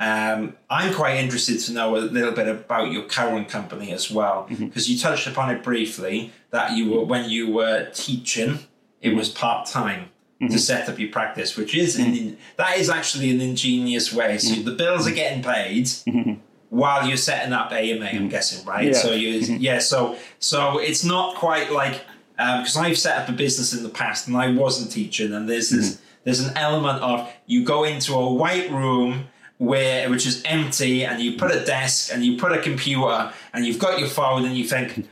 um, 0.00 0.56
I'm 0.70 0.94
quite 0.94 1.16
interested 1.16 1.58
to 1.60 1.72
know 1.72 1.96
a 1.96 1.98
little 1.98 2.32
bit 2.32 2.46
about 2.46 2.92
your 2.92 3.02
current 3.02 3.48
company 3.48 3.92
as 3.92 4.10
well, 4.10 4.46
because 4.48 4.84
mm-hmm. 4.84 4.92
you 4.92 4.98
touched 4.98 5.26
upon 5.26 5.54
it 5.54 5.64
briefly 5.64 6.32
that 6.50 6.76
you 6.76 6.90
were 6.90 7.04
when 7.04 7.28
you 7.28 7.52
were 7.52 7.90
teaching, 7.92 8.60
it 9.02 9.16
was 9.16 9.28
part 9.28 9.66
time 9.66 10.10
mm-hmm. 10.40 10.52
to 10.52 10.58
set 10.58 10.88
up 10.88 11.00
your 11.00 11.10
practice, 11.10 11.56
which 11.56 11.74
is 11.74 11.98
mm-hmm. 11.98 12.34
that 12.56 12.78
is 12.78 12.88
actually 12.88 13.30
an 13.30 13.40
ingenious 13.40 14.12
way. 14.12 14.38
So 14.38 14.54
mm-hmm. 14.54 14.64
the 14.66 14.72
bills 14.72 15.08
are 15.08 15.12
getting 15.12 15.42
paid 15.42 15.86
mm-hmm. 15.86 16.34
while 16.70 17.06
you're 17.06 17.16
setting 17.16 17.52
up 17.52 17.72
AMA. 17.72 18.04
I'm 18.04 18.14
mm-hmm. 18.14 18.28
guessing, 18.28 18.64
right? 18.64 18.86
Yeah. 18.86 18.92
So 18.92 19.12
you, 19.12 19.40
mm-hmm. 19.40 19.56
yeah. 19.56 19.80
So 19.80 20.16
so 20.38 20.78
it's 20.78 21.04
not 21.04 21.34
quite 21.34 21.72
like 21.72 22.04
because 22.36 22.76
um, 22.76 22.84
I've 22.84 22.98
set 22.98 23.18
up 23.18 23.28
a 23.28 23.32
business 23.32 23.74
in 23.74 23.82
the 23.82 23.88
past 23.88 24.28
and 24.28 24.36
I 24.36 24.52
wasn't 24.52 24.92
teaching, 24.92 25.32
and 25.32 25.48
there's 25.48 25.70
this 25.70 26.00
there's 26.22 26.40
an 26.40 26.56
element 26.56 27.02
of 27.02 27.28
you 27.46 27.64
go 27.64 27.82
into 27.82 28.14
a 28.14 28.32
white 28.32 28.70
room 28.70 29.26
where 29.58 30.08
which 30.08 30.26
is 30.26 30.42
empty 30.44 31.04
and 31.04 31.20
you 31.20 31.36
put 31.36 31.50
a 31.50 31.64
desk 31.64 32.12
and 32.12 32.24
you 32.24 32.36
put 32.36 32.52
a 32.52 32.62
computer 32.62 33.32
and 33.52 33.66
you've 33.66 33.78
got 33.78 33.98
your 33.98 34.08
phone 34.08 34.44
and 34.44 34.56
you 34.56 34.64
think 34.64 35.08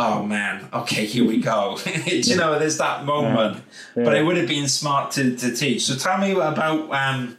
oh 0.00 0.22
man, 0.22 0.66
okay, 0.72 1.04
here 1.04 1.26
we 1.26 1.40
go. 1.40 1.78
you 2.06 2.36
know, 2.36 2.58
there's 2.58 2.78
that 2.78 3.04
moment. 3.04 3.56
Yeah. 3.56 3.62
Yeah. 3.96 4.04
But 4.04 4.16
it 4.16 4.24
would 4.24 4.38
have 4.38 4.48
been 4.48 4.66
smart 4.66 5.12
to, 5.12 5.36
to 5.36 5.54
teach. 5.54 5.82
So 5.82 5.94
tell 5.94 6.18
me 6.18 6.32
about 6.32 6.90
um, 6.90 7.36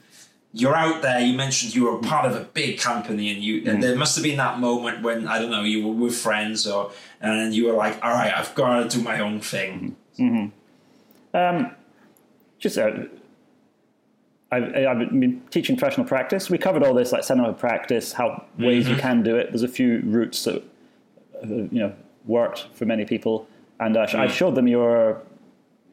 you're 0.53 0.75
out 0.75 1.01
there. 1.01 1.19
You 1.19 1.35
mentioned 1.35 1.73
you 1.73 1.85
were 1.85 1.97
part 1.97 2.25
of 2.25 2.35
a 2.35 2.43
big 2.43 2.79
company, 2.79 3.31
and 3.33 3.43
you 3.43 3.61
mm. 3.61 3.67
and 3.69 3.83
there 3.83 3.95
must 3.95 4.15
have 4.15 4.23
been 4.23 4.37
that 4.37 4.59
moment 4.59 5.01
when 5.01 5.27
I 5.27 5.39
don't 5.39 5.49
know 5.49 5.63
you 5.63 5.87
were 5.87 5.93
with 5.93 6.15
friends 6.15 6.67
or 6.67 6.91
and 7.19 7.53
you 7.53 7.67
were 7.67 7.73
like, 7.73 8.03
all 8.03 8.11
right, 8.11 8.33
I've 8.33 8.53
got 8.53 8.83
to 8.83 8.97
do 8.97 9.03
my 9.03 9.19
own 9.19 9.41
thing. 9.41 9.95
Um, 11.33 11.71
just 12.59 12.77
uh, 12.77 12.91
I've, 14.51 14.75
I've 14.75 14.99
been 15.09 15.41
teaching 15.49 15.77
professional 15.77 16.05
practice. 16.05 16.49
We 16.49 16.57
covered 16.57 16.83
all 16.83 16.93
this, 16.93 17.11
like 17.11 17.23
setting 17.23 17.43
up 17.43 17.49
a 17.51 17.53
practice, 17.59 18.11
how 18.13 18.43
ways 18.59 18.89
you 18.89 18.95
can 18.97 19.23
do 19.23 19.37
it. 19.37 19.49
There's 19.51 19.63
a 19.63 19.67
few 19.67 20.01
routes 20.05 20.43
that 20.43 20.57
uh, 21.43 21.47
you 21.47 21.69
know 21.71 21.93
worked 22.25 22.67
for 22.73 22.85
many 22.85 23.05
people, 23.05 23.47
and 23.79 23.95
uh, 23.95 24.05
I 24.13 24.27
showed 24.27 24.55
them 24.55 24.67
your 24.67 25.21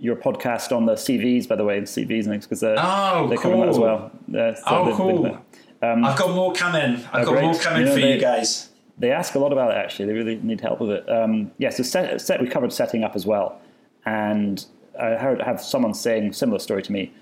your 0.00 0.16
podcast 0.16 0.76
on 0.76 0.86
the 0.86 0.94
CVs, 0.94 1.48
by 1.48 1.56
the 1.56 1.64
way, 1.64 1.78
and 1.78 1.86
CVs 1.86 2.24
and 2.24 2.26
things 2.26 2.46
because 2.46 2.62
uh, 2.62 2.76
Oh, 2.78 3.28
they 3.28 3.36
cover 3.36 3.56
that 3.56 3.68
as 3.68 3.78
well. 3.78 4.10
So 4.30 4.54
Oh, 4.66 4.84
they- 4.84 4.90
they- 4.90 4.96
cool. 4.96 5.38
I've 5.80 6.18
got 6.18 6.34
more 6.34 6.52
coming. 6.52 7.04
I've 7.12 7.24
got 7.24 7.32
great. 7.32 7.44
more 7.44 7.54
coming 7.54 7.80
You 7.82 7.86
know, 7.86 7.94
for 7.94 8.00
they- 8.00 8.14
you 8.14 8.20
guys. 8.20 8.70
they 8.98 9.12
ask 9.12 9.34
a 9.36 9.38
lot 9.38 9.52
about 9.52 9.70
it 9.70 9.76
actually. 9.76 10.06
They 10.06 10.12
really 10.14 10.36
need 10.42 10.60
help 10.60 10.80
with 10.80 10.90
it. 10.90 11.08
Um, 11.08 11.52
yeah, 11.58 11.70
so 11.70 11.82
set, 11.84 12.20
set, 12.20 12.40
we 12.40 12.48
covered 12.48 12.72
setting 12.72 13.04
up 13.04 13.14
as 13.14 13.24
well, 13.26 13.60
and 14.04 14.64
I 15.00 15.10
heard 15.14 15.40
have 15.42 15.60
someone 15.60 15.94
saying 15.94 16.32
similar 16.32 16.58
story 16.58 16.82
to 16.82 16.92
me. 16.92 17.12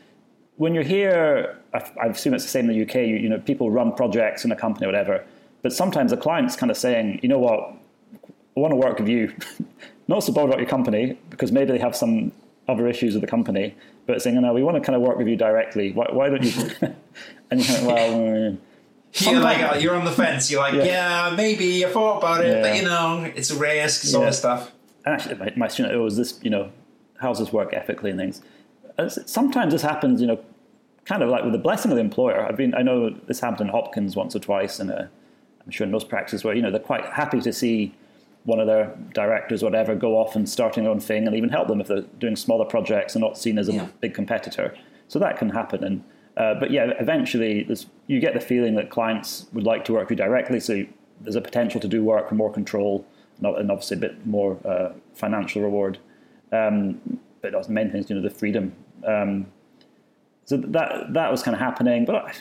When 0.57 0.75
you're 0.75 0.85
here, 0.85 1.59
I, 1.75 1.91
I 2.03 2.07
assume 2.07 2.35
it's 2.35 2.45
the 2.45 2.51
same 2.51 2.71
in 2.71 2.77
the 2.79 2.83
UK. 2.85 2.95
You, 2.97 3.17
you 3.17 3.29
know, 3.29 3.39
people 3.39 3.71
run 3.71 3.93
projects 3.95 4.45
in 4.45 4.53
a 4.53 4.57
company, 4.57 4.87
or 4.87 4.89
whatever. 4.89 5.25
But 5.63 5.73
sometimes 5.73 6.11
the 6.13 6.17
client's 6.17 6.57
kind 6.57 6.71
of 6.71 6.77
saying, 6.77 7.21
you 7.23 7.29
know 7.29 7.39
what, 7.39 7.75
I 8.57 8.61
want 8.61 8.73
to 8.73 8.77
work 8.77 8.99
with 8.99 9.09
you, 9.09 9.33
not 10.09 10.21
so 10.25 10.33
bothered 10.33 10.51
about 10.51 10.61
your 10.61 10.69
company 10.69 11.19
because 11.31 11.53
maybe 11.53 11.73
they 11.73 11.79
have 11.79 11.95
some 11.97 12.33
other 12.69 12.89
issues 12.89 13.15
with 13.15 13.21
the 13.21 13.27
company, 13.27 13.75
but 14.07 14.23
saying, 14.23 14.41
no, 14.41 14.53
we 14.53 14.63
want 14.63 14.77
to 14.77 14.81
kind 14.81 14.97
of 14.97 15.03
work 15.03 15.19
with 15.19 15.29
you 15.29 15.37
directly. 15.37 15.93
Why, 15.93 16.07
why 16.11 16.29
don't 16.29 16.43
you? 16.45 16.53
and 17.51 17.69
you're 17.69 17.79
like, 17.79 17.87
well. 17.87 18.19
mm, 18.19 18.59
You're 19.21 19.41
like 19.41 19.63
uh, 19.63 19.77
you're 19.79 19.95
on 19.95 20.05
the 20.05 20.13
fence. 20.13 20.51
You're 20.51 20.61
like, 20.61 20.75
yeah, 20.75 21.33
maybe 21.35 21.87
I 21.87 21.89
thought 21.89 22.19
about 22.19 22.45
it, 22.45 22.61
but 22.63 22.77
you 22.77 22.83
know, 22.83 23.25
it's 23.35 23.51
a 23.51 23.57
risk, 23.59 24.03
sort 24.03 24.25
Yeah. 24.25 24.29
of 24.29 24.35
stuff. 24.35 24.73
and 25.07 25.15
actually 25.15 25.37
my, 25.37 25.53
my 25.57 25.69
student 25.69 25.95
oh 25.95 26.05
is 26.05 26.17
this 26.19 26.39
you 26.43 26.51
know 26.51 26.71
how's 27.19 27.39
this 27.39 27.51
work 27.53 27.73
ethically 27.73 28.11
and 28.11 28.19
things 28.21 28.41
Uh, 28.41 28.43
sometimes 29.09 29.73
this 29.73 29.83
happens 29.83 30.21
you 30.21 30.27
know 30.27 30.39
kind 31.05 31.23
of 31.23 31.29
like 31.29 31.45
with 31.45 31.53
the 31.53 31.59
blessing 31.59 31.91
of 31.93 31.97
the 31.97 32.01
employer. 32.01 32.41
I've 32.47 32.57
been 32.57 32.75
i 32.75 32.83
know 32.83 33.11
this 33.11 33.41
happened 33.41 33.63
in 33.63 33.69
hopkins 33.69 34.17
once 34.17 34.35
or 34.35 34.41
twice 34.41 34.81
and 34.81 34.91
uh, 34.91 35.05
i'm 35.65 35.71
sure 35.71 35.85
in 35.85 35.91
most 35.91 36.09
practices 36.09 36.45
where 36.45 36.55
you 36.55 36.63
know 36.63 36.71
they're 36.71 36.81
quite 36.81 37.05
happy 37.07 37.41
to 37.41 37.53
see 37.53 37.95
one 38.45 38.61
of 38.61 38.67
their 38.69 38.95
directors 39.13 39.63
or 39.63 39.67
whatever 39.67 39.95
go 39.97 40.17
off 40.17 40.37
and 40.37 40.49
starting 40.49 40.85
their 40.85 40.93
own 40.93 41.01
thing 41.01 41.27
and 41.27 41.35
even 41.37 41.49
help 41.51 41.67
them 41.69 41.81
if 41.81 41.89
they're 41.89 42.03
doing 42.21 42.37
smaller 42.37 42.65
projects 42.65 43.15
and 43.17 43.23
not 43.23 43.37
seen 43.37 43.59
as 43.59 43.69
a 43.69 43.73
Yeah. 43.73 43.89
big 44.01 44.15
competitor. 44.15 44.73
So 45.09 45.19
that 45.19 45.37
can 45.37 45.49
happen. 45.51 45.83
And 45.83 46.05
uh, 46.37 46.55
but 46.55 46.71
yeah 46.71 46.93
eventually 47.01 47.67
you 48.07 48.21
get 48.21 48.35
the 48.35 48.41
feeling 48.41 48.75
that 48.77 48.89
clients 48.91 49.47
would 49.53 49.65
like 49.65 49.85
to 49.87 49.93
work 49.95 50.09
with 50.09 50.19
you 50.19 50.25
directly. 50.25 50.61
So 50.61 50.85
there's 51.23 51.35
a 51.35 51.41
potential 51.41 51.81
to 51.81 51.89
do 51.89 52.05
work 52.05 52.31
with 52.31 52.37
more 52.39 52.53
control 52.53 53.05
and 53.39 53.47
and 53.57 53.71
obviously 53.71 53.97
a 53.97 54.01
bit 54.01 54.27
more 54.27 54.59
uh, 54.65 54.93
financial 55.15 55.63
reward. 55.63 55.99
Um, 56.53 57.01
but 57.43 57.51
the 57.53 57.73
main 57.73 57.91
thing 57.91 58.01
is 58.03 58.11
you 58.11 58.17
know 58.17 58.23
the 58.23 58.31
freedom 58.43 58.73
um, 59.05 59.47
so 60.45 60.57
that 60.57 61.13
that 61.13 61.31
was 61.31 61.43
kind 61.43 61.55
of 61.55 61.61
happening 61.61 62.05
but 62.05 62.15
I, 62.17 62.33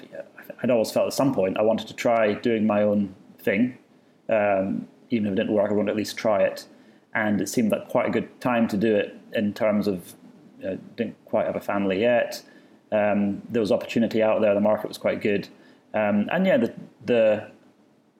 I'd 0.61 0.71
always 0.71 0.91
felt 0.91 1.07
at 1.07 1.13
some 1.13 1.33
point 1.33 1.57
I 1.57 1.61
wanted 1.61 1.87
to 1.87 1.93
try 1.93 2.33
doing 2.33 2.65
my 2.65 2.83
own 2.83 3.15
thing 3.39 3.77
um, 4.29 4.87
even 5.09 5.27
if 5.27 5.33
it 5.33 5.35
didn't 5.35 5.53
work 5.53 5.71
I 5.71 5.73
wanted 5.73 5.87
to 5.87 5.91
at 5.91 5.97
least 5.97 6.17
try 6.17 6.43
it 6.43 6.65
and 7.13 7.41
it 7.41 7.49
seemed 7.49 7.71
like 7.71 7.87
quite 7.87 8.07
a 8.07 8.11
good 8.11 8.39
time 8.41 8.67
to 8.69 8.77
do 8.77 8.95
it 8.95 9.17
in 9.33 9.53
terms 9.53 9.87
of 9.87 10.13
uh, 10.65 10.75
didn't 10.95 11.15
quite 11.25 11.45
have 11.45 11.55
a 11.55 11.61
family 11.61 12.01
yet 12.01 12.43
um, 12.91 13.41
there 13.49 13.59
was 13.59 13.71
opportunity 13.71 14.21
out 14.21 14.41
there 14.41 14.53
the 14.53 14.61
market 14.61 14.87
was 14.87 14.97
quite 14.97 15.21
good 15.21 15.47
um, 15.93 16.29
and 16.31 16.45
yeah 16.45 16.57
the, 16.57 16.73
the 17.05 17.51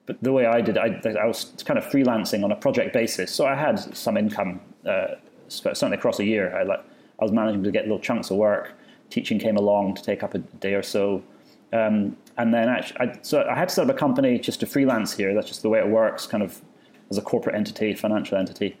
but 0.06 0.22
the 0.22 0.32
way 0.32 0.46
I 0.46 0.60
did, 0.60 0.78
I, 0.78 1.00
I 1.20 1.26
was 1.26 1.52
kind 1.64 1.78
of 1.78 1.84
freelancing 1.84 2.44
on 2.44 2.52
a 2.52 2.56
project 2.56 2.92
basis, 2.92 3.32
so 3.32 3.44
I 3.44 3.54
had 3.54 3.78
some 3.94 4.16
income. 4.16 4.60
Uh, 4.86 5.16
certainly 5.48 5.96
across 5.96 6.18
a 6.18 6.24
year, 6.24 6.56
I 6.56 6.62
like 6.62 6.84
I 7.20 7.24
was 7.24 7.32
managing 7.32 7.62
to 7.64 7.70
get 7.70 7.84
little 7.84 7.98
chunks 7.98 8.30
of 8.30 8.36
work. 8.36 8.74
Teaching 9.10 9.38
came 9.38 9.56
along 9.56 9.94
to 9.94 10.02
take 10.02 10.22
up 10.22 10.34
a 10.34 10.38
day 10.38 10.74
or 10.74 10.82
so, 10.82 11.22
um, 11.72 12.16
and 12.36 12.52
then 12.52 12.68
actually, 12.68 13.00
I, 13.00 13.18
so 13.22 13.46
I 13.48 13.54
had 13.54 13.68
to 13.68 13.74
set 13.74 13.88
up 13.88 13.94
a 13.94 13.98
company 13.98 14.38
just 14.38 14.60
to 14.60 14.66
freelance 14.66 15.12
here. 15.12 15.32
That's 15.34 15.48
just 15.48 15.62
the 15.62 15.68
way 15.68 15.78
it 15.78 15.88
works, 15.88 16.26
kind 16.26 16.42
of 16.42 16.60
as 17.10 17.18
a 17.18 17.22
corporate 17.22 17.54
entity, 17.54 17.94
financial 17.94 18.36
entity. 18.36 18.76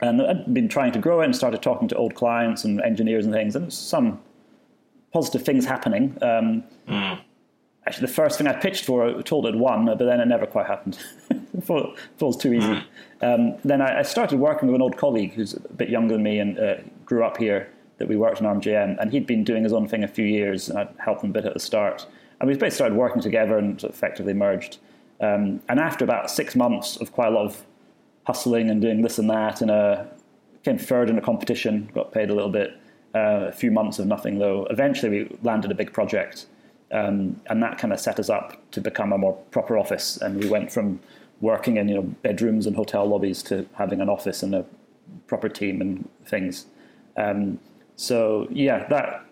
And 0.00 0.22
I'd 0.22 0.52
been 0.52 0.68
trying 0.68 0.92
to 0.92 0.98
grow 0.98 1.20
it 1.20 1.24
and 1.26 1.36
started 1.36 1.62
talking 1.62 1.88
to 1.88 1.96
old 1.96 2.14
clients 2.14 2.64
and 2.64 2.80
engineers 2.82 3.24
and 3.24 3.34
things, 3.34 3.56
and 3.56 3.72
some 3.72 4.20
positive 5.12 5.42
things 5.42 5.64
happening. 5.64 6.16
Um, 6.22 6.64
Actually, 7.86 8.06
the 8.06 8.12
first 8.12 8.36
thing 8.36 8.46
I 8.46 8.52
pitched 8.52 8.84
for, 8.84 9.06
I 9.06 9.22
told 9.22 9.46
it 9.46 9.56
won, 9.56 9.86
but 9.86 9.98
then 9.98 10.20
it 10.20 10.26
never 10.26 10.46
quite 10.46 10.66
happened. 10.66 10.98
it 11.30 11.68
was 12.20 12.36
too 12.36 12.52
easy. 12.52 12.84
Um, 13.22 13.56
then 13.64 13.80
I, 13.80 14.00
I 14.00 14.02
started 14.02 14.38
working 14.38 14.68
with 14.68 14.74
an 14.74 14.82
old 14.82 14.98
colleague 14.98 15.32
who's 15.32 15.54
a 15.54 15.60
bit 15.72 15.88
younger 15.88 16.14
than 16.14 16.22
me 16.22 16.38
and 16.38 16.58
uh, 16.58 16.74
grew 17.10 17.24
up 17.24 17.36
here. 17.36 17.68
That 17.98 18.08
we 18.08 18.16
worked 18.16 18.40
in 18.40 18.46
RMJM, 18.46 18.96
and 18.98 19.12
he'd 19.12 19.26
been 19.26 19.44
doing 19.44 19.62
his 19.62 19.74
own 19.74 19.86
thing 19.86 20.04
a 20.04 20.08
few 20.08 20.24
years, 20.24 20.70
and 20.70 20.78
I'd 20.78 20.88
helped 20.96 21.22
him 21.22 21.30
a 21.30 21.32
bit 21.34 21.44
at 21.44 21.52
the 21.52 21.60
start. 21.60 22.06
And 22.40 22.48
we 22.48 22.54
basically 22.54 22.70
started 22.70 22.96
working 22.96 23.20
together 23.20 23.58
and 23.58 23.84
effectively 23.84 24.32
merged. 24.32 24.78
Um, 25.20 25.60
and 25.68 25.78
after 25.78 26.02
about 26.02 26.30
six 26.30 26.56
months 26.56 26.96
of 26.96 27.12
quite 27.12 27.28
a 27.28 27.30
lot 27.30 27.44
of 27.44 27.66
hustling 28.24 28.70
and 28.70 28.80
doing 28.80 29.02
this 29.02 29.18
and 29.18 29.28
that, 29.28 29.60
and 29.60 30.08
came 30.64 30.78
third 30.78 31.10
in 31.10 31.18
a 31.18 31.20
competition, 31.20 31.90
got 31.92 32.10
paid 32.10 32.30
a 32.30 32.34
little 32.34 32.50
bit. 32.50 32.70
Uh, 33.14 33.48
a 33.48 33.52
few 33.52 33.70
months 33.70 33.98
of 33.98 34.06
nothing 34.06 34.38
though. 34.38 34.66
Eventually, 34.70 35.10
we 35.10 35.38
landed 35.42 35.70
a 35.70 35.74
big 35.74 35.92
project, 35.92 36.46
um, 36.92 37.38
and 37.50 37.62
that 37.62 37.76
kind 37.76 37.92
of 37.92 38.00
set 38.00 38.18
us 38.18 38.30
up 38.30 38.56
to 38.70 38.80
become 38.80 39.12
a 39.12 39.18
more 39.18 39.34
proper 39.50 39.76
office. 39.76 40.16
And 40.16 40.42
we 40.42 40.48
went 40.48 40.72
from 40.72 41.00
working 41.42 41.76
in 41.76 41.88
you 41.88 41.96
know 41.96 42.02
bedrooms 42.22 42.66
and 42.66 42.76
hotel 42.76 43.04
lobbies 43.04 43.42
to 43.42 43.66
having 43.74 44.00
an 44.00 44.08
office 44.08 44.42
and 44.42 44.54
a 44.54 44.64
proper 45.26 45.50
team 45.50 45.82
and 45.82 46.08
things. 46.24 46.66
Um, 47.20 47.58
so 47.96 48.48
yeah, 48.50 48.86
that 48.88 49.24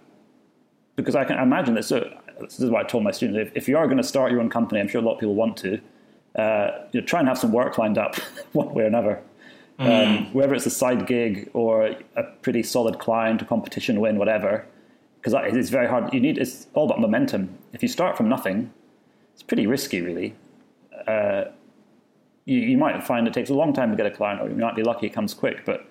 because 0.97 1.15
I 1.15 1.25
can 1.25 1.39
imagine 1.39 1.75
this. 1.75 1.89
So 1.89 2.13
this 2.41 2.61
is 2.61 2.71
what 2.71 2.85
I 2.85 2.89
told 2.89 3.05
my 3.05 3.11
students: 3.11 3.51
if, 3.51 3.57
if 3.57 3.69
you 3.69 3.79
are 3.79 3.87
going 3.87 3.99
to 3.99 4.03
start 4.05 4.31
your 4.33 4.41
own 4.41 4.51
company, 4.51 4.81
I'm 4.81 4.89
sure 4.89 5.01
a 5.01 5.05
lot 5.05 5.15
of 5.15 5.21
people 5.21 5.35
want 5.35 5.57
to. 5.59 5.81
Uh, 6.37 6.87
you 6.93 7.01
know, 7.01 7.07
try 7.07 7.19
and 7.19 7.29
have 7.29 7.39
some 7.39 7.51
work 7.51 7.79
lined 7.79 7.99
up, 7.99 8.17
one 8.53 8.73
way 8.75 8.85
or 8.85 8.87
another. 8.87 9.23
Um, 9.81 10.33
whether 10.33 10.55
it's 10.55 10.67
a 10.67 10.71
side 10.71 11.07
gig 11.07 11.51
or 11.55 11.95
a 12.17 12.23
pretty 12.43 12.65
solid 12.65 12.99
client, 12.99 13.43
a 13.43 13.45
competition 13.45 14.01
win, 14.01 14.19
whatever, 14.19 14.67
because 15.21 15.35
it's 15.55 15.71
very 15.71 15.87
hard. 15.87 16.13
You 16.13 16.19
need 16.19 16.37
it's 16.37 16.67
all 16.75 16.87
about 16.87 17.01
momentum. 17.01 17.57
If 17.73 17.83
you 17.83 17.89
start 17.89 18.17
from 18.17 18.29
nothing, 18.29 18.73
it's 19.35 19.43
pretty 19.45 19.69
risky, 19.69 20.01
really. 20.01 20.35
Uh, 21.07 21.45
you, 22.45 22.59
you 22.59 22.77
might 22.77 23.05
find 23.05 23.29
it 23.29 23.35
takes 23.35 23.51
a 23.51 23.55
long 23.55 23.73
time 23.73 23.93
to 23.93 23.97
get 23.97 24.05
a 24.05 24.11
client, 24.11 24.41
or 24.43 24.49
you 24.49 24.57
might 24.57 24.75
be 24.75 24.83
lucky 24.83 25.07
it 25.07 25.13
comes 25.13 25.33
quick. 25.33 25.65
But 25.65 25.88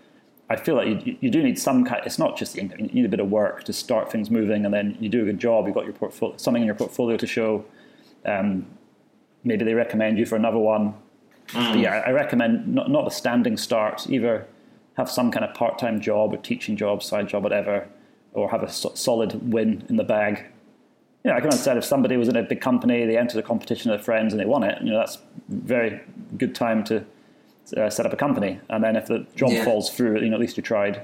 I 0.49 0.55
feel 0.55 0.75
like 0.75 1.05
you, 1.05 1.17
you 1.19 1.29
do 1.29 1.43
need 1.43 1.59
some 1.59 1.83
kind. 1.83 2.01
It's 2.05 2.19
not 2.19 2.37
just 2.37 2.53
the 2.53 2.61
income. 2.61 2.79
You 2.79 2.87
need 2.87 3.05
a 3.05 3.09
bit 3.09 3.19
of 3.19 3.29
work 3.29 3.63
to 3.65 3.73
start 3.73 4.11
things 4.11 4.29
moving, 4.31 4.65
and 4.65 4.73
then 4.73 4.97
you 4.99 5.09
do 5.09 5.21
a 5.21 5.25
good 5.25 5.39
job. 5.39 5.65
You've 5.65 5.75
got 5.75 5.85
your 5.85 5.93
portfolio, 5.93 6.37
something 6.37 6.61
in 6.61 6.65
your 6.65 6.75
portfolio 6.75 7.17
to 7.17 7.27
show. 7.27 7.65
Um, 8.25 8.65
maybe 9.43 9.65
they 9.65 9.73
recommend 9.73 10.17
you 10.17 10.25
for 10.25 10.35
another 10.35 10.57
one. 10.57 10.93
But 11.53 11.79
yeah, 11.79 12.03
I 12.05 12.11
recommend 12.11 12.67
not, 12.67 12.89
not 12.89 13.07
a 13.07 13.11
standing 13.11 13.57
start. 13.57 14.09
Either 14.09 14.47
have 14.95 15.09
some 15.09 15.31
kind 15.31 15.45
of 15.45 15.53
part-time 15.53 16.01
job 16.01 16.33
or 16.33 16.37
teaching 16.37 16.75
job, 16.75 17.03
side 17.03 17.29
job, 17.29 17.43
whatever, 17.43 17.87
or 18.33 18.49
have 18.49 18.63
a 18.63 18.69
so- 18.69 18.93
solid 18.95 19.53
win 19.53 19.85
in 19.89 19.95
the 19.95 20.03
bag. 20.03 20.45
You 21.23 21.31
know, 21.31 21.37
I 21.37 21.39
can 21.39 21.49
understand 21.49 21.77
if 21.77 21.85
somebody 21.85 22.17
was 22.17 22.27
in 22.27 22.35
a 22.35 22.43
big 22.43 22.61
company, 22.61 23.05
they 23.05 23.17
entered 23.17 23.39
a 23.39 23.43
competition 23.43 23.91
with 23.91 23.99
their 23.99 24.05
friends 24.05 24.33
and 24.33 24.39
they 24.39 24.45
won 24.45 24.63
it. 24.63 24.81
You 24.81 24.91
know, 24.91 24.97
that's 24.97 25.19
very 25.49 26.01
good 26.37 26.55
time 26.55 26.83
to 26.85 27.05
uh, 27.75 27.89
set 27.89 28.05
up 28.05 28.13
a 28.13 28.15
company. 28.17 28.59
And 28.69 28.83
then 28.83 28.95
if 28.95 29.07
the 29.07 29.25
job 29.35 29.51
Yeah. 29.51 29.63
falls 29.65 29.89
through, 29.89 30.19
you 30.21 30.29
know, 30.29 30.35
at 30.35 30.39
least 30.41 30.57
you 30.57 30.63
tried. 30.63 31.01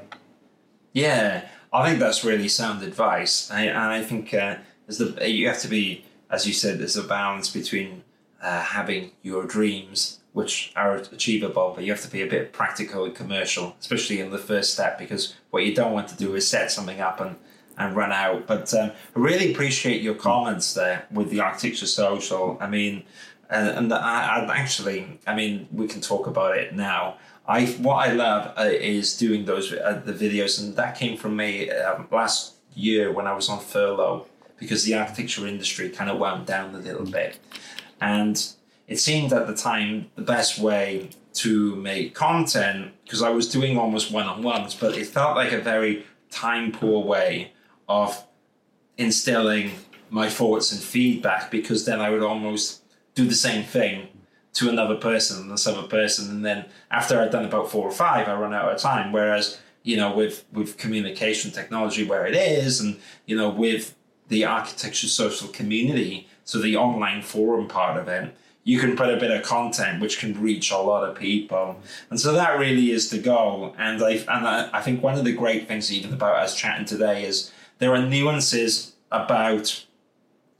Yeah, 0.94 1.46
I 1.72 1.88
think 1.88 2.00
that's 2.00 2.24
really 2.24 2.48
sound 2.48 2.84
advice, 2.84 3.50
I, 3.52 3.62
and 3.64 3.78
I 3.78 4.04
think 4.04 4.34
uh, 4.34 4.58
there's 4.86 5.00
the 5.00 5.28
you 5.30 5.48
have 5.48 5.60
to 5.62 5.68
be, 5.68 6.06
as 6.30 6.46
you 6.48 6.54
said, 6.54 6.80
there's 6.80 6.96
a 6.98 7.04
balance 7.04 7.50
between 7.50 8.04
uh, 8.42 8.62
having 8.62 9.12
your 9.24 9.46
dreams, 9.46 10.20
which 10.34 10.72
are 10.76 10.96
achievable, 10.98 11.74
but 11.76 11.84
you 11.84 11.92
have 11.92 12.02
to 12.02 12.12
be 12.12 12.22
a 12.22 12.28
bit 12.28 12.54
practical 12.54 13.06
and 13.06 13.16
commercial, 13.16 13.76
especially 13.80 14.20
in 14.20 14.30
the 14.30 14.38
first 14.38 14.74
step, 14.74 15.00
because 15.00 15.34
what 15.50 15.66
you 15.66 15.74
don't 15.74 15.94
want 15.94 16.08
to 16.10 16.16
do 16.16 16.36
is 16.36 16.48
set 16.48 16.72
something 16.72 17.02
up 17.02 17.20
and 17.20 17.38
and 17.76 17.96
run 17.96 18.12
out. 18.12 18.46
But 18.46 18.72
um, 18.76 18.92
I 19.16 19.20
really 19.20 19.52
appreciate 19.52 20.04
your 20.04 20.14
comments 20.14 20.76
there 20.76 21.08
with 21.10 21.32
the 21.32 21.40
architecture 21.40 21.88
social. 21.88 22.56
I 22.62 22.68
mean, 22.68 23.02
and, 23.50 23.70
and 23.70 23.94
I, 23.94 24.46
actually, 24.56 25.20
I 25.28 25.36
mean, 25.36 25.68
we 25.72 25.88
can 25.88 26.02
talk 26.02 26.28
about 26.28 26.58
it 26.58 26.74
now. 26.76 27.18
I 27.46 27.66
what 27.66 28.08
I 28.08 28.14
love 28.14 28.54
uh, 28.58 28.64
is 28.64 29.18
doing 29.18 29.46
those 29.46 29.74
uh, 29.74 30.02
the 30.06 30.14
videos, 30.14 30.62
and 30.62 30.76
that 30.76 30.98
came 30.98 31.18
from 31.18 31.36
me 31.36 31.70
um, 31.70 32.08
last 32.12 32.54
year 32.74 33.12
when 33.12 33.28
I 33.28 33.34
was 33.34 33.50
on 33.50 33.60
furlough 33.60 34.26
because 34.58 34.86
the 34.86 34.96
architecture 34.96 35.46
industry 35.46 35.90
kind 35.90 36.10
of 36.10 36.18
wound 36.18 36.46
down 36.46 36.74
a 36.74 36.78
little 36.78 37.06
bit, 37.06 37.40
and 38.00 38.54
it 38.88 38.98
seemed 38.98 39.34
at 39.34 39.48
the 39.48 39.56
time 39.56 40.10
the 40.16 40.22
best 40.22 40.58
way 40.58 41.10
to 41.34 41.76
make 41.76 42.14
content 42.14 42.94
because 43.04 43.22
I 43.22 43.30
was 43.30 43.50
doing 43.50 43.78
almost 43.78 44.12
one 44.12 44.28
on 44.28 44.42
ones, 44.42 44.74
but 44.74 44.98
it 44.98 45.08
felt 45.08 45.36
like 45.36 45.52
a 45.52 45.60
very 45.60 46.06
time 46.30 46.72
poor 46.72 47.04
way 47.04 47.52
of 47.90 48.26
instilling 48.98 49.72
my 50.10 50.30
thoughts 50.30 50.72
and 50.72 50.82
feedback 50.82 51.50
because 51.50 51.86
then 51.86 52.00
I 52.00 52.10
would 52.10 52.22
almost 52.22 52.83
do 53.16 53.26
the 53.26 53.36
same 53.36 53.64
thing 53.64 54.08
to 54.54 54.70
another 54.70 54.96
person 54.96 55.42
and 55.42 55.52
this 55.52 55.68
other 55.68 55.88
person. 55.88 56.30
And 56.30 56.46
then 56.46 56.66
after 56.92 57.20
I'd 57.20 57.32
done 57.32 57.46
about 57.46 57.72
four 57.72 57.86
or 57.86 57.92
five 57.92 58.28
I 58.28 58.36
run 58.36 58.54
out 58.54 58.72
of 58.72 58.80
time. 58.80 59.12
Whereas 59.12 59.60
you 59.84 59.98
know, 59.98 60.16
with 60.16 60.46
with 60.52 60.78
communication 60.78 61.52
technology 61.52 62.06
where 62.06 62.26
it 62.26 62.36
is, 62.36 62.80
and 62.80 62.98
you 63.26 63.36
know, 63.36 63.50
with 63.50 63.96
the 64.30 64.46
architecture 64.46 65.08
social 65.08 65.50
community, 65.50 66.28
so 66.46 66.60
the 66.60 66.78
online 66.78 67.22
forum 67.22 67.68
part 67.68 68.00
of 68.00 68.08
it, 68.08 68.34
you 68.64 68.80
can 68.80 68.96
put 68.96 69.14
a 69.14 69.18
bit 69.18 69.30
of 69.30 69.44
content 69.44 70.02
which 70.02 70.20
can 70.20 70.42
reach 70.42 70.72
a 70.72 70.78
lot 70.78 71.08
of 71.08 71.18
people, 71.18 71.80
and 72.10 72.20
so 72.20 72.32
that 72.34 72.58
really 72.58 72.92
is 72.92 73.10
the 73.10 73.20
goal. 73.20 73.76
And 73.78 74.02
I 74.02 74.12
and 74.12 74.48
I, 74.48 74.70
I 74.74 74.82
think 74.82 75.04
one 75.04 75.18
of 75.18 75.26
the 75.26 75.34
great 75.34 75.68
things 75.68 75.92
even 75.92 76.14
about 76.14 76.38
us 76.38 76.56
chatting 76.56 76.86
today 76.86 77.26
is 77.26 77.52
there 77.80 77.94
are 77.94 78.02
nuances 78.02 78.94
about 79.12 79.86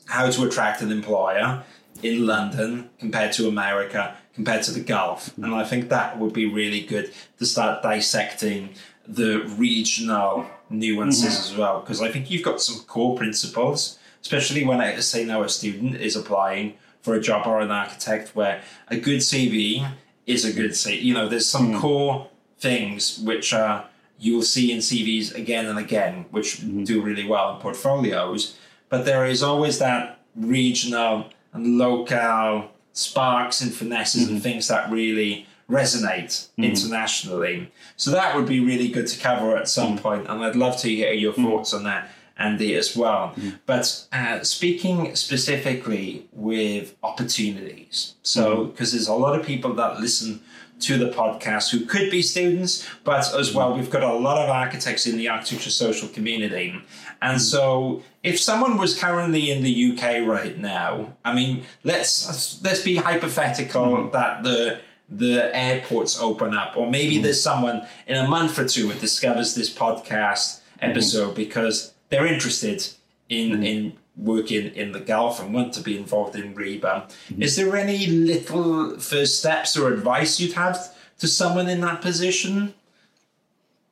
how 0.08 0.30
to 0.30 0.44
attract 0.44 0.82
an 0.82 0.92
employer 0.92 1.64
in 2.04 2.26
London 2.26 2.90
compared 3.00 3.34
to 3.34 3.48
America 3.48 4.16
compared 4.34 4.64
to 4.64 4.72
the 4.72 4.80
Gulf, 4.80 5.36
and 5.38 5.54
I 5.54 5.64
think 5.64 5.90
that 5.90 6.18
would 6.18 6.34
be 6.34 6.46
really 6.46 6.82
good 6.82 7.12
to 7.38 7.46
start 7.46 7.84
dissecting 7.84 8.70
the 9.08 9.42
regional 9.58 10.48
nuances 10.70 11.24
mm-hmm. 11.24 11.54
as 11.54 11.58
well 11.58 11.82
because 11.82 12.02
I 12.02 12.12
think 12.12 12.32
you've 12.32 12.44
got 12.44 12.62
some 12.62 12.84
core 12.86 13.16
principles, 13.16 14.00
especially 14.22 14.66
when 14.66 14.82
I 14.82 15.00
say 15.00 15.24
now 15.24 15.44
a 15.44 15.50
student 15.50 15.96
is 15.98 16.16
applying 16.16 16.76
for 17.02 17.14
a 17.14 17.22
job 17.22 17.46
or 17.46 17.60
an 17.60 17.70
architect, 17.70 18.36
where 18.36 18.62
a 18.88 18.98
good 18.98 19.20
CV 19.20 19.88
is 20.26 20.46
a 20.46 20.54
good 20.54 20.72
CV. 20.72 21.02
You 21.02 21.14
know, 21.14 21.28
there's 21.28 21.50
some 21.50 21.74
mm. 21.74 21.80
core 21.80 22.30
things 22.58 23.20
which 23.20 23.54
are 23.54 23.86
you'll 24.18 24.42
see 24.42 24.72
in 24.72 24.80
CVs 24.80 25.36
again 25.36 25.66
and 25.66 25.78
again, 25.78 26.26
which 26.32 26.58
mm-hmm. 26.58 26.86
do 26.86 27.02
really 27.02 27.28
well 27.28 27.54
in 27.54 27.62
portfolios, 27.62 28.58
but 28.90 29.06
there 29.06 29.26
is 29.26 29.44
always 29.44 29.80
that 29.80 30.20
regional 30.36 31.26
and 31.54 31.78
local 31.78 32.70
sparks 32.92 33.62
and 33.62 33.74
finesses 33.74 34.24
mm-hmm. 34.24 34.34
and 34.36 34.44
things 34.44 34.68
that 34.68 34.92
really 34.92 35.48
resonate 35.70 36.26
mm-hmm. 36.26 36.64
internationally. 36.64 37.72
So 37.96 38.12
that 38.12 38.36
would 38.36 38.48
be 38.48 38.60
really 38.60 38.90
good 38.90 39.08
to 39.08 39.20
cover 39.20 39.56
at 39.58 39.68
some 39.68 39.94
mm-hmm. 39.94 40.04
point, 40.04 40.28
and 40.28 40.44
I'd 40.44 40.56
love 40.56 40.78
to 40.82 40.90
hear 40.90 41.14
your 41.14 41.34
mm-hmm. 41.34 41.46
thoughts 41.46 41.74
on 41.74 41.84
that. 41.84 42.10
Andy 42.36 42.74
as 42.74 42.98
well. 42.98 43.28
Mm-hmm. 43.28 43.50
But 43.68 44.08
uh, 44.12 44.44
speaking 44.44 45.16
specifically 45.16 46.28
with 46.32 46.96
opportunities, 47.04 48.16
so 48.24 48.66
because 48.66 48.90
mm-hmm. 48.90 48.98
there's 48.98 49.08
a 49.08 49.14
lot 49.14 49.40
of 49.40 49.46
people 49.46 49.76
that 49.76 50.00
listen 50.00 50.42
to 50.80 50.98
the 50.98 51.10
podcast 51.10 51.72
who 51.72 51.86
could 51.86 52.12
be 52.12 52.22
students, 52.22 52.88
but 53.04 53.34
as 53.36 53.54
well, 53.54 53.74
we've 53.74 53.90
got 53.90 54.04
a 54.04 54.14
lot 54.14 54.38
of 54.38 54.50
architects 54.50 55.08
in 55.08 55.18
the 55.18 55.30
architecture 55.30 55.70
social 55.70 56.10
community. 56.10 56.76
And 57.22 57.42
so, 57.42 58.04
if 58.22 58.40
someone 58.40 58.78
was 58.78 59.00
currently 59.00 59.50
in 59.52 59.64
the 59.64 59.94
UK 59.94 60.28
right 60.28 60.58
now, 60.58 61.14
I 61.24 61.34
mean, 61.34 61.64
let's 61.84 62.62
let's 62.64 62.82
be 62.82 62.98
hypothetical 62.98 63.86
mm-hmm. 63.86 64.12
that 64.12 64.44
the 64.44 64.80
the 65.10 65.56
airports 65.56 66.20
open 66.20 66.54
up, 66.54 66.76
or 66.76 66.90
maybe 66.90 67.16
mm-hmm. 67.16 67.24
there's 67.24 67.42
someone 67.42 67.88
in 68.08 68.18
a 68.18 68.28
month 68.28 68.60
or 68.60 68.68
two 68.68 68.90
who 68.90 69.00
discovers 69.00 69.56
this 69.56 69.74
podcast 69.74 70.62
episode 70.82 71.28
mm-hmm. 71.28 71.36
because 71.36 71.94
they're 72.10 72.28
interested 72.28 72.86
in 73.30 73.52
mm-hmm. 73.52 73.64
in 73.64 73.94
working 74.16 74.74
in 74.76 74.92
the 74.92 75.00
Gulf 75.00 75.42
and 75.42 75.54
want 75.54 75.74
to 75.74 75.82
be 75.82 75.98
involved 75.98 76.36
in 76.36 76.54
RIBA. 76.54 76.82
Mm-hmm. 76.82 77.42
Is 77.42 77.56
there 77.56 77.76
any 77.76 78.06
little 78.06 79.00
first 79.00 79.40
steps 79.40 79.76
or 79.76 79.92
advice 79.92 80.40
you'd 80.40 80.54
have 80.54 80.96
to 81.20 81.28
someone 81.28 81.68
in 81.68 81.82
that 81.82 82.02
position? 82.02 82.74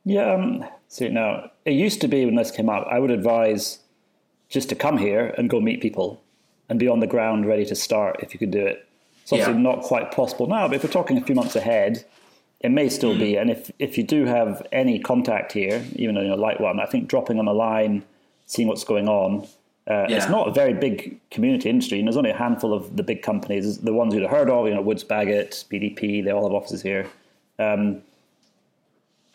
Yeah, 0.06 0.34
um, 0.34 0.66
see 0.88 1.10
now 1.10 1.52
it 1.66 1.74
used 1.74 2.02
to 2.02 2.08
be 2.08 2.26
when 2.26 2.36
this 2.36 2.52
came 2.52 2.70
up, 2.70 2.88
I 2.90 3.00
would 3.00 3.12
advise 3.12 3.80
just 4.50 4.70
to 4.70 4.76
come 4.76 4.98
here 4.98 5.34
and 5.38 5.50
go 5.50 5.62
meet 5.62 5.82
people 5.82 6.22
and 6.70 6.80
be 6.80 6.88
on 6.88 7.00
the 7.00 7.08
ground 7.08 7.46
ready 7.46 7.66
to 7.66 7.76
start 7.76 8.18
if 8.22 8.34
you 8.34 8.40
could 8.40 8.52
do 8.52 8.66
it. 8.66 8.88
It's 9.24 9.32
obviously 9.32 9.54
yeah. 9.54 9.60
not 9.60 9.82
quite 9.82 10.12
possible 10.12 10.48
now, 10.48 10.68
but 10.68 10.76
if 10.76 10.84
we're 10.84 10.90
talking 10.90 11.18
a 11.18 11.22
few 11.22 11.36
months 11.36 11.56
ahead, 11.56 12.06
it 12.60 12.70
may 12.70 12.90
still 12.90 13.14
mm. 13.14 13.20
be. 13.20 13.36
And 13.38 13.50
if, 13.50 13.72
if 13.80 13.98
you 13.98 14.04
do 14.04 14.26
have 14.26 14.66
any 14.72 15.00
contact 15.00 15.52
here, 15.52 15.86
even 15.94 16.18
a 16.18 16.36
light 16.36 16.60
one, 16.60 16.80
I 16.80 16.86
think 16.86 17.08
dropping 17.08 17.40
on 17.40 17.48
a 17.48 17.54
line, 17.54 18.04
seeing 18.46 18.68
what's 18.68 18.84
going 18.84 19.08
on. 19.08 19.48
Uh, 19.90 20.06
yeah. 20.08 20.18
It's 20.18 20.30
not 20.30 20.48
a 20.48 20.52
very 20.52 20.74
big 20.74 21.20
community 21.32 21.70
industry, 21.70 22.00
and 22.00 22.08
there's 22.08 22.18
only 22.18 22.30
a 22.30 22.38
handful 22.38 22.74
of 22.74 22.96
the 22.98 23.04
big 23.04 23.24
companies, 23.24 23.80
the 23.80 23.94
ones 23.94 24.14
you'd 24.14 24.22
have 24.22 24.32
heard 24.32 24.50
of, 24.50 24.68
you 24.68 24.74
know, 24.76 24.82
Woods 24.82 25.04
Bagot, 25.04 25.66
BDP, 25.70 26.24
they 26.24 26.32
all 26.32 26.44
have 26.44 26.54
offices 26.54 26.82
here. 26.84 27.08
Um, 27.58 28.02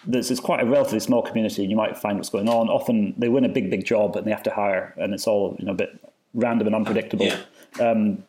this 0.07 0.31
is 0.31 0.39
quite 0.39 0.61
a 0.61 0.67
relatively 0.67 1.01
small 1.01 1.23
community, 1.23 1.63
and 1.63 1.71
you 1.71 1.77
might 1.77 1.97
find 1.99 2.17
what's 2.17 2.29
going 2.29 2.49
on. 2.49 2.69
Often 2.69 3.15
they 3.19 3.29
win 3.29 3.45
a 3.45 3.49
big, 3.49 3.71
big 3.71 3.85
job, 3.85 4.17
and 4.17 4.27
they 4.27 4.31
have 4.31 4.43
to 4.45 4.51
hire, 4.51 4.95
and 4.97 5.13
it's 5.13 5.27
all 5.27 5.57
you 5.59 5.67
know 5.67 5.73
a 5.73 5.77
bit 5.77 5.99
random 6.33 6.69
and 6.69 6.77
unpredictable. 6.77 7.27
Yeah. 7.27 7.41
Um, 7.81 8.23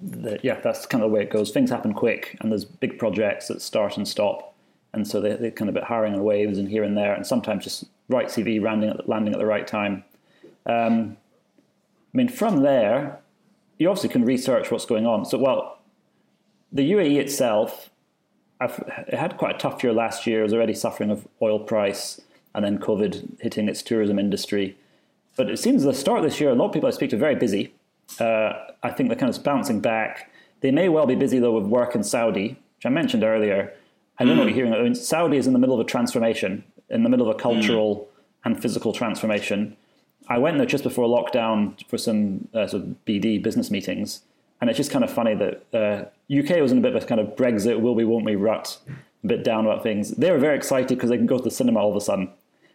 the, 0.00 0.38
yeah, 0.42 0.60
that's 0.60 0.86
kind 0.86 1.02
of 1.02 1.10
the 1.10 1.14
way 1.14 1.22
it 1.22 1.30
goes. 1.30 1.50
Things 1.50 1.70
happen 1.70 1.94
quick, 1.94 2.36
and 2.40 2.52
there's 2.52 2.64
big 2.64 2.98
projects 2.98 3.48
that 3.48 3.60
start 3.60 3.96
and 3.96 4.06
stop, 4.06 4.54
and 4.92 5.06
so 5.06 5.20
they, 5.20 5.34
they 5.34 5.50
kind 5.50 5.68
of 5.68 5.74
bit 5.74 5.84
hiring 5.84 6.14
on 6.14 6.22
waves 6.22 6.58
and 6.58 6.68
here 6.68 6.84
and 6.84 6.96
there, 6.96 7.12
and 7.12 7.26
sometimes 7.26 7.64
just 7.64 7.84
right 8.08 8.28
CV 8.28 8.62
landing 8.62 8.90
at, 8.90 9.08
landing 9.08 9.32
at 9.32 9.40
the 9.40 9.46
right 9.46 9.66
time. 9.66 10.04
Um, 10.66 11.16
I 12.14 12.16
mean, 12.16 12.28
from 12.28 12.62
there, 12.62 13.20
you 13.78 13.88
obviously 13.88 14.10
can 14.10 14.24
research 14.24 14.70
what's 14.70 14.86
going 14.86 15.06
on. 15.06 15.24
So, 15.24 15.36
well, 15.36 15.78
the 16.72 16.92
UAE 16.92 17.18
itself, 17.18 17.90
I've, 18.60 18.78
it 19.08 19.14
had 19.14 19.36
quite 19.36 19.56
a 19.56 19.58
tough 19.58 19.82
year 19.82 19.92
last 19.92 20.26
year. 20.26 20.40
It 20.40 20.44
was 20.44 20.54
already 20.54 20.74
suffering 20.74 21.10
of 21.10 21.26
oil 21.42 21.58
price, 21.58 22.20
and 22.54 22.64
then 22.64 22.78
COVID 22.78 23.40
hitting 23.40 23.68
its 23.68 23.82
tourism 23.82 24.18
industry. 24.18 24.76
But 25.36 25.50
it 25.50 25.58
seems 25.58 25.82
the 25.82 25.92
start 25.92 26.18
of 26.18 26.24
this 26.24 26.40
year, 26.40 26.50
a 26.50 26.54
lot 26.54 26.66
of 26.66 26.72
people 26.72 26.86
I 26.86 26.92
speak 26.92 27.10
to 27.10 27.16
are 27.16 27.18
very 27.18 27.34
busy 27.34 27.72
uh, 28.20 28.52
I 28.82 28.90
think 28.90 29.08
they're 29.08 29.18
kind 29.18 29.34
of 29.34 29.42
bouncing 29.42 29.80
back. 29.80 30.30
They 30.60 30.70
may 30.70 30.88
well 30.88 31.06
be 31.06 31.14
busy 31.14 31.38
though 31.38 31.52
with 31.52 31.64
work 31.64 31.94
in 31.94 32.02
Saudi, 32.02 32.48
which 32.76 32.86
I 32.86 32.88
mentioned 32.88 33.24
earlier. 33.24 33.72
I 34.18 34.24
don't 34.24 34.34
mm. 34.34 34.36
know 34.36 34.42
what 34.44 34.54
you're 34.54 34.66
hearing. 34.66 34.74
I 34.74 34.82
mean, 34.82 34.94
Saudi 34.94 35.36
is 35.36 35.46
in 35.46 35.52
the 35.52 35.58
middle 35.58 35.74
of 35.74 35.84
a 35.84 35.88
transformation, 35.88 36.64
in 36.88 37.02
the 37.02 37.08
middle 37.08 37.28
of 37.28 37.36
a 37.36 37.38
cultural 37.38 37.96
mm. 37.96 38.06
and 38.44 38.60
physical 38.60 38.92
transformation. 38.92 39.76
I 40.28 40.38
went 40.38 40.56
there 40.58 40.66
just 40.66 40.84
before 40.84 41.06
lockdown 41.06 41.74
for 41.88 41.98
some 41.98 42.48
uh, 42.54 42.66
sort 42.66 42.82
of 42.84 42.96
BD 43.06 43.42
business 43.42 43.70
meetings, 43.70 44.22
and 44.60 44.70
it's 44.70 44.76
just 44.76 44.90
kind 44.90 45.04
of 45.04 45.12
funny 45.12 45.34
that 45.34 45.64
uh, 45.74 46.04
UK 46.34 46.60
was 46.60 46.72
in 46.72 46.78
a 46.78 46.80
bit 46.80 46.94
of 46.96 47.02
a 47.02 47.06
kind 47.06 47.20
of 47.20 47.36
Brexit, 47.36 47.80
will 47.80 47.94
we, 47.94 48.04
won't 48.04 48.24
we 48.24 48.36
rut, 48.36 48.78
a 48.88 49.26
bit 49.26 49.44
down 49.44 49.66
about 49.66 49.82
things. 49.82 50.12
They 50.12 50.30
were 50.30 50.38
very 50.38 50.56
excited 50.56 50.88
because 50.88 51.10
they 51.10 51.16
can 51.16 51.26
go 51.26 51.38
to 51.38 51.44
the 51.44 51.50
cinema 51.50 51.80
all 51.80 51.90
of 51.90 51.96
a 51.96 52.00
sudden 52.00 52.30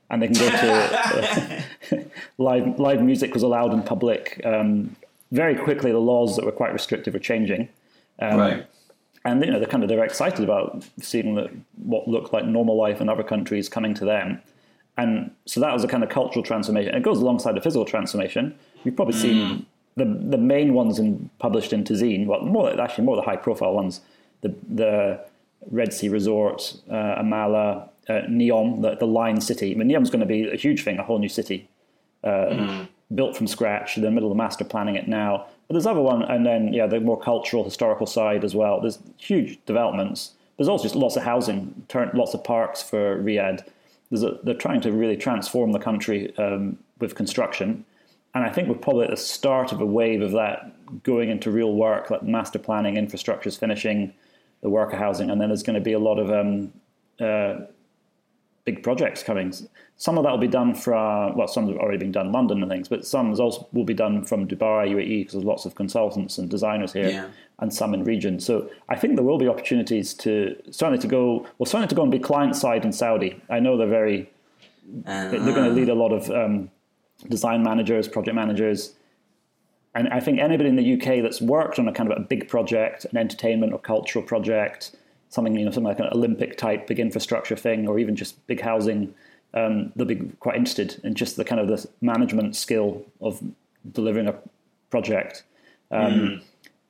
and 0.09 0.21
they 0.21 0.27
can 0.27 0.35
go 0.35 0.49
to 0.49 1.97
uh, 1.97 2.01
live 2.37 2.79
live 2.79 3.01
music 3.01 3.33
was 3.33 3.43
allowed 3.43 3.73
in 3.73 3.83
public. 3.83 4.41
Um, 4.43 4.95
very 5.31 5.55
quickly 5.55 5.91
the 5.91 5.99
laws 5.99 6.35
that 6.35 6.45
were 6.45 6.51
quite 6.51 6.73
restrictive 6.73 7.13
are 7.15 7.19
changing. 7.19 7.69
Um, 8.19 8.39
right. 8.39 8.67
And 9.25 9.43
you 9.43 9.51
know 9.51 9.59
they're 9.59 9.67
kind 9.67 9.83
of 9.83 9.89
they're 9.89 10.03
excited 10.03 10.43
about 10.43 10.83
seeing 10.99 11.35
that 11.35 11.49
what 11.83 12.07
looked 12.07 12.33
like 12.33 12.45
normal 12.45 12.77
life 12.77 13.01
in 13.01 13.09
other 13.09 13.23
countries 13.23 13.69
coming 13.69 13.93
to 13.95 14.05
them, 14.05 14.41
and 15.01 15.31
so 15.45 15.59
that 15.59 15.73
was 15.73 15.83
a 15.83 15.87
kind 15.87 16.03
of 16.03 16.09
cultural 16.09 16.43
transformation. 16.43 16.95
It 16.95 17.03
goes 17.03 17.19
alongside 17.19 17.55
the 17.55 17.61
physical 17.61 17.85
transformation. 17.85 18.55
You've 18.83 18.95
probably 18.95 19.15
mm. 19.15 19.21
seen 19.21 19.65
the 19.95 20.05
the 20.05 20.37
main 20.37 20.73
ones 20.73 20.99
in, 20.99 21.29
published 21.39 21.73
in 21.73 21.83
Dezeen. 21.83 22.25
Well, 22.25 22.41
more 22.41 22.79
actually 22.79 23.05
more 23.05 23.15
the 23.15 23.21
high 23.21 23.37
profile 23.37 23.73
ones. 23.73 24.01
The 24.41 24.53
the 24.67 25.19
Red 25.69 25.93
Sea 25.93 26.09
Resort, 26.09 26.75
uh, 26.89 27.21
AMAALA, 27.21 27.89
uh, 28.07 28.13
Neom, 28.29 28.81
the, 28.81 28.95
the 28.95 29.05
Line 29.05 29.41
City. 29.41 29.71
I 29.71 29.75
mean, 29.75 29.89
Neom's 29.89 30.09
going 30.09 30.21
to 30.21 30.25
be 30.25 30.49
a 30.49 30.55
huge 30.55 30.83
thing, 30.83 30.97
a 30.97 31.03
whole 31.03 31.19
new 31.19 31.29
city. 31.29 31.67
Uh, 32.23 32.27
mm 32.27 32.87
built 33.13 33.35
from 33.35 33.47
scratch. 33.47 33.95
They're 33.95 34.05
in 34.05 34.11
the 34.11 34.15
middle 34.15 34.31
of 34.31 34.37
master 34.37 34.63
planning 34.63 34.95
it 34.95 35.07
now. 35.07 35.47
But 35.67 35.73
there's 35.73 35.85
other 35.85 36.01
one, 36.01 36.23
and 36.23 36.45
then 36.45 36.73
yeah, 36.73 36.87
the 36.87 36.99
more 36.99 37.19
cultural, 37.19 37.63
historical 37.63 38.05
side 38.05 38.43
as 38.43 38.55
well. 38.55 38.81
There's 38.81 38.99
huge 39.17 39.59
developments. 39.65 40.33
There's 40.57 40.69
also 40.69 40.83
just 40.83 40.95
lots 40.95 41.15
of 41.15 41.23
housing, 41.23 41.85
turn, 41.87 42.11
lots 42.13 42.33
of 42.33 42.43
parks 42.43 42.81
for 42.81 43.21
Riyadh. 43.21 43.65
A, 44.11 44.39
they're 44.43 44.55
trying 44.55 44.81
to 44.81 44.91
really 44.91 45.17
transform 45.17 45.71
the 45.71 45.79
country 45.79 46.35
um, 46.37 46.77
with 46.99 47.15
construction, 47.15 47.85
and 48.33 48.43
I 48.43 48.49
think 48.49 48.67
we're 48.67 48.75
probably 48.75 49.05
at 49.05 49.11
the 49.11 49.17
start 49.17 49.71
of 49.71 49.81
a 49.81 49.85
wave 49.85 50.21
of 50.21 50.31
that 50.31 51.03
going 51.03 51.29
into 51.29 51.51
real 51.51 51.73
work, 51.73 52.09
like 52.09 52.23
master 52.23 52.59
planning, 52.59 52.97
infrastructure 52.97 53.49
is 53.49 53.57
finishing, 53.57 54.13
the 54.61 54.69
worker 54.69 54.97
housing, 54.97 55.29
and 55.29 55.39
then 55.39 55.49
there's 55.49 55.63
going 55.63 55.75
to 55.75 55.81
be 55.81 55.93
a 55.93 55.99
lot 55.99 56.19
of 56.19 56.29
um, 56.31 56.73
uh, 57.19 57.65
big 58.69 58.83
projects 58.83 59.23
coming. 59.23 59.51
Some 59.97 60.17
of 60.17 60.23
that 60.23 60.31
will 60.31 60.45
be 60.49 60.55
done 60.61 60.73
from, 60.73 61.35
well, 61.35 61.47
some 61.47 61.67
have 61.67 61.77
already 61.77 61.97
been 61.97 62.11
done 62.11 62.27
in 62.27 62.31
London 62.31 62.61
and 62.61 62.71
things, 62.71 62.87
but 62.87 63.05
some 63.05 63.27
also 63.39 63.67
will 63.73 63.83
be 63.83 63.97
done 64.05 64.23
from 64.23 64.47
Dubai, 64.47 64.81
UAE, 64.95 65.19
because 65.21 65.33
there's 65.33 65.51
lots 65.53 65.65
of 65.65 65.75
consultants 65.75 66.37
and 66.37 66.49
designers 66.49 66.93
here, 66.93 67.09
yeah. 67.09 67.27
and 67.59 67.73
some 67.73 67.93
in 67.93 68.03
region. 68.03 68.39
So 68.39 68.69
I 68.87 68.95
think 68.95 69.15
there 69.15 69.25
will 69.25 69.39
be 69.45 69.47
opportunities 69.47 70.13
to 70.25 70.55
certainly 70.71 70.99
to 70.99 71.07
go, 71.07 71.47
well, 71.57 71.65
certainly 71.65 71.87
to 71.87 71.95
go 71.95 72.03
and 72.03 72.11
be 72.11 72.19
client 72.19 72.55
side 72.55 72.85
in 72.85 72.93
Saudi. 72.93 73.41
I 73.49 73.59
know 73.59 73.75
they're 73.75 73.87
very, 74.01 74.29
uh, 75.05 75.29
they're 75.29 75.57
going 75.59 75.69
to 75.71 75.75
lead 75.79 75.89
a 75.89 75.95
lot 75.95 76.13
of 76.13 76.29
um, 76.29 76.69
design 77.27 77.63
managers, 77.63 78.07
project 78.07 78.35
managers. 78.35 78.93
And 79.95 80.07
I 80.09 80.19
think 80.19 80.39
anybody 80.39 80.69
in 80.69 80.75
the 80.75 80.93
UK 80.97 81.23
that's 81.23 81.41
worked 81.41 81.79
on 81.79 81.87
a 81.87 81.91
kind 81.91 82.11
of 82.11 82.17
a 82.17 82.21
big 82.21 82.47
project, 82.47 83.05
an 83.11 83.17
entertainment 83.17 83.73
or 83.73 83.79
cultural 83.79 84.23
project, 84.23 84.95
something 85.29 85.55
you 85.55 85.65
know, 85.65 85.71
something 85.71 85.87
like 85.87 85.99
an 85.99 86.09
Olympic 86.11 86.57
type 86.57 86.87
big 86.87 86.99
infrastructure 86.99 87.55
thing, 87.55 87.87
or 87.87 87.99
even 87.99 88.15
just 88.15 88.45
big 88.47 88.61
housing 88.61 89.13
um, 89.53 89.91
they'll 89.95 90.05
be 90.05 90.31
quite 90.39 90.55
interested 90.55 90.99
in 91.03 91.15
just 91.15 91.35
the 91.35 91.43
kind 91.43 91.59
of 91.59 91.67
the 91.67 91.87
management 92.01 92.55
skill 92.55 93.05
of 93.21 93.41
delivering 93.91 94.27
a 94.27 94.35
project. 94.89 95.43
Um, 95.91 96.13
mm. 96.13 96.41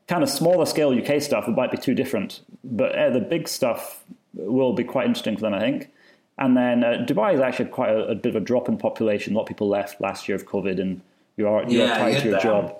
Kind 0.07 0.23
of 0.23 0.29
smaller 0.29 0.65
scale 0.65 0.91
UK 0.91 1.21
stuff 1.21 1.47
it 1.47 1.51
might 1.51 1.71
be 1.71 1.77
too 1.77 1.93
different, 1.93 2.41
but 2.63 2.95
uh, 2.95 3.09
the 3.11 3.21
big 3.21 3.47
stuff 3.47 4.03
will 4.33 4.73
be 4.73 4.83
quite 4.83 5.05
interesting 5.05 5.35
for 5.35 5.41
them, 5.41 5.53
I 5.53 5.59
think. 5.59 5.89
And 6.37 6.55
then 6.57 6.83
uh, 6.83 7.05
Dubai 7.07 7.33
is 7.33 7.41
actually 7.41 7.69
quite 7.69 7.91
a, 7.91 8.07
a, 8.07 8.15
bit 8.15 8.35
of 8.35 8.41
a 8.41 8.45
drop 8.45 8.69
in 8.69 8.77
population. 8.77 9.33
A 9.33 9.37
lot 9.37 9.43
of 9.43 9.47
people 9.49 9.67
left 9.67 10.01
last 10.01 10.27
year 10.27 10.35
of 10.35 10.45
COVID, 10.45 10.79
and 10.79 11.01
you 11.37 11.47
are 11.47 11.63
you 11.69 11.79
Yeah, 11.79 11.93
are 11.93 11.97
tied 11.97 12.19
to 12.19 12.23
your 12.23 12.31
that. 12.33 12.41
job. 12.41 12.75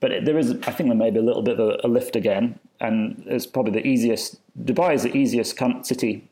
But 0.00 0.10
it, 0.10 0.24
there 0.24 0.38
is, 0.38 0.50
I 0.50 0.72
think, 0.72 0.88
there 0.88 0.96
may 0.96 1.10
be 1.10 1.18
a 1.18 1.22
little 1.22 1.42
bit 1.42 1.60
of 1.60 1.68
a, 1.68 1.86
a 1.86 1.88
lift 1.88 2.16
again, 2.16 2.58
and 2.86 3.22
it's 3.26 3.46
probably 3.46 3.72
the 3.72 3.86
easiest. 3.86 4.38
Dubai 4.62 4.94
is 4.94 5.02
the 5.02 5.16
easiest 5.16 5.58
city, 5.82 6.28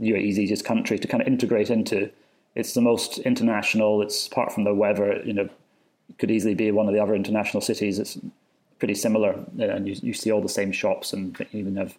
UAE's 0.00 0.38
easiest 0.38 0.64
country 0.64 0.98
to 0.98 1.08
kind 1.08 1.20
of 1.20 1.26
integrate 1.28 1.70
into. 1.70 2.10
It's 2.54 2.74
the 2.74 2.80
most 2.80 3.18
international. 3.18 4.02
It's 4.02 4.26
apart 4.26 4.52
from 4.52 4.64
the 4.64 4.74
weather, 4.74 5.22
you 5.24 5.32
know, 5.32 5.48
could 6.18 6.30
easily 6.30 6.54
be 6.54 6.70
one 6.70 6.86
of 6.86 6.94
the 6.94 7.00
other 7.00 7.14
international 7.14 7.60
cities. 7.60 7.98
It's 7.98 8.18
pretty 8.78 8.94
similar, 8.94 9.38
and 9.58 9.88
you, 9.88 9.96
you 10.02 10.12
see 10.12 10.30
all 10.30 10.40
the 10.40 10.48
same 10.48 10.72
shops, 10.72 11.12
and 11.12 11.46
even 11.52 11.76
have 11.76 11.96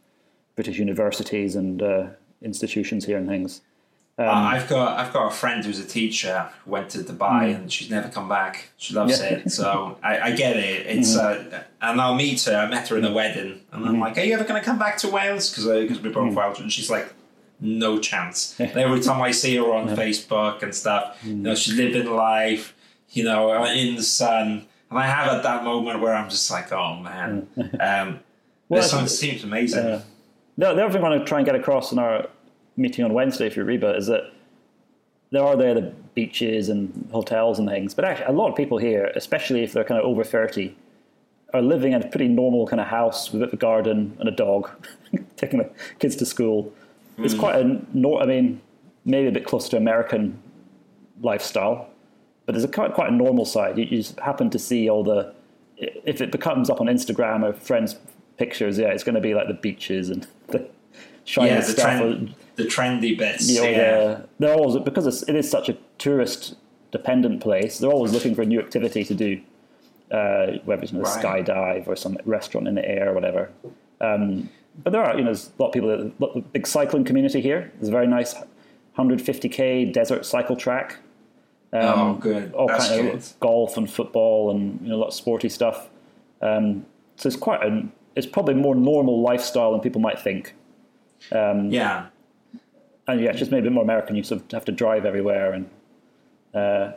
British 0.56 0.78
universities 0.78 1.56
and 1.56 1.82
uh, 1.82 2.08
institutions 2.42 3.06
here 3.06 3.18
and 3.18 3.28
things. 3.28 3.62
Uh, 4.16 4.26
I've 4.26 4.70
got 4.70 5.00
I've 5.00 5.12
got 5.12 5.32
a 5.32 5.36
friend 5.36 5.66
who's 5.66 5.80
a 5.80 5.86
teacher 5.88 6.48
who 6.64 6.72
went 6.72 6.90
to 6.92 7.00
Dubai 7.00 7.56
and 7.56 7.72
she's 7.72 7.90
never 7.90 8.10
come 8.10 8.30
back. 8.30 8.70
She 8.78 8.94
loves. 8.94 9.20
Yeah. 9.20 9.26
it, 9.26 9.52
so 9.52 9.98
I, 10.04 10.20
I 10.20 10.32
get 10.36 10.56
it. 10.56 10.86
It's 10.86 11.18
uh, 11.18 11.64
and 11.82 12.00
I'll 12.00 12.14
meet 12.14 12.44
her. 12.44 12.56
I 12.56 12.68
met 12.70 12.88
her 12.90 12.98
in 12.98 13.06
a 13.06 13.12
wedding, 13.12 13.62
and. 13.72 13.86
I'm 13.86 14.00
like, 14.00 14.16
"Are 14.20 14.22
you 14.22 14.36
ever 14.36 14.44
going 14.44 14.62
to 14.62 14.66
come 14.66 14.78
back 14.78 14.98
to 14.98 15.10
Wales?" 15.10 15.50
Because 15.50 15.66
because 15.66 16.00
we're 16.00 16.14
both 16.14 16.36
Welsh, 16.36 16.60
and 16.60 16.72
she's 16.72 16.92
like, 16.92 17.12
"No 17.60 17.98
chance." 17.98 18.56
And 18.60 18.78
every 18.78 19.00
time 19.00 19.20
I 19.20 19.32
see 19.32 19.56
her 19.56 19.74
on 19.74 19.88
Facebook 19.90 20.62
and 20.62 20.76
stuff, 20.76 21.18
you 21.24 21.34
know, 21.34 21.56
she's 21.56 21.74
living 21.74 22.06
life, 22.12 22.76
you 23.10 23.24
know, 23.24 23.66
in 23.66 23.96
the 23.96 24.04
sun. 24.04 24.68
And 24.92 25.00
I 25.00 25.08
have 25.08 25.28
at 25.38 25.42
that 25.42 25.64
moment 25.64 26.02
where 26.02 26.14
I'm 26.14 26.30
just 26.30 26.52
like, 26.52 26.72
"Oh 26.72 26.98
man, 26.98 27.48
um, 27.80 28.20
Well, 28.70 28.80
this 28.80 28.94
one 28.94 29.08
seems 29.08 29.44
amazing." 29.44 29.84
Uh, 29.84 30.04
the 30.56 30.70
other 30.70 30.92
thing 30.92 31.04
I 31.04 31.10
want 31.10 31.20
to 31.20 31.26
try 31.26 31.40
and 31.40 31.48
get 31.48 31.56
across 31.56 31.92
in 31.92 31.98
our 31.98 32.28
meeting 32.76 33.06
on 33.06 33.14
Wednesday 33.14 33.50
for 33.50 33.64
RIBA 33.64 33.98
is 33.98 34.08
that 34.08 34.32
there 35.32 35.44
are 35.44 35.56
there 35.56 35.74
the 35.74 35.94
beaches 36.14 36.70
and 36.70 37.10
hotels 37.12 37.58
and 37.60 37.68
things, 37.68 37.94
but 37.94 38.06
actually 38.06 38.28
a 38.28 38.32
lot 38.32 38.50
of 38.50 38.56
people 38.56 38.78
here, 38.78 39.12
especially 39.16 39.64
if 39.64 39.74
they're 39.74 39.84
kind 39.84 40.00
of 40.00 40.06
over 40.06 40.24
30, 40.24 40.76
are 41.54 41.62
living 41.62 41.94
in 41.94 42.02
a 42.02 42.08
pretty 42.08 42.28
normal 42.28 42.68
kind 42.68 42.80
of 42.80 42.88
house 42.88 43.32
with 43.32 43.54
a 43.54 43.56
garden 43.56 44.16
and 44.20 44.28
a 44.28 44.32
dog, 44.32 44.70
taking 45.38 45.60
the 45.60 45.70
kids 46.00 46.16
to 46.18 46.26
school. 46.26 46.72
It's 47.18 47.36
quite 47.36 47.56
a, 47.64 47.80
nor- 47.94 48.22
I 48.22 48.26
mean, 48.26 48.62
maybe 49.06 49.28
a 49.28 49.32
bit 49.32 49.46
closer 49.46 49.72
to 49.72 49.78
American 49.78 50.42
lifestyle, 51.22 51.90
but 52.46 52.54
there's 52.54 52.64
a 52.64 52.68
quite, 52.68 52.94
quite 52.94 53.10
a 53.10 53.16
normal 53.16 53.46
side. 53.46 53.78
You, 53.78 53.86
you 53.86 53.98
just 53.98 54.20
happen 54.20 54.50
to 54.50 54.60
see 54.60 54.90
all 54.90 55.04
the, 55.04 55.34
if 55.78 56.22
it 56.22 56.32
becomes 56.32 56.70
up 56.70 56.82
on 56.82 56.88
Instagram 56.88 57.44
or 57.44 57.54
friends' 57.54 57.96
pictures, 58.38 58.80
yeah, 58.80 58.88
it's 58.88 59.04
going 59.04 59.16
to 59.16 59.22
be 59.22 59.36
like 59.36 59.48
the 59.48 59.54
beaches 59.54 60.10
and 60.10 60.28
the 60.48 60.68
shiny 61.24 61.50
yeah, 61.50 61.60
the, 61.60 61.64
stuff. 61.64 61.98
trend, 61.98 62.36
the 62.56 62.64
trendy 62.64 63.18
bits. 63.18 63.50
Yeah. 63.50 63.62
the- 63.62 64.28
they're 64.40 64.54
always 64.56 64.82
because 64.84 65.08
it's, 65.08 65.24
it 65.30 65.36
is 65.36 65.50
such 65.50 65.70
a 65.70 65.78
tourist 65.98 66.56
dependent 66.92 67.42
place. 67.42 67.80
They're 67.80 67.92
always 67.92 68.14
looking 68.14 68.36
for 68.36 68.42
a 68.44 68.46
new 68.46 68.60
activity 68.60 69.04
to 69.04 69.14
do, 69.16 69.42
uh, 70.12 70.58
whether 70.66 70.84
it's 70.84 70.92
you 70.92 71.00
know, 71.00 71.04
Right. 71.06 71.24
skydive 71.46 71.88
or 71.88 71.96
some 71.96 72.18
restaurant 72.26 72.68
in 72.68 72.76
the 72.76 72.88
air 72.88 73.10
or 73.10 73.14
whatever. 73.14 73.50
Um, 74.02 74.50
but 74.84 74.92
there 74.92 75.04
are 75.04 75.14
you 75.16 75.22
know 75.22 75.26
there's 75.34 75.50
a 75.58 75.62
lot 75.62 75.68
of 75.70 75.74
people. 75.74 75.90
That, 75.90 76.20
lot 76.20 76.36
of 76.36 76.52
big 76.54 76.66
cycling 76.68 77.04
community 77.06 77.42
here. 77.42 77.72
There's 77.76 77.90
a 77.90 77.92
very 77.92 78.08
nice 78.08 78.36
150k 78.98 79.92
desert 79.94 80.26
cycle 80.26 80.56
track. 80.56 80.98
oh, 81.74 82.14
good. 82.16 82.54
All 82.54 82.68
That's 82.68 82.88
kind 82.90 83.02
good. 83.04 83.16
of 83.16 83.40
golf 83.40 83.78
and 83.78 83.90
football 83.90 84.52
and 84.52 84.80
you 84.82 84.90
know 84.90 84.96
a 84.96 85.02
lot 85.02 85.08
of 85.08 85.14
sporty 85.14 85.50
stuff. 85.50 85.90
Um, 86.42 86.86
so 87.16 87.28
it's 87.28 87.36
quite 87.36 87.64
a 87.64 87.88
it's 88.16 88.28
probably 88.28 88.54
more 88.54 88.76
normal 88.76 89.22
lifestyle 89.22 89.72
than 89.72 89.80
people 89.82 90.02
might 90.02 90.20
think. 90.20 90.54
Yeah. 91.32 92.08
And 93.08 93.22
yeah, 93.22 93.32
it's 93.32 93.40
just 93.40 93.52
maybe 93.52 93.68
a 93.68 93.70
bit 93.70 93.74
more 93.74 93.84
American. 93.84 94.16
You 94.16 94.24
sort 94.24 94.42
of 94.42 94.52
have 94.52 94.66
to 94.66 94.72
drive 94.72 95.06
everywhere 95.06 95.54
and 95.54 95.70
uh, 96.54 96.92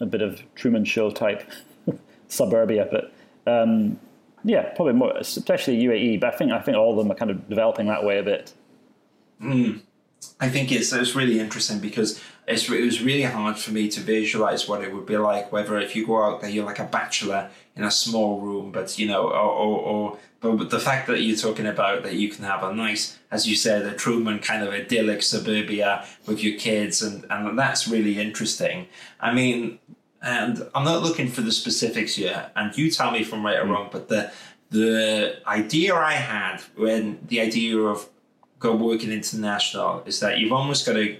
a 0.00 0.06
bit 0.06 0.22
of 0.22 0.42
Truman 0.54 0.84
Show 0.84 1.10
type 1.10 1.48
suburbia. 2.28 2.88
But 2.90 3.12
um, 3.50 3.98
yeah, 4.42 4.74
probably 4.74 4.94
more, 4.94 5.16
especially 5.16 5.82
UAE. 5.82 6.20
But 6.20 6.34
I 6.34 6.36
think 6.36 6.52
I 6.52 6.60
think 6.60 6.76
all 6.76 6.92
of 6.92 6.96
them 6.98 7.10
are 7.10 7.14
kind 7.14 7.30
of 7.30 7.48
developing 7.48 7.86
that 7.86 8.04
way 8.04 8.18
a 8.18 8.22
bit. 8.22 8.52
I 10.40 10.48
think 10.48 10.72
it's 10.72 10.92
it's 10.92 11.14
really 11.14 11.38
interesting 11.38 11.78
because 11.78 12.20
it's 12.48 12.68
it 12.68 12.84
was 12.84 13.02
really 13.02 13.22
hard 13.22 13.58
for 13.58 13.70
me 13.70 13.88
to 13.90 14.00
visualize 14.00 14.68
what 14.68 14.82
it 14.82 14.92
would 14.92 15.06
be 15.06 15.16
like. 15.16 15.52
Whether 15.52 15.78
if 15.78 15.94
you 15.94 16.06
go 16.06 16.22
out 16.22 16.40
there, 16.40 16.50
you're 16.50 16.64
like 16.64 16.78
a 16.78 16.84
bachelor 16.84 17.50
in 17.76 17.84
a 17.84 17.90
small 17.90 18.40
room, 18.40 18.72
but 18.72 18.98
you 18.98 19.06
know, 19.06 19.28
or 19.28 19.34
or, 19.34 19.78
or 19.78 20.18
but 20.52 20.70
the 20.70 20.78
fact 20.78 21.06
that 21.06 21.22
you're 21.22 21.36
talking 21.36 21.66
about 21.66 22.02
that 22.02 22.14
you 22.14 22.28
can 22.28 22.44
have 22.44 22.62
a 22.62 22.74
nice, 22.74 23.18
as 23.30 23.48
you 23.48 23.56
said, 23.56 23.86
a 23.86 23.94
Truman 23.94 24.40
kind 24.40 24.62
of 24.62 24.74
idyllic 24.74 25.22
suburbia 25.22 26.04
with 26.26 26.42
your 26.42 26.58
kids, 26.58 27.00
and 27.02 27.24
and 27.30 27.58
that's 27.58 27.88
really 27.88 28.20
interesting. 28.20 28.86
I 29.20 29.32
mean, 29.32 29.78
and 30.22 30.66
I'm 30.74 30.84
not 30.84 31.02
looking 31.02 31.28
for 31.28 31.40
the 31.40 31.52
specifics 31.52 32.16
here, 32.16 32.50
and 32.56 32.76
you 32.76 32.90
tell 32.90 33.10
me 33.10 33.20
if 33.20 33.32
I'm 33.32 33.44
right 33.44 33.58
or 33.58 33.64
hmm. 33.64 33.70
wrong, 33.70 33.88
but 33.90 34.08
the 34.08 34.32
the 34.70 35.36
idea 35.46 35.94
I 35.94 36.12
had 36.12 36.60
when 36.76 37.20
the 37.28 37.40
idea 37.40 37.78
of 37.78 38.08
go 38.58 38.74
working 38.74 39.12
international 39.12 40.02
is 40.06 40.20
that 40.20 40.38
you've 40.38 40.52
almost 40.52 40.86
got 40.86 40.94
to 40.94 41.16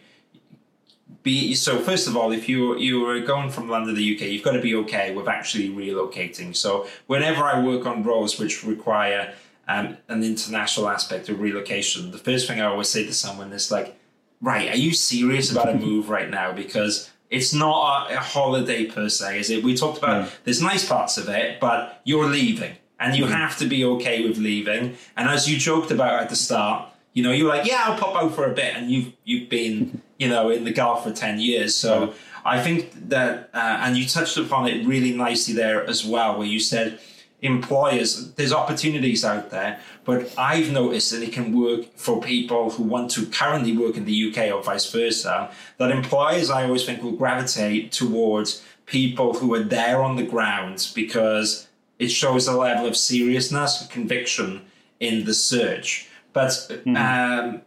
be 1.23 1.55
so 1.55 1.79
first 1.79 2.09
of 2.09 2.17
all 2.17 2.33
if 2.33 2.49
you 2.49 2.77
you 2.79 3.07
are 3.07 3.21
going 3.21 3.51
from 3.51 3.69
london 3.69 3.95
to 3.95 4.01
the 4.01 4.15
uk 4.15 4.21
you've 4.23 4.43
got 4.43 4.53
to 4.53 4.61
be 4.61 4.75
okay 4.75 5.15
with 5.15 5.29
actually 5.29 5.69
relocating. 5.69 6.55
So 6.55 6.87
whenever 7.07 7.45
i 7.45 7.62
work 7.62 7.87
on 7.87 8.03
roles 8.03 8.39
which 8.39 8.65
require 8.65 9.35
um, 9.67 9.97
an 10.09 10.23
international 10.23 10.89
aspect 10.89 11.29
of 11.29 11.41
relocation 11.41 12.11
the 12.11 12.19
first 12.19 12.47
thing 12.47 12.61
i 12.61 12.65
always 12.65 12.89
say 12.89 13.05
to 13.07 13.15
someone 13.15 13.53
is 13.53 13.71
like 13.71 13.97
right 14.41 14.69
are 14.69 14.77
you 14.77 14.93
serious 14.93 15.51
about 15.51 15.69
a 15.69 15.75
move 15.75 16.09
right 16.09 16.31
now? 16.31 16.53
Because 16.53 17.11
it's 17.31 17.53
not 17.55 18.11
a, 18.11 18.17
a 18.17 18.21
holiday 18.21 18.87
per 18.87 19.09
se 19.09 19.41
is 19.41 19.51
it? 19.51 19.65
We 19.65 19.77
talked 19.77 19.99
about 19.99 20.31
there's 20.45 20.62
nice 20.62 20.87
parts 20.87 21.19
of 21.19 21.29
it 21.29 21.61
but 21.61 22.01
you're 22.05 22.27
leaving 22.27 22.77
and 23.01 23.17
you 23.17 23.27
have 23.27 23.59
to 23.59 23.67
be 23.67 23.85
okay 23.85 24.27
with 24.27 24.39
leaving. 24.39 24.97
And 25.17 25.29
as 25.29 25.51
you 25.51 25.59
joked 25.59 25.91
about 25.91 26.23
at 26.23 26.29
the 26.31 26.37
start 26.37 26.91
you 27.15 27.23
know, 27.23 27.31
you're 27.31 27.49
like, 27.49 27.67
yeah, 27.67 27.85
I'll 27.85 27.97
pop 27.97 28.21
out 28.21 28.35
for 28.35 28.45
a 28.45 28.53
bit, 28.53 28.77
and 28.77 28.91
you've 28.91 29.12
you've 29.25 29.49
been, 29.49 30.03
you 30.19 30.29
know, 30.29 30.51
in 30.51 30.65
the 30.65 30.73
Gulf 30.73 31.05
for 31.05 31.12
ten 31.12 31.39
years. 31.39 31.75
So 31.75 32.15
I 32.45 32.61
think 32.61 33.09
that, 33.09 33.49
uh, 33.55 33.79
and 33.81 33.97
you 33.97 34.07
touched 34.07 34.37
upon 34.37 34.69
it 34.69 34.87
really 34.87 35.12
nicely 35.12 35.55
there 35.55 35.85
as 35.89 36.05
well, 36.05 36.39
where 36.39 36.47
you 36.47 36.61
said 36.61 37.01
employers, 37.41 38.33
there's 38.35 38.53
opportunities 38.53 39.25
out 39.25 39.51
there, 39.51 39.79
but 40.05 40.33
I've 40.39 40.73
noticed 40.73 41.11
that 41.12 41.23
it 41.23 41.33
can 41.33 41.59
work 41.59 41.95
for 41.97 42.21
people 42.21 42.71
who 42.71 42.83
want 42.83 43.11
to 43.12 43.27
currently 43.27 43.77
work 43.77 43.97
in 43.97 44.05
the 44.05 44.31
UK 44.31 44.53
or 44.53 44.62
vice 44.62 44.91
versa. 44.91 45.51
That 45.79 45.91
employers, 45.91 46.51
I 46.51 46.65
always 46.65 46.85
think, 46.85 47.03
will 47.03 47.12
gravitate 47.12 47.93
towards 47.93 48.65
people 48.87 49.35
who 49.35 49.55
are 49.55 49.62
there 49.62 50.03
on 50.03 50.17
the 50.17 50.23
ground 50.23 50.91
because 50.95 51.69
it 51.99 52.09
shows 52.09 52.47
a 52.47 52.57
level 52.57 52.87
of 52.87 52.97
seriousness, 52.97 53.87
conviction 53.89 54.62
in 55.01 55.25
the 55.25 55.35
search. 55.35 56.09
But 56.33 56.71
um, 56.87 57.62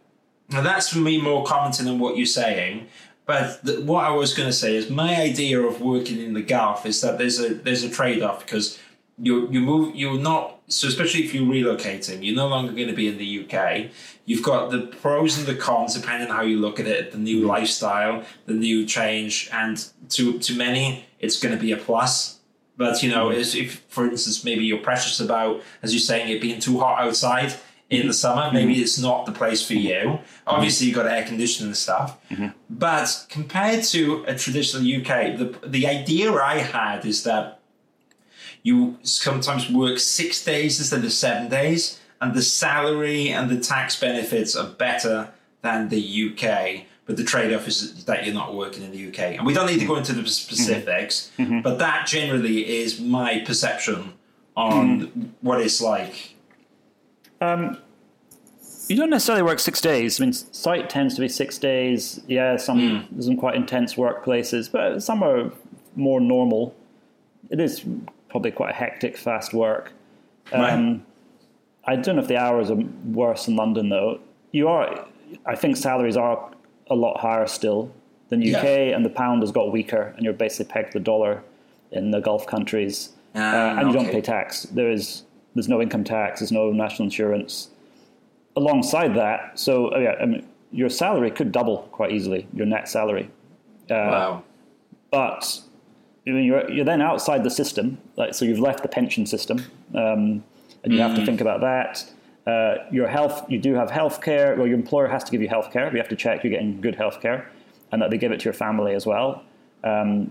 now 0.50 0.62
that's 0.62 0.88
for 0.88 0.98
me 0.98 1.20
more 1.20 1.44
commenting 1.44 1.88
on 1.88 1.98
what 1.98 2.16
you're 2.16 2.26
saying. 2.26 2.88
But 3.26 3.62
the, 3.62 3.82
what 3.82 4.04
I 4.04 4.10
was 4.10 4.32
going 4.32 4.48
to 4.48 4.54
say 4.54 4.74
is 4.74 4.88
my 4.88 5.20
idea 5.20 5.60
of 5.60 5.82
working 5.82 6.18
in 6.18 6.32
the 6.32 6.40
Gulf 6.40 6.86
is 6.86 7.02
that 7.02 7.18
there's 7.18 7.38
a 7.38 7.54
there's 7.54 7.82
a 7.82 7.90
trade 7.90 8.22
off 8.22 8.40
because 8.44 8.78
you 9.18 9.50
you 9.50 9.60
move 9.60 9.94
you're 9.94 10.18
not 10.18 10.60
so 10.68 10.88
especially 10.88 11.24
if 11.24 11.34
you're 11.34 11.44
relocating 11.44 12.24
you're 12.24 12.36
no 12.36 12.46
longer 12.46 12.72
going 12.72 12.88
to 12.88 12.94
be 12.94 13.06
in 13.06 13.18
the 13.18 13.44
UK. 13.44 13.90
You've 14.24 14.42
got 14.42 14.70
the 14.70 14.86
pros 14.86 15.36
and 15.36 15.46
the 15.46 15.54
cons 15.54 15.94
depending 15.94 16.30
on 16.30 16.36
how 16.36 16.42
you 16.42 16.58
look 16.58 16.80
at 16.80 16.86
it. 16.86 17.12
The 17.12 17.18
new 17.18 17.46
lifestyle, 17.46 18.24
the 18.46 18.54
new 18.54 18.86
change, 18.86 19.50
and 19.52 19.86
to 20.10 20.38
to 20.38 20.54
many 20.54 21.04
it's 21.20 21.38
going 21.38 21.54
to 21.54 21.60
be 21.60 21.72
a 21.72 21.76
plus. 21.76 22.38
But 22.78 23.02
you 23.02 23.10
know, 23.10 23.30
if 23.30 23.80
for 23.88 24.06
instance 24.06 24.42
maybe 24.42 24.64
you're 24.64 24.78
precious 24.78 25.20
about 25.20 25.60
as 25.82 25.92
you're 25.92 26.00
saying 26.00 26.30
it 26.30 26.40
being 26.40 26.60
too 26.60 26.78
hot 26.78 27.02
outside 27.02 27.52
in 27.90 28.06
the 28.06 28.12
summer, 28.12 28.50
maybe 28.52 28.74
mm-hmm. 28.74 28.82
it's 28.82 28.98
not 28.98 29.24
the 29.24 29.32
place 29.32 29.66
for 29.66 29.74
you. 29.74 29.94
Mm-hmm. 29.94 30.24
Obviously, 30.46 30.86
you've 30.88 30.96
got 30.96 31.06
air 31.06 31.24
conditioning 31.24 31.68
and 31.68 31.76
stuff. 31.76 32.18
Mm-hmm. 32.28 32.48
But 32.68 33.26
compared 33.30 33.82
to 33.84 34.24
a 34.26 34.34
traditional 34.34 34.82
UK, 34.82 35.38
the 35.38 35.58
the 35.66 35.86
idea 35.86 36.32
I 36.32 36.58
had 36.58 37.06
is 37.06 37.22
that 37.24 37.60
you 38.62 38.98
sometimes 39.02 39.70
work 39.70 39.98
six 39.98 40.44
days 40.44 40.78
instead 40.78 41.04
of 41.04 41.12
seven 41.12 41.48
days, 41.48 41.98
and 42.20 42.34
the 42.34 42.42
salary 42.42 43.30
and 43.30 43.48
the 43.50 43.58
tax 43.58 43.98
benefits 43.98 44.54
are 44.54 44.68
better 44.68 45.30
than 45.62 45.88
the 45.88 46.30
UK. 46.30 46.84
But 47.06 47.16
the 47.16 47.24
trade 47.24 47.54
off 47.54 47.66
is 47.66 48.04
that 48.04 48.26
you're 48.26 48.34
not 48.34 48.54
working 48.54 48.82
in 48.82 48.90
the 48.90 49.08
UK. 49.08 49.38
And 49.38 49.46
we 49.46 49.54
don't 49.54 49.66
need 49.66 49.80
to 49.80 49.86
go 49.86 49.96
into 49.96 50.12
the 50.12 50.26
specifics, 50.28 51.30
but 51.38 51.78
that 51.78 52.06
generally 52.06 52.82
is 52.82 53.00
my 53.00 53.42
perception 53.46 54.12
on 54.54 55.34
what 55.40 55.62
it's 55.62 55.80
like. 55.80 56.34
You 57.40 58.96
don't 58.96 59.10
necessarily 59.10 59.42
work 59.42 59.58
six 59.58 59.80
days. 59.80 60.18
I 60.20 60.24
mean, 60.24 60.32
site 60.32 60.88
tends 60.88 61.14
to 61.16 61.20
be 61.20 61.28
six 61.28 61.58
days. 61.58 62.20
Yeah, 62.26 62.56
some 62.56 63.06
there's 63.10 63.26
some 63.26 63.36
quite 63.36 63.54
intense 63.54 63.94
workplaces, 63.94 64.70
but 64.70 65.00
some 65.02 65.22
are 65.22 65.52
more 65.94 66.20
normal. 66.20 66.74
It 67.50 67.60
is 67.60 67.84
probably 68.30 68.50
quite 68.50 68.74
hectic, 68.74 69.16
fast 69.16 69.52
work. 69.52 69.92
Right. 70.52 70.72
Um, 70.72 71.04
I 71.84 71.96
don't 71.96 72.16
know 72.16 72.22
if 72.22 72.28
the 72.28 72.36
hours 72.38 72.70
are 72.70 72.76
worse 73.04 73.46
in 73.48 73.56
London 73.56 73.88
though. 73.90 74.20
You 74.52 74.68
are, 74.68 75.06
I 75.44 75.54
think 75.54 75.76
salaries 75.76 76.16
are 76.16 76.50
a 76.88 76.94
lot 76.94 77.20
higher 77.20 77.46
still 77.46 77.92
than 78.30 78.40
UK, 78.42 78.62
Yeah. 78.64 78.96
and 78.96 79.04
the 79.04 79.10
pound 79.10 79.42
has 79.42 79.52
got 79.52 79.70
weaker, 79.72 80.12
and 80.16 80.24
you're 80.24 80.32
basically 80.34 80.70
pegged 80.72 80.94
the 80.94 81.00
dollar 81.00 81.42
in 81.90 82.10
the 82.10 82.20
Gulf 82.20 82.46
countries, 82.46 83.10
Ah, 83.34 83.38
uh, 83.76 83.80
and 83.80 83.88
you 83.88 83.94
don't 83.94 84.10
pay 84.10 84.20
tax. 84.22 84.62
There 84.64 84.90
is 84.90 85.22
there's 85.58 85.68
no 85.68 85.82
income 85.82 86.04
tax, 86.04 86.38
there's 86.38 86.52
no 86.52 86.70
national 86.70 87.06
insurance. 87.06 87.70
Alongside 88.54 89.14
that, 89.16 89.58
so 89.58 89.92
uh, 89.92 89.98
yeah, 89.98 90.14
I 90.20 90.26
mean, 90.26 90.46
your 90.70 90.88
salary 90.88 91.32
could 91.32 91.50
double 91.50 91.78
quite 91.90 92.12
easily, 92.12 92.46
your 92.54 92.64
net 92.64 92.88
salary, 92.88 93.28
wow. 93.90 94.44
but 95.10 95.60
I 96.24 96.30
mean, 96.30 96.44
you're 96.44 96.70
you're 96.70 96.84
then 96.84 97.02
outside 97.02 97.42
the 97.42 97.50
system, 97.50 97.98
like 98.14 98.34
so 98.34 98.44
you've 98.44 98.60
left 98.60 98.82
the 98.82 98.88
pension 98.88 99.26
system, 99.26 99.64
um, 99.96 100.44
and 100.84 100.92
you 100.92 101.00
have 101.00 101.16
to 101.16 101.26
think 101.26 101.40
about 101.40 101.60
that. 101.60 102.04
Uh, 102.46 102.84
your 102.92 103.08
health, 103.08 103.44
you 103.50 103.58
do 103.58 103.74
have 103.74 103.90
health 103.90 104.22
care. 104.22 104.54
Well, 104.54 104.68
your 104.68 104.76
employer 104.76 105.08
has 105.08 105.24
to 105.24 105.32
give 105.32 105.42
you 105.42 105.48
health 105.48 105.72
care. 105.72 105.90
You 105.90 105.98
have 105.98 106.08
to 106.08 106.16
check 106.16 106.44
you're 106.44 106.52
getting 106.52 106.80
good 106.80 106.94
health 106.94 107.20
care, 107.20 107.50
and 107.90 108.00
that 108.00 108.10
they 108.10 108.18
give 108.18 108.30
it 108.30 108.38
to 108.40 108.44
your 108.44 108.54
family 108.54 108.94
as 108.94 109.06
well. 109.06 109.42
Um, 109.82 110.30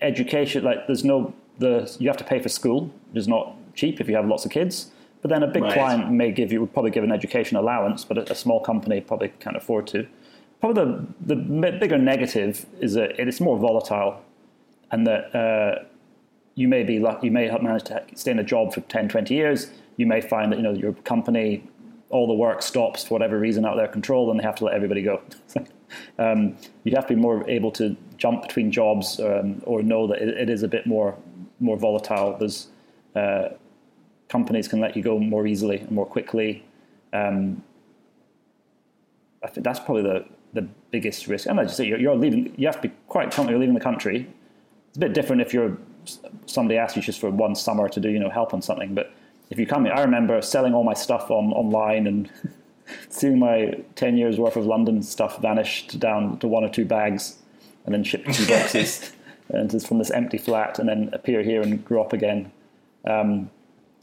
education, 0.00 0.64
like 0.64 0.86
there's 0.86 1.04
no 1.04 1.34
the 1.58 1.94
you 1.98 2.08
have 2.08 2.16
to 2.16 2.24
pay 2.24 2.40
for 2.40 2.48
school, 2.48 2.90
is 3.12 3.28
not 3.28 3.54
cheap 3.76 4.00
if 4.00 4.08
you 4.08 4.16
have 4.16 4.26
lots 4.26 4.44
of 4.44 4.50
kids. 4.50 4.90
But 5.22 5.30
then 5.30 5.42
a 5.42 5.46
big 5.46 5.62
Right. 5.62 5.74
client 5.74 6.10
may 6.10 6.30
give 6.32 6.52
you 6.52 6.60
would 6.60 6.72
probably 6.72 6.90
give 6.90 7.04
an 7.04 7.12
education 7.12 7.56
allowance, 7.56 8.04
but 8.04 8.18
a, 8.18 8.32
a 8.32 8.34
small 8.34 8.60
company 8.60 9.00
probably 9.00 9.32
can't 9.40 9.56
afford 9.56 9.86
to. 9.88 10.06
Probably 10.60 10.84
the 11.24 11.34
the 11.34 11.72
bigger 11.72 11.98
negative 11.98 12.66
is 12.80 12.94
that 12.94 13.18
it's 13.18 13.40
more 13.40 13.58
volatile 13.58 14.20
and 14.90 15.06
that 15.06 15.34
uh, 15.34 15.84
you 16.54 16.68
may 16.68 16.82
be 16.82 16.98
lucky, 16.98 17.26
you 17.26 17.32
may 17.32 17.48
have 17.48 17.62
managed 17.62 17.86
to 17.86 18.02
stay 18.14 18.30
in 18.30 18.38
a 18.38 18.44
job 18.44 18.72
for 18.72 18.80
10, 18.82 19.08
20 19.08 19.34
years. 19.34 19.70
You 19.96 20.06
may 20.06 20.20
find 20.20 20.50
that 20.52 20.56
you 20.56 20.62
know 20.62 20.72
your 20.72 20.92
company, 21.04 21.62
all 22.10 22.26
the 22.26 22.34
work 22.34 22.62
stops 22.62 23.04
for 23.04 23.14
whatever 23.14 23.38
reason 23.38 23.64
out 23.64 23.72
of 23.72 23.78
their 23.78 23.88
control, 23.88 24.30
and 24.30 24.38
they 24.40 24.44
have 24.44 24.56
to 24.56 24.64
let 24.64 24.74
everybody 24.74 25.02
go. 25.02 25.20
um, 26.18 26.56
you'd 26.84 26.94
have 26.94 27.06
to 27.08 27.14
be 27.14 27.20
more 27.20 27.48
able 27.48 27.70
to 27.72 27.96
jump 28.16 28.42
between 28.42 28.70
jobs 28.70 29.20
um, 29.20 29.60
or 29.64 29.82
know 29.82 30.06
that 30.06 30.18
it, 30.22 30.28
it 30.28 30.50
is 30.50 30.62
a 30.62 30.68
bit 30.68 30.86
more 30.86 31.16
more 31.60 31.76
volatile. 31.76 32.36
There's 32.38 32.68
uh, 33.14 33.48
companies 34.28 34.68
can 34.68 34.80
let 34.80 34.96
you 34.96 35.02
go 35.02 35.18
more 35.18 35.46
easily 35.46 35.78
and 35.78 35.90
more 35.90 36.06
quickly. 36.06 36.64
Um, 37.12 37.62
I 39.42 39.48
think 39.48 39.64
that's 39.64 39.80
probably 39.80 40.02
the 40.02 40.26
the 40.52 40.68
biggest 40.90 41.26
risk. 41.28 41.46
And 41.46 41.56
like 41.56 41.68
you 41.68 41.74
say, 41.74 41.86
you're, 41.86 41.98
you're 41.98 42.16
leaving. 42.16 42.54
You 42.56 42.66
have 42.66 42.80
to 42.80 42.88
be 42.88 42.94
quite 43.06 43.30
confident 43.30 43.50
you're 43.50 43.60
leaving 43.60 43.74
the 43.74 43.80
country. 43.80 44.26
It's 44.88 44.96
a 44.96 45.00
bit 45.00 45.12
different 45.14 45.42
if 45.42 45.54
you're 45.54 45.76
somebody 46.46 46.78
asks 46.78 46.96
you 46.96 47.02
just 47.02 47.20
for 47.20 47.30
one 47.30 47.54
summer 47.54 47.88
to 47.88 48.00
do 48.00 48.08
you 48.08 48.18
know 48.18 48.30
help 48.30 48.54
on 48.54 48.62
something. 48.62 48.94
But 48.94 49.12
if 49.50 49.58
you 49.58 49.66
come 49.66 49.84
here, 49.84 49.94
I 49.94 50.00
remember 50.00 50.40
selling 50.42 50.74
all 50.74 50.84
my 50.84 50.94
stuff 50.94 51.30
on 51.30 51.52
online 51.52 52.06
and 52.06 52.30
seeing 53.08 53.38
my 53.38 53.82
ten 53.94 54.16
years 54.16 54.38
worth 54.38 54.56
of 54.56 54.66
London 54.66 55.02
stuff 55.02 55.40
vanished 55.40 56.00
down 56.00 56.38
to 56.38 56.48
one 56.48 56.64
or 56.64 56.68
two 56.68 56.84
bags, 56.84 57.38
and 57.84 57.94
then 57.94 58.02
shipped 58.02 58.32
two 58.34 58.46
boxes, 58.48 59.12
and 59.50 59.72
it's 59.72 59.86
from 59.86 59.98
this 59.98 60.10
empty 60.10 60.38
flat, 60.38 60.78
and 60.78 60.88
then 60.88 61.10
appear 61.12 61.42
here 61.42 61.62
and 61.62 61.84
grow 61.84 62.02
up 62.02 62.12
again. 62.12 62.50
Um, 63.04 63.50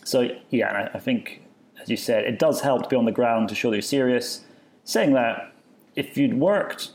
so 0.04 0.30
yeah, 0.50 0.70
and 0.70 0.78
I, 0.78 0.92
I 0.96 1.00
think 1.00 1.44
as 1.84 1.90
you 1.90 1.98
said, 1.98 2.24
it 2.24 2.40
does 2.40 2.62
help 2.62 2.84
to 2.84 2.90
be 2.90 2.96
on 2.96 3.06
the 3.06 3.12
ground 3.12 3.50
to 3.50 3.56
show 3.56 3.70
that 3.70 3.76
you're 3.76 3.82
serious. 3.82 4.42
Saying 4.86 5.14
that, 5.14 5.52
if 5.96 6.18
you'd 6.18 6.34
worked 6.34 6.92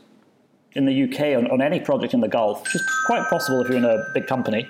in 0.73 0.85
the 0.85 1.03
UK 1.03 1.37
on, 1.37 1.49
on 1.51 1.61
any 1.61 1.79
project 1.79 2.13
in 2.13 2.21
the 2.21 2.27
Gulf, 2.27 2.63
which 2.63 2.75
is 2.75 2.83
quite 3.05 3.27
possible 3.29 3.61
if 3.61 3.69
you're 3.69 3.77
in 3.77 3.85
a 3.85 4.03
big 4.13 4.27
company, 4.27 4.67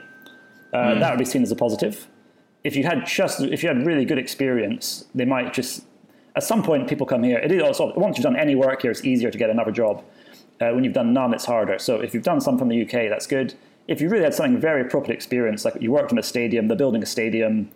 uh, 0.73 0.95
that 0.95 1.09
would 1.11 1.19
be 1.19 1.25
seen 1.25 1.41
as 1.41 1.51
a 1.51 1.55
positive. 1.55 2.07
If 2.63 2.75
you 2.75 2.83
had 2.83 3.05
just, 3.05 3.39
if 3.39 3.63
you 3.63 3.69
had 3.69 3.85
really 3.85 4.05
good 4.05 4.17
experience, 4.17 5.05
they 5.15 5.25
might 5.25 5.53
just. 5.53 5.85
At 6.35 6.43
some 6.43 6.63
point, 6.63 6.87
people 6.87 7.05
come 7.05 7.23
here. 7.23 7.39
It 7.39 7.51
is 7.51 7.61
also 7.63 7.93
once 7.95 8.17
you've 8.17 8.23
done 8.23 8.35
any 8.35 8.55
work 8.55 8.83
here, 8.83 8.91
it's 8.91 9.03
easier 9.03 9.31
to 9.31 9.37
get 9.37 9.49
another 9.49 9.71
job. 9.71 10.03
Uh, 10.61 10.71
when 10.71 10.83
you've 10.83 10.93
done 10.93 11.13
none, 11.13 11.33
it's 11.33 11.45
harder. 11.45 11.79
So 11.79 12.01
if 12.01 12.13
you've 12.13 12.23
done 12.23 12.39
some 12.39 12.57
from 12.57 12.67
the 12.67 12.81
UK, 12.83 13.09
that's 13.09 13.25
good. 13.25 13.55
If 13.87 13.99
you 14.01 14.09
really 14.09 14.25
had 14.25 14.33
something 14.33 14.59
very 14.59 14.81
appropriate 14.81 15.15
experience, 15.15 15.65
like 15.65 15.81
you 15.81 15.91
worked 15.91 16.11
in 16.11 16.17
a 16.17 16.23
stadium, 16.23 16.67
they're 16.67 16.77
building 16.77 17.01
a 17.01 17.07
stadium, 17.07 17.71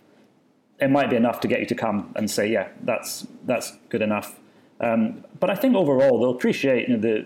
it 0.84 0.90
might 0.92 1.10
be 1.10 1.16
enough 1.16 1.40
to 1.42 1.48
get 1.48 1.60
you 1.60 1.66
to 1.68 1.76
come 1.76 2.12
and 2.16 2.30
say, 2.30 2.48
yeah, 2.52 2.68
that's 2.84 3.26
that's 3.46 3.74
good 3.90 4.02
enough. 4.02 4.40
Um, 4.82 5.24
but 5.40 5.50
I 5.50 5.56
think 5.56 5.76
overall 5.76 6.20
they'll 6.20 6.32
appreciate 6.32 6.90
you 6.90 6.98
know, 6.98 7.02
the 7.02 7.26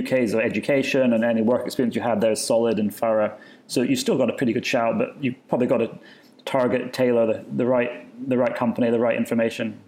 UK's 0.00 0.34
education 0.34 1.12
and 1.12 1.24
any 1.24 1.42
work 1.42 1.64
experience 1.66 1.94
you 1.94 2.02
had 2.02 2.20
there 2.20 2.32
is 2.32 2.44
solid 2.44 2.78
and 2.78 2.92
thorough. 2.94 3.36
So 3.68 3.82
you've 3.82 3.98
still 4.00 4.18
got 4.18 4.28
a 4.28 4.32
pretty 4.32 4.52
good 4.52 4.66
shout, 4.66 4.98
but 4.98 5.22
you 5.22 5.34
probably 5.48 5.68
got 5.68 5.78
to 5.78 5.90
target, 6.44 6.92
tailor 6.92 7.26
the, 7.26 7.44
the 7.56 7.66
right 7.66 8.08
the 8.28 8.36
right 8.36 8.54
company, 8.54 8.90
the 8.90 8.98
right 8.98 9.16
information. 9.16 9.78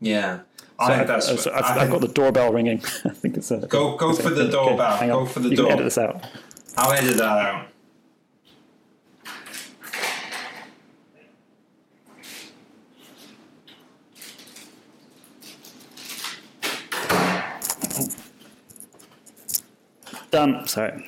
Yeah. 0.00 0.40
So 0.58 0.84
I 0.84 0.88
think 0.98 1.00
I- 1.02 1.04
that's. 1.04 1.42
so 1.42 1.52
I've, 1.52 1.64
I 1.64 1.80
I've 1.82 1.90
got 1.90 2.00
the 2.00 2.08
doorbell 2.08 2.52
ringing. 2.52 2.78
I 3.04 3.10
think 3.10 3.36
it's 3.36 3.50
a 3.50 3.58
Go- 3.66 3.96
go 3.96 4.12
for 4.12 4.30
the 4.30 4.48
doorbell. 4.48 4.96
hang 4.96 5.08
Go 5.08 5.20
on. 5.20 5.26
for 5.26 5.40
the 5.40 5.48
you 5.50 5.56
door. 5.56 5.66
Can 5.66 5.72
edit 5.74 5.86
this 5.86 5.98
out. 5.98 6.24
I'll 6.76 6.92
edit 6.92 7.16
that 7.16 7.24
out. 7.24 7.66
Done. 20.38 20.66
Sorry. 20.68 21.04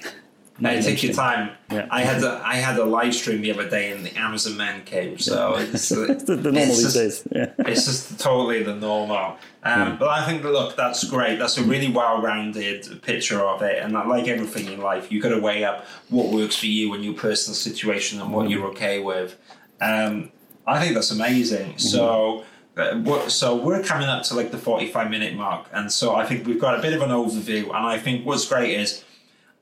No, 0.58 0.78
take 0.82 1.02
your 1.02 1.14
time. 1.14 1.52
Yeah. 1.72 1.86
I 1.90 2.02
had 2.02 2.22
a 2.22 2.42
I 2.44 2.56
had 2.56 2.76
a 2.78 2.84
live 2.84 3.14
stream 3.14 3.40
the 3.40 3.50
other 3.52 3.68
day 3.70 3.92
in 3.92 4.02
the 4.02 4.14
Amazon 4.14 4.58
Man 4.58 4.84
Cave, 4.84 5.22
so 5.22 5.54
it's, 5.56 5.90
It's 6.12 6.24
the, 6.24 6.36
the 6.36 6.52
normal 6.52 6.62
it's 6.62 6.76
these 6.82 6.94
just- 6.94 6.96
days. 6.96 7.28
Yeah. 7.34 7.66
It's 7.70 7.84
just 7.86 8.20
totally 8.20 8.62
the 8.62 8.74
normal. 8.74 9.36
Um, 9.62 9.96
But 9.98 10.08
I 10.08 10.26
think, 10.26 10.42
look, 10.42 10.76
that's 10.76 11.04
great. 11.04 11.38
That's 11.38 11.56
a 11.58 11.62
really 11.62 11.90
well-rounded 11.90 13.02
picture 13.02 13.40
of 13.40 13.62
it. 13.62 13.82
And 13.82 13.92
like 13.94 14.28
everything 14.28 14.66
in 14.72 14.80
life, 14.80 15.10
you've 15.10 15.22
got 15.22 15.30
to 15.30 15.40
weigh 15.40 15.64
up 15.64 15.86
what 16.10 16.26
works 16.32 16.56
for 16.56 16.66
you 16.66 16.92
and 16.94 17.04
your 17.04 17.14
personal 17.14 17.54
situation 17.54 18.20
and 18.20 18.32
what 18.34 18.50
you're 18.50 18.66
okay 18.72 19.00
with. 19.00 19.36
Um, 19.80 20.30
I 20.66 20.78
think 20.80 20.94
that's 20.94 21.10
amazing. 21.10 21.78
So. 21.78 22.44
Uh, 22.76 22.94
what, 22.98 23.30
so 23.32 23.56
we're 23.56 23.82
coming 23.82 24.08
up 24.08 24.22
to 24.22 24.32
like 24.34 24.52
the 24.52 24.56
45 24.56 25.10
minute 25.10 25.34
mark 25.34 25.66
and 25.72 25.90
so 25.92 26.14
i 26.14 26.24
think 26.24 26.46
we've 26.46 26.60
got 26.60 26.78
a 26.78 26.80
bit 26.80 26.92
of 26.94 27.02
an 27.02 27.10
overview 27.10 27.64
and 27.64 27.84
i 27.94 27.98
think 27.98 28.24
what's 28.24 28.46
great 28.48 28.70
is 28.78 29.04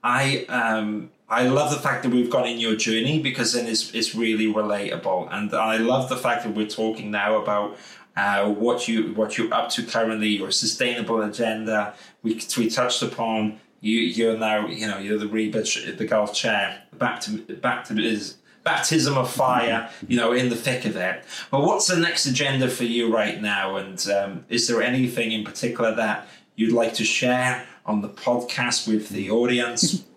I 0.02 0.44
um 0.48 1.10
I 1.28 1.46
love 1.46 1.70
the 1.70 1.78
fact 1.78 2.04
that 2.04 2.10
we've 2.10 2.30
got 2.30 2.48
in 2.48 2.58
your 2.58 2.74
journey 2.74 3.20
because 3.20 3.52
then 3.52 3.66
it's 3.66 3.92
it's 3.94 4.14
really 4.14 4.46
relatable, 4.46 5.28
and 5.30 5.52
I 5.54 5.76
love 5.76 6.08
the 6.08 6.16
fact 6.16 6.44
that 6.44 6.54
we're 6.54 6.66
talking 6.68 7.10
now 7.10 7.36
about 7.36 7.76
uh, 8.16 8.48
what 8.48 8.88
you 8.88 9.12
what 9.14 9.36
you're 9.36 9.52
up 9.52 9.68
to 9.70 9.82
currently, 9.84 10.28
your 10.28 10.50
sustainable 10.50 11.22
agenda. 11.22 11.94
We 12.22 12.40
we 12.56 12.70
touched 12.70 13.02
upon 13.02 13.60
you. 13.80 13.98
You're 13.98 14.38
now 14.38 14.66
you 14.66 14.86
know 14.86 14.98
you're 14.98 15.18
the 15.18 15.26
RIBA 15.26 15.98
the 15.98 16.06
Gulf 16.06 16.34
chair 16.34 16.82
back 16.94 17.20
to 17.22 17.38
back 17.56 17.84
to 17.86 18.02
is 18.02 18.38
baptism 18.64 19.18
of 19.18 19.30
fire. 19.30 19.90
You 20.08 20.16
know 20.16 20.32
in 20.32 20.48
the 20.48 20.56
thick 20.56 20.86
of 20.86 20.96
it. 20.96 21.24
But 21.50 21.62
what's 21.62 21.86
the 21.86 21.96
next 21.96 22.26
agenda 22.26 22.68
for 22.68 22.84
you 22.84 23.14
right 23.14 23.40
now? 23.40 23.76
And 23.76 24.04
um, 24.08 24.44
is 24.48 24.66
there 24.66 24.82
anything 24.82 25.30
in 25.32 25.44
particular 25.44 25.94
that 25.94 26.26
you'd 26.56 26.72
like 26.72 26.94
to 26.94 27.04
share 27.04 27.66
on 27.88 28.02
the 28.02 28.08
podcast 28.08 28.86
with 28.86 29.08
the 29.10 29.30
audience? 29.30 30.04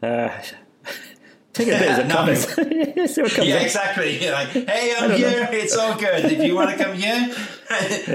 Uh, 0.00 0.30
take 1.52 1.66
a 1.66 1.70
bit 1.72 1.82
as 1.82 1.98
it 2.04 2.06
No. 2.06 2.14
comes. 2.14 2.44
See 3.14 3.20
what 3.22 3.32
comes 3.32 3.48
Yeah, 3.48 3.56
exactly. 3.56 4.22
You're 4.22 4.30
like, 4.30 4.46
hey, 4.50 4.94
I'm 4.96 5.08
don't 5.10 5.20
know. 5.20 5.28
here. 5.28 5.48
It's 5.50 5.76
all 5.76 5.98
good. 5.98 6.24
If 6.26 6.40
you 6.44 6.54
want 6.54 6.70
to 6.70 6.84
come 6.84 6.94
here, 6.94 7.34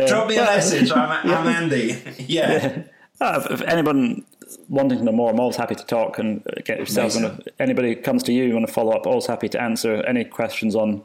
drop 0.08 0.30
me 0.30 0.38
a 0.38 0.44
message. 0.46 0.90
I'm, 0.94 1.30
I'm 1.30 1.48
Andy. 1.48 2.02
Yeah. 2.20 2.84
Uh, 3.20 3.42
if, 3.44 3.52
if 3.60 3.62
anyone 3.68 4.26
wanting 4.70 5.00
to 5.00 5.04
know 5.04 5.12
more, 5.12 5.30
I'm 5.30 5.42
always 5.42 5.58
happy 5.58 5.76
to 5.76 5.86
talk 5.86 6.20
and 6.20 6.42
uh, 6.48 6.62
get 6.64 6.80
yourself. 6.80 7.18
Amazing. 7.18 7.42
If 7.48 7.54
anybody 7.60 7.96
comes 7.96 8.24
to 8.24 8.32
you, 8.32 8.46
you 8.46 8.54
want 8.54 8.66
to 8.68 8.72
follow 8.74 8.94
up, 8.94 9.06
always 9.06 9.26
happy 9.26 9.50
to 9.50 9.62
answer 9.62 9.96
any 10.06 10.24
questions 10.24 10.78
on 10.78 11.04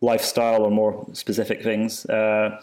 lifestyle 0.00 0.62
or 0.62 0.70
more 0.70 1.04
specific 1.14 1.64
things. 1.64 2.06
Uh, 2.06 2.62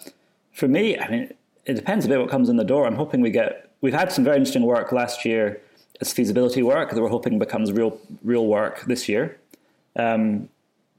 for 0.53 0.69
me, 0.69 0.97
I 0.97 1.09
mean, 1.09 1.33
it 1.65 1.73
depends 1.73 2.05
a 2.05 2.07
bit 2.07 2.21
what 2.21 2.29
comes 2.29 2.47
in 2.47 2.55
the 2.55 2.63
door. 2.63 2.85
I'm 2.85 2.95
hoping 2.95 3.19
we 3.19 3.31
get. 3.31 3.68
We've 3.81 3.93
had 3.93 4.11
some 4.11 4.23
very 4.23 4.37
interesting 4.37 4.63
work 4.63 4.91
last 4.91 5.25
year 5.25 5.61
as 6.01 6.11
feasibility 6.13 6.63
work 6.63 6.91
that 6.91 7.01
we're 7.01 7.09
hoping 7.09 7.39
becomes 7.39 7.71
real 7.71 7.99
real 8.23 8.47
work 8.47 8.81
this 8.85 9.09
year. 9.09 9.39
Um, 9.95 10.49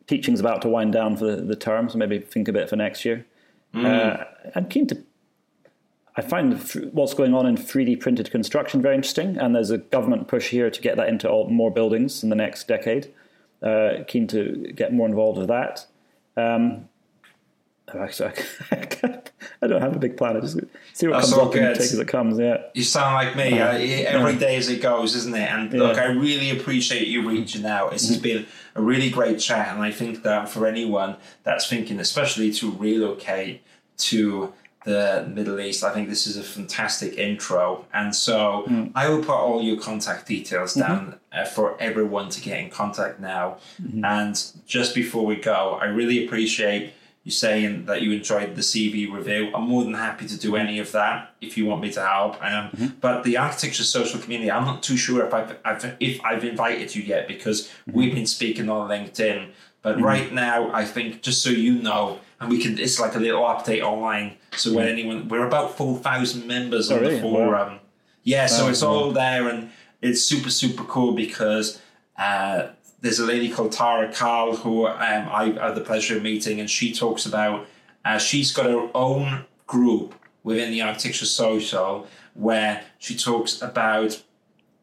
teaching's 0.07 0.41
about 0.41 0.62
to 0.62 0.68
wind 0.68 0.93
down 0.93 1.16
for 1.16 1.24
the, 1.24 1.37
the 1.43 1.57
term, 1.57 1.89
so 1.89 1.99
maybe 1.99 2.18
think 2.18 2.49
a 2.49 2.53
bit 2.53 2.68
for 2.68 2.76
next 2.76 3.05
year. 3.05 3.24
Uh, 3.72 4.24
I'm 4.55 4.66
keen 4.66 4.87
to 4.89 5.03
I 6.16 6.22
find 6.22 6.61
what's 6.93 7.14
going 7.14 7.33
on 7.33 7.47
in 7.47 7.57
3D 7.57 7.99
printed 7.99 8.31
construction 8.31 8.83
very 8.83 8.95
interesting, 8.95 9.39
and 9.39 9.55
there's 9.55 9.70
a 9.70 9.78
government 9.78 10.28
push 10.28 10.51
here 10.51 10.70
to 10.70 10.81
get 10.83 10.99
that 10.99 11.09
into 11.09 11.31
all, 11.31 11.49
more 11.49 11.70
buildings 11.70 12.22
in 12.22 12.28
the 12.28 12.37
next 12.37 12.68
decade. 12.68 13.11
Uh, 13.62 14.05
keen 14.07 14.26
to 14.26 14.70
get 14.76 14.93
more 14.93 15.09
involved 15.09 15.39
with 15.39 15.49
that. 15.49 15.87
Um, 16.37 16.89
actually, 17.99 18.32
I, 18.70 18.88
I 19.62 19.66
don't 19.66 19.80
have 19.82 19.95
a 19.95 19.99
big 19.99 20.16
plan. 20.16 20.36
I 20.36 20.41
just 20.41 20.59
see 20.95 21.07
what 21.07 21.14
That's 21.20 21.30
comes 21.32 21.43
up 21.49 21.55
and 21.55 21.74
take 21.74 21.80
as 21.82 21.99
it 21.99 22.09
comes. 22.09 22.38
Yeah, 22.38 22.59
You 22.74 22.82
sound 22.84 23.14
like 23.14 23.36
me. 23.36 23.59
Uh, 23.61 23.72
every 23.72 24.36
day 24.36 24.57
as 24.57 24.68
it 24.68 24.80
goes, 24.82 25.14
isn't 25.16 25.34
it? 25.34 25.49
And 25.51 25.72
look, 25.72 25.99
I 25.99 26.07
really 26.07 26.51
appreciate 26.51 27.09
you 27.09 27.28
reaching 27.28 27.66
out. 27.66 27.91
This 27.93 28.09
has 28.09 28.18
been 28.18 28.47
a 28.74 28.82
really 28.82 29.11
great 29.11 29.38
chat, 29.38 29.74
and 29.74 29.82
I 29.82 29.91
think 29.91 30.22
that 30.22 30.49
for 30.49 30.66
anyone 30.66 31.16
that's 31.45 31.68
thinking, 31.68 32.01
especially 32.01 32.53
to 32.55 32.70
relocate 32.72 33.62
to 33.99 34.53
the 34.86 35.28
Middle 35.34 35.61
East. 35.61 35.84
I 35.84 35.91
think 35.93 36.09
this 36.09 36.26
is 36.26 36.38
a 36.38 36.43
fantastic 36.43 37.18
intro. 37.18 37.84
And 37.93 38.14
so 38.14 38.64
Mm. 38.66 38.93
I 38.95 39.11
will 39.11 39.18
put 39.18 39.34
all 39.34 39.61
your 39.62 39.76
contact 39.78 40.26
details 40.26 40.74
Mm-hmm. 40.74 40.80
down 40.91 41.14
uh, 41.34 41.45
for 41.45 41.76
everyone 41.78 42.30
to 42.30 42.41
get 42.41 42.59
in 42.61 42.70
contact 42.70 43.20
now. 43.20 43.59
And 44.03 44.43
just 44.66 44.95
before 44.95 45.26
we 45.26 45.36
go, 45.36 45.78
I 45.82 45.84
really 45.84 46.24
appreciate 46.24 46.95
you 47.24 47.30
saying 47.30 47.84
that 47.84 48.00
you 48.00 48.12
enjoyed 48.12 48.54
the 48.56 48.62
CV 48.62 49.10
review. 49.12 49.50
I'm 49.54 49.68
more 49.68 49.84
than 49.84 49.92
happy 49.94 50.26
to 50.26 50.38
do 50.38 50.56
any 50.56 50.78
of 50.78 50.90
that 50.92 51.34
if 51.40 51.58
you 51.58 51.66
want 51.66 51.82
me 51.82 51.92
to 51.92 52.00
help. 52.00 52.42
Um, 52.42 52.96
But 53.00 53.24
the 53.24 53.36
architecture 53.36 53.84
social 53.84 54.18
community, 54.18 54.50
I'm 54.50 54.64
not 54.64 54.82
too 54.82 54.96
sure 54.96 55.24
if 55.26 55.34
I've, 55.34 55.56
I've 55.64 55.96
if 56.00 56.18
I've 56.24 56.44
invited 56.44 56.94
you 56.94 57.02
yet 57.02 57.28
because 57.28 57.70
we've 57.86 58.14
been 58.14 58.26
speaking 58.26 58.70
on 58.70 58.88
LinkedIn. 58.88 59.50
But 59.82 60.00
right 60.00 60.32
now, 60.32 60.70
I 60.72 60.84
think 60.84 61.22
just 61.22 61.42
so 61.42 61.50
you 61.50 61.74
know, 61.74 62.20
and 62.38 62.50
we 62.50 62.58
can, 62.62 62.78
it's 62.78 62.98
like 63.00 63.14
a 63.14 63.18
little 63.18 63.42
update 63.42 63.82
online. 63.82 64.36
So 64.56 64.72
when 64.74 64.88
anyone, 64.88 65.28
we're 65.28 65.46
about 65.46 65.76
four 65.76 65.98
thousand 65.98 66.46
members 66.46 66.90
on 66.90 67.00
really? 67.00 67.18
the 67.20 67.26
Wow. 67.26 67.32
forum. 67.32 67.78
Yeah, 68.22 68.46
so 68.46 68.64
Wow, 68.64 68.70
it's 68.70 68.82
all 68.82 69.10
there, 69.12 69.48
and 69.48 69.70
it's 70.02 70.22
super 70.22 70.50
super 70.50 70.84
cool 70.84 71.12
because 71.12 71.80
uh, 72.18 72.68
there's 73.01 73.18
a 73.18 73.26
lady 73.26 73.51
called 73.51 73.72
Tara 73.72 74.12
Carl 74.12 74.57
who 74.57 74.86
um, 74.86 74.96
I 74.98 75.57
had 75.59 75.74
the 75.74 75.80
pleasure 75.80 76.16
of 76.16 76.22
meeting, 76.22 76.61
and 76.61 76.68
she 76.68 76.92
talks 76.92 77.26
about 77.26 77.66
uh, 78.05 78.18
she's 78.18 78.53
got 78.53 78.66
her 78.66 78.88
own 78.94 79.44
group 79.66 80.14
within 80.42 80.70
the 80.70 80.82
Architecture 80.82 81.26
Social 81.26 82.07
where 82.34 82.82
she 82.98 83.16
talks 83.16 83.61
about 83.61 84.22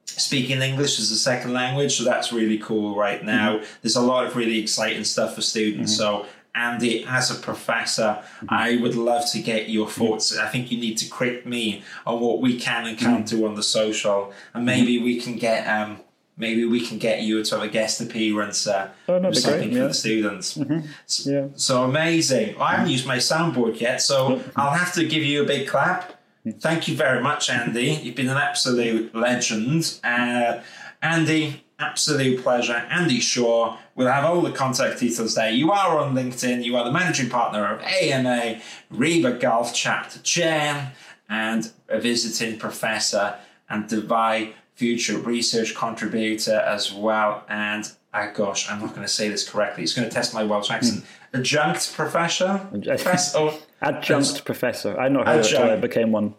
speaking 0.05 0.61
English 0.61 0.99
as 0.99 1.11
a 1.11 1.15
second 1.15 1.53
language. 1.53 1.97
So 1.97 2.03
that's 2.03 2.31
really 2.31 2.57
cool 2.57 2.95
right 2.95 3.23
now. 3.23 3.61
There's 3.81 3.95
a 3.95 4.01
lot 4.01 4.25
of 4.25 4.35
really 4.35 4.59
exciting 4.59 5.03
stuff 5.03 5.35
for 5.35 5.41
students. 5.41 5.95
So 5.95 6.25
Andy, 6.55 7.05
as 7.05 7.29
a 7.29 7.35
professor, 7.35 8.23
I 8.49 8.77
would 8.77 8.95
love 8.95 9.29
to 9.31 9.39
get 9.41 9.69
your 9.69 9.87
thoughts. 9.87 10.35
I 10.35 10.47
think 10.47 10.71
you 10.71 10.79
need 10.79 10.97
to 10.97 11.09
crit 11.09 11.45
me 11.45 11.83
on 12.05 12.19
what 12.19 12.41
we 12.41 12.59
can 12.59 12.87
and 12.87 12.97
can't 12.97 13.27
do 13.27 13.45
on 13.45 13.53
the 13.53 13.63
social, 13.63 14.33
and 14.53 14.65
maybe 14.65 14.97
we 14.97 15.21
can 15.21 15.35
get 15.35 15.67
um, 15.67 15.99
maybe 16.37 16.65
we 16.65 16.79
can 16.85 16.97
get 16.97 17.21
you 17.21 17.43
to 17.43 17.55
have 17.55 17.63
a 17.63 17.67
guest 17.67 17.99
appearance. 18.01 18.67
Uh, 18.67 18.89
Oh, 19.09 19.15
or 19.23 19.33
something 19.33 19.69
great, 19.71 19.81
for 19.81 19.87
the 19.87 19.93
students. 19.93 20.57
S- 21.05 21.25
Yeah. 21.25 21.47
So 21.55 21.83
amazing. 21.83 22.55
I 22.61 22.71
haven't 22.75 22.91
used 22.91 23.07
my 23.07 23.17
soundboard 23.17 23.79
yet, 23.79 24.01
so 24.01 24.41
I'll 24.55 24.71
have 24.83 24.93
to 24.93 25.03
give 25.05 25.23
you 25.23 25.43
a 25.43 25.45
big 25.45 25.67
clap. 25.67 26.13
Thank 26.59 26.87
you 26.87 26.95
very 26.95 27.21
much, 27.21 27.49
Andy. 27.49 27.99
You've 28.03 28.15
been 28.15 28.29
an 28.29 28.37
absolute 28.37 29.13
legend. 29.13 29.99
Uh, 30.03 30.59
Andy, 31.01 31.63
absolute 31.79 32.41
pleasure. 32.41 32.85
Andy 32.89 33.19
Shaw. 33.19 33.77
We'll 33.95 34.07
have 34.07 34.25
all 34.25 34.41
the 34.41 34.51
contact 34.51 34.99
details 34.99 35.35
there. 35.35 35.49
You 35.49 35.71
are 35.71 35.97
on 35.99 36.15
LinkedIn. 36.15 36.63
You 36.63 36.77
are 36.77 36.85
the 36.85 36.91
managing 36.91 37.29
partner 37.29 37.65
of 37.73 37.81
AMA, 37.81 38.61
RIBA 38.93 39.39
Gulf 39.41 39.73
Chapter 39.73 40.19
Chair, 40.19 40.93
and 41.29 41.69
a 41.89 41.99
visiting 41.99 42.57
professor 42.59 43.35
and 43.69 43.85
Dubai 43.89 44.53
Future 44.77 45.17
Research 45.17 45.73
Contributor 45.73 46.55
as 46.55 46.93
well. 46.93 47.43
And 47.49 47.91
ah, 48.13 48.31
gosh, 48.33 48.69
I'm 48.69 48.79
not 48.79 48.89
going 48.89 49.05
to 49.05 49.11
say 49.11 49.27
this 49.27 49.47
correctly. 49.47 49.83
It's 49.83 49.93
going 49.93 50.07
to 50.07 50.13
test 50.13 50.35
my 50.35 50.43
Welsh 50.43 50.69
accent. 50.69 51.03
Adjunct 51.33 51.93
professor? 51.93 52.67
Professor? 52.71 53.37
Oh, 53.37 53.59
Adjunct 53.81 54.45
professor. 54.45 54.99
I 54.99 55.09
know 55.09 55.23
how 55.23 55.39
Adjunct. 55.39 55.71
I 55.71 55.75
became 55.77 56.11
one. 56.11 56.35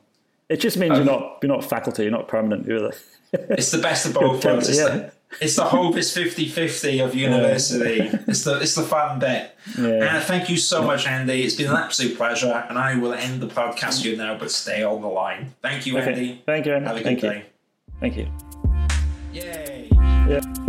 It 0.49 0.61
just 0.61 0.79
means 0.79 0.97
you're 0.97 1.05
not 1.05 1.39
you're 1.43 1.53
not 1.53 1.65
faculty. 1.65 2.05
You're 2.05 2.13
not 2.13 2.29
permanent. 2.29 2.67
You're 2.67 2.81
the, 2.81 2.97
It's 3.51 3.71
the 3.73 3.79
best 3.79 4.07
of 4.07 4.15
both 4.15 4.43
worlds. 4.45 4.69
It's, 4.69 4.79
yeah. 4.79 4.89
the, 4.89 5.13
it's 5.43 5.57
the 5.57 5.65
Hovis 5.65 6.17
50-50 6.17 7.05
of 7.05 7.15
university. 7.15 8.09
It's 8.29 8.45
the 8.45 8.61
it's 8.61 8.77
the 8.77 8.83
fun 8.83 9.19
bit. 9.19 9.55
Yeah. 9.77 10.17
And 10.17 10.25
thank 10.25 10.49
you 10.49 10.57
so 10.57 10.83
much, 10.83 11.07
Andy. 11.07 11.43
It's 11.43 11.57
been 11.57 11.69
an 11.69 11.77
absolute 11.77 12.17
pleasure. 12.17 12.65
And 12.69 12.79
I 12.79 12.97
will 12.97 13.13
end 13.13 13.43
the 13.43 13.49
podcast 13.49 14.03
here 14.03 14.17
now, 14.17 14.39
but 14.39 14.51
stay 14.51 14.85
on 14.85 15.03
the 15.03 15.09
line. 15.09 15.55
Thank 15.61 15.87
you, 15.87 15.99
okay. 15.99 16.13
Andy. 16.13 16.43
Thank 16.47 16.67
you. 16.67 16.75
Andy. 16.75 16.87
Have 16.87 16.97
a 16.97 17.01
good 17.01 17.05
Thank 17.05 17.21
day. 17.21 17.37
you. 17.39 17.58
Thank 18.01 18.17
you. 18.17 18.29
Yay. 19.33 19.89
Yeah. 20.29 20.68